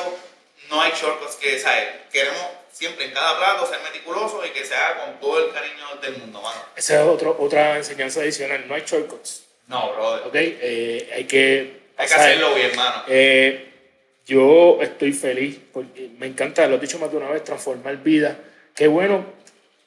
no 0.68 0.80
hay 0.80 0.92
shortcuts 0.92 1.36
que, 1.36 1.58
¿sabes? 1.58 1.88
Queremos 2.12 2.57
siempre 2.78 3.06
en 3.06 3.12
cada 3.12 3.36
plato 3.36 3.66
ser 3.66 3.80
meticulosos 3.82 4.46
y 4.46 4.50
que 4.50 4.64
se 4.64 4.72
haga 4.72 5.04
con 5.04 5.20
todo 5.20 5.44
el 5.44 5.52
cariño 5.52 5.84
del 6.00 6.16
mundo, 6.18 6.40
mano. 6.40 6.60
Esa 6.76 7.02
es 7.02 7.08
otro, 7.08 7.36
otra 7.40 7.76
enseñanza 7.76 8.20
adicional, 8.20 8.68
no 8.68 8.74
hay 8.76 8.84
shortcuts, 8.86 9.42
No, 9.66 9.92
brother. 9.94 10.26
¿ok? 10.28 10.34
Eh, 10.34 11.10
hay 11.12 11.24
que... 11.24 11.80
Hay 11.96 12.06
que 12.06 12.14
hacerlo 12.14 12.54
bien, 12.54 12.76
mano. 12.76 13.02
Eh, 13.08 13.72
yo 14.24 14.78
estoy 14.80 15.12
feliz 15.12 15.58
porque 15.72 16.10
me 16.18 16.26
encanta, 16.26 16.68
lo 16.68 16.76
he 16.76 16.78
dicho 16.78 17.00
más 17.00 17.10
de 17.10 17.16
una 17.16 17.28
vez, 17.30 17.42
transformar 17.42 17.96
vidas. 17.96 18.36
Qué 18.76 18.86
bueno, 18.86 19.26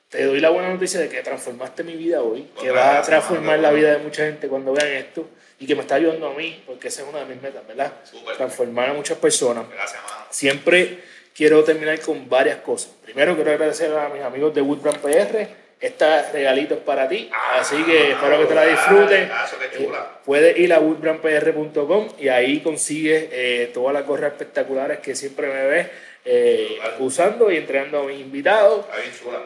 te 0.10 0.26
doy 0.26 0.42
la 0.42 0.50
buena 0.50 0.68
noticia 0.68 1.00
de 1.00 1.08
que 1.08 1.22
transformaste 1.22 1.86
mi 1.86 1.96
vida 1.96 2.22
hoy, 2.22 2.50
que 2.60 2.72
Otra 2.72 2.84
vas 2.84 2.96
a 2.98 3.02
transformar 3.04 3.60
la 3.60 3.72
vida 3.72 3.92
de 3.94 4.00
mucha 4.00 4.26
gente 4.26 4.50
cuando 4.50 4.74
vean 4.74 4.92
esto 4.92 5.30
y 5.58 5.66
que 5.66 5.76
me 5.76 5.82
está 5.82 5.96
ayudando 5.96 6.28
a 6.28 6.34
mí, 6.34 6.62
porque 6.66 6.90
esa 6.90 7.04
es 7.04 7.08
una 7.08 7.20
de 7.20 7.26
mis 7.34 7.42
metas, 7.42 7.66
¿verdad? 7.66 7.94
Súper. 8.04 8.36
Transformar 8.36 8.90
a 8.90 8.94
muchas 8.94 9.18
personas. 9.18 9.64
Gracias, 9.70 10.02
mano. 10.04 10.26
Siempre 10.30 11.00
quiero 11.36 11.64
terminar 11.64 12.00
con 12.02 12.30
varias 12.30 12.58
cosas. 12.58 12.92
Primero 13.04 13.36
quiero 13.36 13.52
agradecer 13.52 13.92
a 13.94 14.10
mis 14.10 14.22
amigos 14.22 14.54
de 14.54 14.62
Woodbrand 14.62 15.00
PR. 15.00 15.62
Este 15.80 16.32
regalito 16.32 16.76
es 16.76 16.80
para 16.82 17.10
ti, 17.10 17.32
así 17.56 17.84
que 17.84 18.12
espero 18.12 18.40
que 18.40 18.46
te 18.46 18.54
la 18.54 18.66
disfrutes. 18.68 19.30
Ah. 19.32 19.50
Eh, 19.74 19.90
puedes 20.24 20.56
ir 20.60 20.72
a 20.74 20.80
woodbrandpr.com 20.80 22.10
y 22.20 22.28
ahí 22.28 22.60
consigues 22.60 23.30
eh, 23.32 23.72
todas 23.74 23.92
las 23.92 24.06
gorras 24.06 24.34
espectaculares 24.34 25.00
que 25.00 25.16
siempre 25.16 25.48
me 25.48 25.66
ves 25.66 25.88
eh, 26.24 26.78
usando 27.00 27.52
y 27.52 27.58
entregando 27.58 28.02
a 28.02 28.04
mis 28.04 28.20
invitados. 28.20 28.86
Bien 28.96 29.12
chula. 29.20 29.40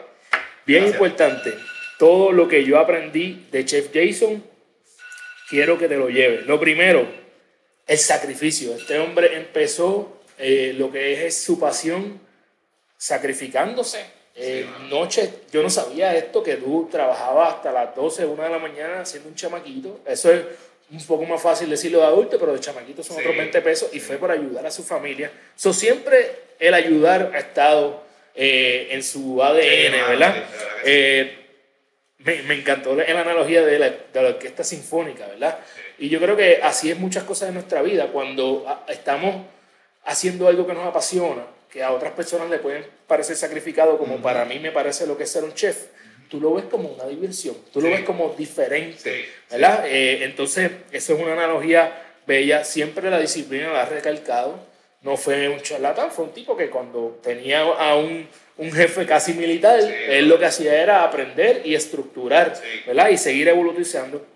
Bien 0.66 0.82
Gracias. 0.82 1.00
importante, 1.00 1.54
todo 1.98 2.32
lo 2.32 2.48
que 2.48 2.64
yo 2.64 2.78
aprendí 2.78 3.46
de 3.50 3.64
Chef 3.64 3.88
Jason, 3.94 4.44
quiero 5.48 5.78
que 5.78 5.88
te 5.88 5.96
lo 5.96 6.10
lleves. 6.10 6.46
Lo 6.46 6.60
primero, 6.60 7.06
el 7.86 7.98
sacrificio. 7.98 8.74
Este 8.74 8.98
hombre 8.98 9.36
empezó 9.36 10.20
eh, 10.38 10.74
lo 10.76 10.90
que 10.90 11.12
es, 11.14 11.20
es 11.20 11.42
su 11.44 11.58
pasión 11.58 12.20
sacrificándose. 12.96 14.04
Eh, 14.38 14.66
noches, 14.90 15.30
yo 15.50 15.62
no 15.62 15.70
sabía 15.70 16.14
esto, 16.14 16.42
que 16.42 16.56
tú 16.56 16.88
trabajabas 16.90 17.54
hasta 17.54 17.72
las 17.72 17.94
12, 17.94 18.26
1 18.26 18.42
de 18.42 18.50
la 18.50 18.58
mañana 18.58 19.04
siendo 19.06 19.28
un 19.30 19.34
chamaquito. 19.34 20.00
Eso 20.06 20.30
es 20.30 20.42
un 20.90 21.02
poco 21.06 21.24
más 21.24 21.40
fácil 21.40 21.70
decirlo 21.70 22.00
de 22.00 22.04
adulto, 22.06 22.38
pero 22.38 22.52
de 22.52 22.60
chamaquito 22.60 23.02
son 23.02 23.16
Sí. 23.16 23.22
otros 23.22 23.36
20 23.36 23.60
pesos 23.62 23.88
y 23.94 24.00
fue 24.00 24.18
por 24.18 24.30
ayudar 24.30 24.66
a 24.66 24.70
su 24.70 24.82
familia. 24.82 25.30
So, 25.56 25.72
siempre 25.72 26.30
el 26.58 26.74
ayudar 26.74 27.30
ha 27.34 27.38
estado 27.38 28.04
eh, 28.34 28.88
en 28.90 29.02
su 29.02 29.42
ADN, 29.42 29.62
Sí, 29.62 30.00
¿verdad? 30.10 30.34
sí, 30.34 30.56
sí. 30.58 30.64
Eh, 30.84 31.38
me, 32.18 32.42
me 32.42 32.54
encantó 32.56 32.94
la, 32.94 33.04
la 33.08 33.20
analogía 33.22 33.64
de 33.64 33.78
la, 33.78 33.88
de 33.88 34.22
la 34.22 34.28
orquesta 34.28 34.62
sinfónica, 34.64 35.26
¿verdad? 35.28 35.58
Y 35.98 36.10
yo 36.10 36.20
creo 36.20 36.36
que 36.36 36.60
así 36.62 36.90
es 36.90 36.98
muchas 36.98 37.24
cosas 37.24 37.48
de 37.48 37.54
nuestra 37.54 37.80
vida. 37.80 38.08
Cuando 38.08 38.64
ah, 38.68 38.84
estamos 38.88 39.46
haciendo 40.06 40.48
algo 40.48 40.66
que 40.66 40.72
nos 40.72 40.86
apasiona, 40.86 41.44
que 41.70 41.82
a 41.82 41.92
otras 41.92 42.12
personas 42.12 42.48
le 42.48 42.58
pueden 42.58 42.86
parecer 43.06 43.36
sacrificado, 43.36 43.98
como 43.98 44.16
para 44.22 44.44
mí 44.44 44.58
me 44.58 44.72
parece 44.72 45.06
lo 45.06 45.16
que 45.16 45.24
es 45.24 45.30
ser 45.30 45.44
un 45.44 45.52
chef, 45.52 45.86
tú 46.28 46.40
lo 46.40 46.54
ves 46.54 46.64
como 46.64 46.88
una 46.88 47.04
diversión, 47.06 47.56
tú 47.72 47.80
lo 47.80 47.90
ves 47.90 48.02
como 48.02 48.34
diferente, 48.36 48.98
Sí, 48.98 49.24
¿verdad? 49.50 49.84
Eh, 49.86 50.24
entonces, 50.24 50.70
eso 50.90 51.14
es 51.14 51.20
una 51.20 51.34
analogía 51.34 52.02
bella. 52.26 52.64
Siempre 52.64 53.10
la 53.10 53.20
disciplina 53.20 53.72
la 53.72 53.82
ha 53.82 53.86
recalcado. 53.86 54.58
No 55.02 55.16
fue 55.16 55.48
un 55.48 55.60
charlatán, 55.60 56.10
fue 56.10 56.24
un 56.24 56.32
tipo 56.32 56.56
que 56.56 56.68
cuando 56.68 57.20
tenía 57.22 57.60
a 57.60 57.94
un, 57.96 58.26
un 58.56 58.72
jefe 58.72 59.06
casi 59.06 59.34
militar, 59.34 59.78
él 59.80 60.28
lo 60.28 60.38
que 60.38 60.46
hacía 60.46 60.82
era 60.82 61.04
aprender 61.04 61.62
y 61.64 61.74
estructurar. 61.74 62.60
¿verdad? 62.86 63.10
Y 63.10 63.18
seguir 63.18 63.48
evolucionando. 63.48 64.26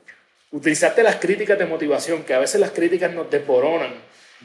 Utilizaste 0.52 1.02
las 1.02 1.16
críticas 1.16 1.58
de 1.58 1.66
motivación, 1.66 2.22
que 2.22 2.34
a 2.34 2.38
veces 2.38 2.60
las 2.60 2.70
críticas 2.70 3.12
nos 3.12 3.30
desboronan. 3.30 3.94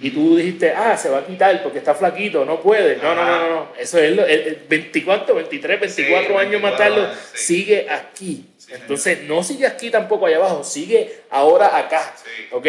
Y 0.02 0.12
tú 0.12 0.36
dijiste, 0.36 0.72
ah, 0.72 0.98
se 0.98 1.10
va 1.10 1.20
a 1.20 1.26
quitar 1.26 1.64
porque 1.64 1.78
está 1.80 1.96
flaquito, 1.96 2.44
no 2.44 2.62
puede. 2.62 2.98
No, 2.98 3.16
no, 3.16 3.24
no, 3.24 3.40
no, 3.40 3.50
no. 3.50 3.68
Eso 3.80 3.98
es 3.98 4.14
lo, 4.14 4.26
el, 4.26 4.40
el 4.42 4.56
24, 4.68 5.34
23, 5.36 5.80
24 5.80 6.28
Sí, 6.28 6.34
años 6.46 6.62
más 6.62 6.78
24 6.78 6.78
tarde, 6.78 7.16
sí. 7.34 7.46
sigue 7.46 7.90
aquí. 7.90 8.46
Sí, 8.58 8.72
Entonces, 8.74 9.22
no 9.24 9.42
sigue 9.42 9.66
aquí 9.66 9.90
tampoco 9.90 10.26
allá 10.26 10.38
abajo, 10.38 10.64
sigue 10.66 11.22
ahora 11.30 11.78
acá. 11.78 12.14
¿Ok? 12.52 12.66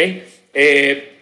Eh, 0.54 1.18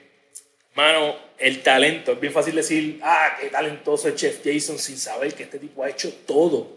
mano, 0.74 1.16
el 1.38 1.62
talento. 1.62 2.12
Es 2.12 2.20
bien 2.20 2.32
fácil 2.32 2.54
decir, 2.54 2.98
ah, 3.02 3.36
qué 3.40 3.48
talentoso 3.48 4.08
es 4.08 4.14
Chef 4.16 4.40
Jason 4.44 4.78
sin 4.78 4.98
saber 4.98 5.32
que 5.34 5.44
este 5.44 5.58
tipo 5.58 5.82
ha 5.84 5.88
hecho 5.88 6.12
todo. 6.26 6.76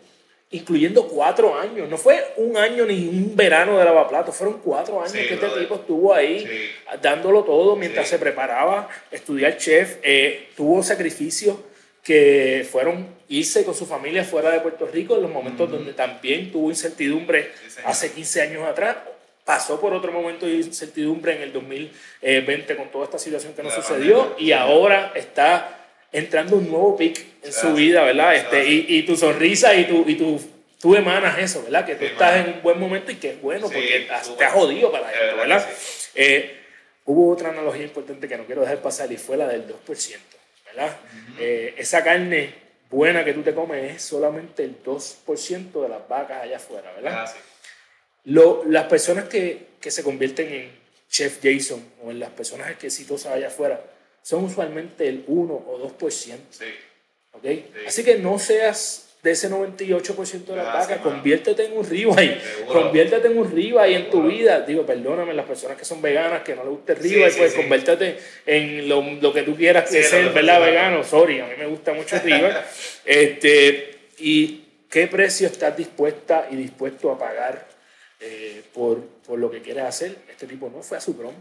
Incluyendo 0.50 1.08
cuatro 1.10 1.60
años. 1.60 1.90
No 1.90 1.98
fue 1.98 2.24
un 2.38 2.56
año 2.56 2.86
ni 2.86 3.08
un 3.08 3.36
verano 3.36 3.78
de 3.78 3.84
lavaplatos, 3.84 4.34
fueron 4.36 4.60
cuatro 4.64 5.00
años 5.02 5.12
Sí, 5.12 5.28
que 5.28 5.34
este 5.34 5.50
tipo 5.60 5.76
estuvo 5.76 6.14
ahí 6.14 6.40
Sí. 6.40 6.98
dándolo 7.02 7.44
todo 7.44 7.76
mientras 7.76 8.06
Sí. 8.08 8.12
se 8.12 8.20
preparaba, 8.20 8.88
estudiar 9.12 9.58
chef, 9.58 9.98
eh, 10.04 10.48
tuvo 10.56 10.82
sacrificios 10.84 11.58
que 12.02 12.66
fueron 12.72 13.08
irse 13.28 13.66
con 13.66 13.76
su 13.76 13.86
familia 13.86 14.24
fuera 14.24 14.50
de 14.52 14.62
Puerto 14.62 14.86
Rico 14.88 15.18
en 15.18 15.24
los 15.24 15.32
momentos 15.32 15.70
donde 15.70 15.92
también 15.92 16.50
tuvo 16.50 16.70
incertidumbre 16.70 17.52
hace 17.84 18.12
15 18.14 18.42
años 18.42 18.66
atrás. 18.66 18.96
Pasó 19.44 19.80
por 19.82 19.94
otro 19.94 20.14
momento 20.14 20.46
de 20.46 20.54
incertidumbre 20.56 21.36
en 21.36 21.42
el 21.42 21.52
2020 21.54 22.76
con 22.78 22.90
toda 22.90 23.04
esta 23.06 23.20
situación 23.20 23.54
que 23.54 23.64
nos 23.64 23.74
sucedió 23.74 24.34
y 24.38 24.54
ahora 24.54 25.12
está 25.16 25.77
entrando 26.12 26.56
un 26.58 26.70
nuevo 26.70 26.96
pic 26.98 27.26
en 27.44 27.52
su 27.54 27.62
Claro. 27.62 27.76
vida, 27.76 28.04
¿verdad? 28.04 28.32
Claro. 28.34 28.58
Este, 28.58 28.70
y, 28.70 28.86
y 28.98 29.04
tu 29.04 29.16
sonrisa 29.16 29.74
y 29.76 29.86
tu, 29.86 30.04
y 30.08 30.16
tu, 30.16 30.40
tú 30.80 30.96
emanas 30.96 31.38
eso, 31.40 31.64
¿verdad? 31.64 31.86
Que 31.86 31.96
tú 31.96 32.06
Sí, 32.06 32.12
estás 32.12 32.38
mano. 32.38 32.48
en 32.50 32.54
un 32.56 32.62
buen 32.64 32.80
momento 32.80 33.12
y 33.12 33.16
que 33.16 33.32
es 33.32 33.42
bueno 33.42 33.68
Sí, 33.68 33.74
porque 33.74 34.08
te 34.38 34.46
has 34.46 34.54
jodido 34.54 34.92
para 34.92 35.12
esto, 35.12 35.20
verdad 35.26 35.38
¿verdad? 35.38 35.68
que 36.14 36.36
Eh, 36.36 36.58
hubo 37.06 37.32
otra 37.32 37.50
analogía 37.50 37.84
importante 37.84 38.28
que 38.28 38.38
no 38.38 38.46
quiero 38.46 38.62
dejar 38.62 38.82
pasar 38.82 39.12
y 39.12 39.18
fue 39.18 39.38
la 39.38 39.48
del 39.48 39.66
2%, 39.68 39.78
¿verdad? 39.86 40.18
¿verdad? 40.66 40.98
Eh, 41.40 41.76
esa 41.78 42.04
carne 42.04 42.54
buena 42.90 43.24
que 43.26 43.34
tú 43.34 43.42
te 43.44 43.54
comes 43.54 43.96
es 43.96 44.02
solamente 44.02 44.64
el 44.64 44.82
2% 44.84 45.82
de 45.84 45.90
las 45.90 46.08
vacas 46.08 46.44
allá 46.44 46.58
afuera, 46.58 46.92
¿verdad? 46.94 47.24
Ah, 47.24 47.28
sí. 47.28 47.38
Lo- 48.26 48.64
las 48.68 48.86
personas 48.86 49.26
que, 49.26 49.68
que 49.80 49.92
se 49.92 50.04
convierten 50.04 50.52
en 50.54 50.72
Chef 51.10 51.40
Jason 51.42 51.82
o 52.04 52.12
en 52.12 52.20
las 52.20 52.30
personas 52.32 52.70
exitosas 52.82 53.34
allá 53.34 53.48
afuera 53.48 53.82
son 54.28 54.44
usualmente 54.44 55.08
el 55.08 55.24
1 55.26 55.54
o 55.54 55.98
2%. 55.98 56.10
Sí. 56.50 56.66
¿ok? 57.32 57.46
Así 57.88 58.04
que 58.04 58.18
no 58.18 58.38
seas 58.38 59.16
de 59.24 59.32
ese 59.32 59.50
98% 59.50 60.44
de 60.44 60.56
las 60.58 60.66
vacas, 60.66 61.00
conviértete 61.00 61.64
en 61.64 61.78
un 61.78 61.90
ribeye, 61.90 62.38
conviértete 62.68 63.28
en 63.28 63.38
un 63.38 63.50
ribeye 63.50 63.96
en 63.96 64.10
tu 64.10 64.24
vida. 64.24 64.60
Digo, 64.60 64.86
perdóname, 64.86 65.34
las 65.34 65.46
personas 65.46 65.78
que 65.78 65.86
son 65.86 66.02
veganas, 66.02 66.42
que 66.44 66.56
no 66.56 66.64
les 66.64 66.72
gusta 66.72 66.92
el 66.92 67.00
ribeye, 67.00 67.32
sí, 67.32 67.38
pues 67.38 67.54
sí. 67.54 67.58
conviértete 67.58 68.18
en 68.46 68.90
lo, 68.90 69.02
lo 69.02 69.32
que 69.32 69.44
tú 69.44 69.56
quieras 69.56 69.90
que 69.90 70.02
que 70.02 70.30
¿verdad? 70.30 70.60
Vegano, 70.60 71.06
sorry, 71.06 71.40
a 71.40 71.46
mí 71.46 71.54
me 71.58 71.68
gusta 71.68 71.94
mucho 71.94 72.18
el 72.18 72.22
ribeye. 72.24 72.54
este, 73.06 73.96
¿Y 74.18 74.66
qué 74.90 75.08
precio 75.08 75.48
estás 75.48 75.78
dispuesta 75.78 76.50
y 76.52 76.58
dispuesto 76.58 77.10
a 77.12 77.18
pagar 77.18 77.66
eh, 78.20 78.62
por, 78.74 79.02
por 79.26 79.40
lo 79.40 79.50
que 79.50 79.62
quieres 79.62 79.86
hacer? 79.86 80.18
Este 80.30 80.48
tipo 80.48 80.70
no 80.70 80.84
fue 80.84 80.98
a 80.98 81.02
su 81.02 81.16
promo. 81.16 81.38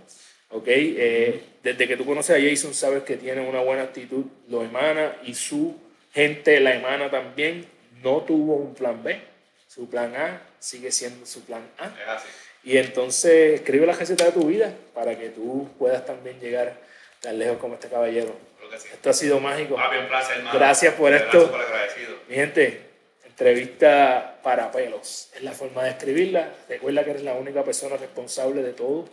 ¿Ok? 0.51 0.64
Eh, 0.68 1.42
desde 1.62 1.88
que 1.88 1.97
tú 1.97 2.05
conoces 2.05 2.36
a 2.36 2.49
Jason, 2.49 2.74
sabes 2.74 3.03
que 3.03 3.16
tiene 3.16 3.40
una 3.47 3.61
buena 3.61 3.82
actitud, 3.82 4.24
lo 4.49 4.62
emana 4.62 5.16
y 5.24 5.34
su 5.34 5.76
gente 6.12 6.61
la 6.61 6.74
emana 6.74 7.11
también. 7.11 7.66
No 8.03 8.22
tuvo 8.22 8.57
un 8.57 8.74
plan 8.74 9.03
B. 9.03 9.20
Su 9.66 9.88
plan 9.88 10.14
A 10.16 10.40
sigue 10.59 10.92
siendo 10.92 11.26
su 11.26 11.44
plan 11.44 11.62
A. 11.78 11.86
Es 11.86 12.09
así. 12.09 12.28
Y 12.64 12.78
entonces 12.78 13.55
escribe 13.55 13.86
la 13.86 13.92
receta 13.92 14.24
de 14.24 14.32
tu 14.32 14.47
vida 14.47 14.72
para 14.94 15.18
que 15.18 15.28
tú 15.30 15.68
puedas 15.78 16.05
también 16.05 16.38
llegar 16.40 16.76
tan 17.20 17.38
lejos 17.38 17.59
como 17.59 17.74
este 17.74 17.88
caballero. 17.88 18.34
Sí. 18.78 18.88
Esto 18.92 19.11
ha 19.11 19.12
sido 19.12 19.40
mágico. 19.40 19.74
Un 19.76 20.09
placer. 20.09 20.42
Gracias 20.53 20.94
por 20.94 21.11
De 21.11 21.18
esto. 21.18 21.55
agradecido. 21.55 22.16
Mi 22.28 22.34
gente, 22.34 22.80
entrevista 23.24 24.40
para 24.42 24.72
pelos. 24.72 25.30
Es 25.34 25.42
la 25.42 25.53
forma 25.53 25.84
de 25.84 25.90
escribirla. 25.90 26.53
Recuerda 26.68 27.05
que 27.05 27.11
eres 27.11 27.22
la 27.22 27.34
única 27.34 27.62
persona 27.64 27.97
responsable 27.97 28.62
de 28.62 28.72
todo 28.72 29.09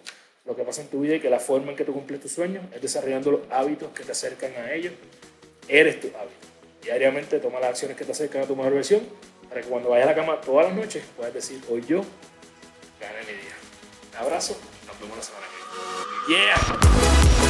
lo 0.46 0.56
que 0.56 0.64
pasa 0.64 0.82
en 0.82 0.88
tu 0.90 1.02
vida 1.02 1.16
y 1.16 1.20
que 1.20 1.30
la 1.30 1.40
forma 1.40 1.72
en 1.72 1.78
que 1.78 1.86
tú 1.86 1.94
cumples 1.94 2.20
tus 2.20 2.32
sueños 2.32 2.66
es 2.74 2.82
desarrollando 2.82 3.32
los 3.32 3.42
hábitos 3.50 3.92
que 3.94 4.04
te 4.04 4.12
acercan 4.12 4.52
a 4.58 4.74
ellos. 4.74 4.94
Eres 5.68 6.00
tu 6.02 6.08
hábito. 6.08 6.48
Diariamente 6.82 7.40
toma 7.40 7.60
las 7.60 7.70
acciones 7.70 7.96
que 7.96 8.04
te 8.04 8.12
acercan 8.12 8.44
a 8.44 8.46
tu 8.46 8.56
mejor 8.56 8.74
versión 8.74 9.02
para 9.48 9.62
que 9.62 9.68
cuando 9.68 9.90
vayas 9.90 10.08
a 10.08 10.12
la 10.12 10.16
cama 10.16 10.42
todas 10.42 10.68
las 10.68 10.76
noches 10.76 11.04
puedas 11.16 11.34
decir, 11.34 11.62
hoy 11.70 11.84
yo 11.88 12.04
gané 13.00 13.20
mi 13.22 13.34
día. 13.34 13.56
Un 14.12 14.18
abrazo, 14.18 14.58
nos 14.86 15.00
vemos 15.00 15.18
la 15.18 15.24
semana 15.24 15.46
que 15.48 16.28
viene. 16.28 16.44
Yeah. 16.46 17.43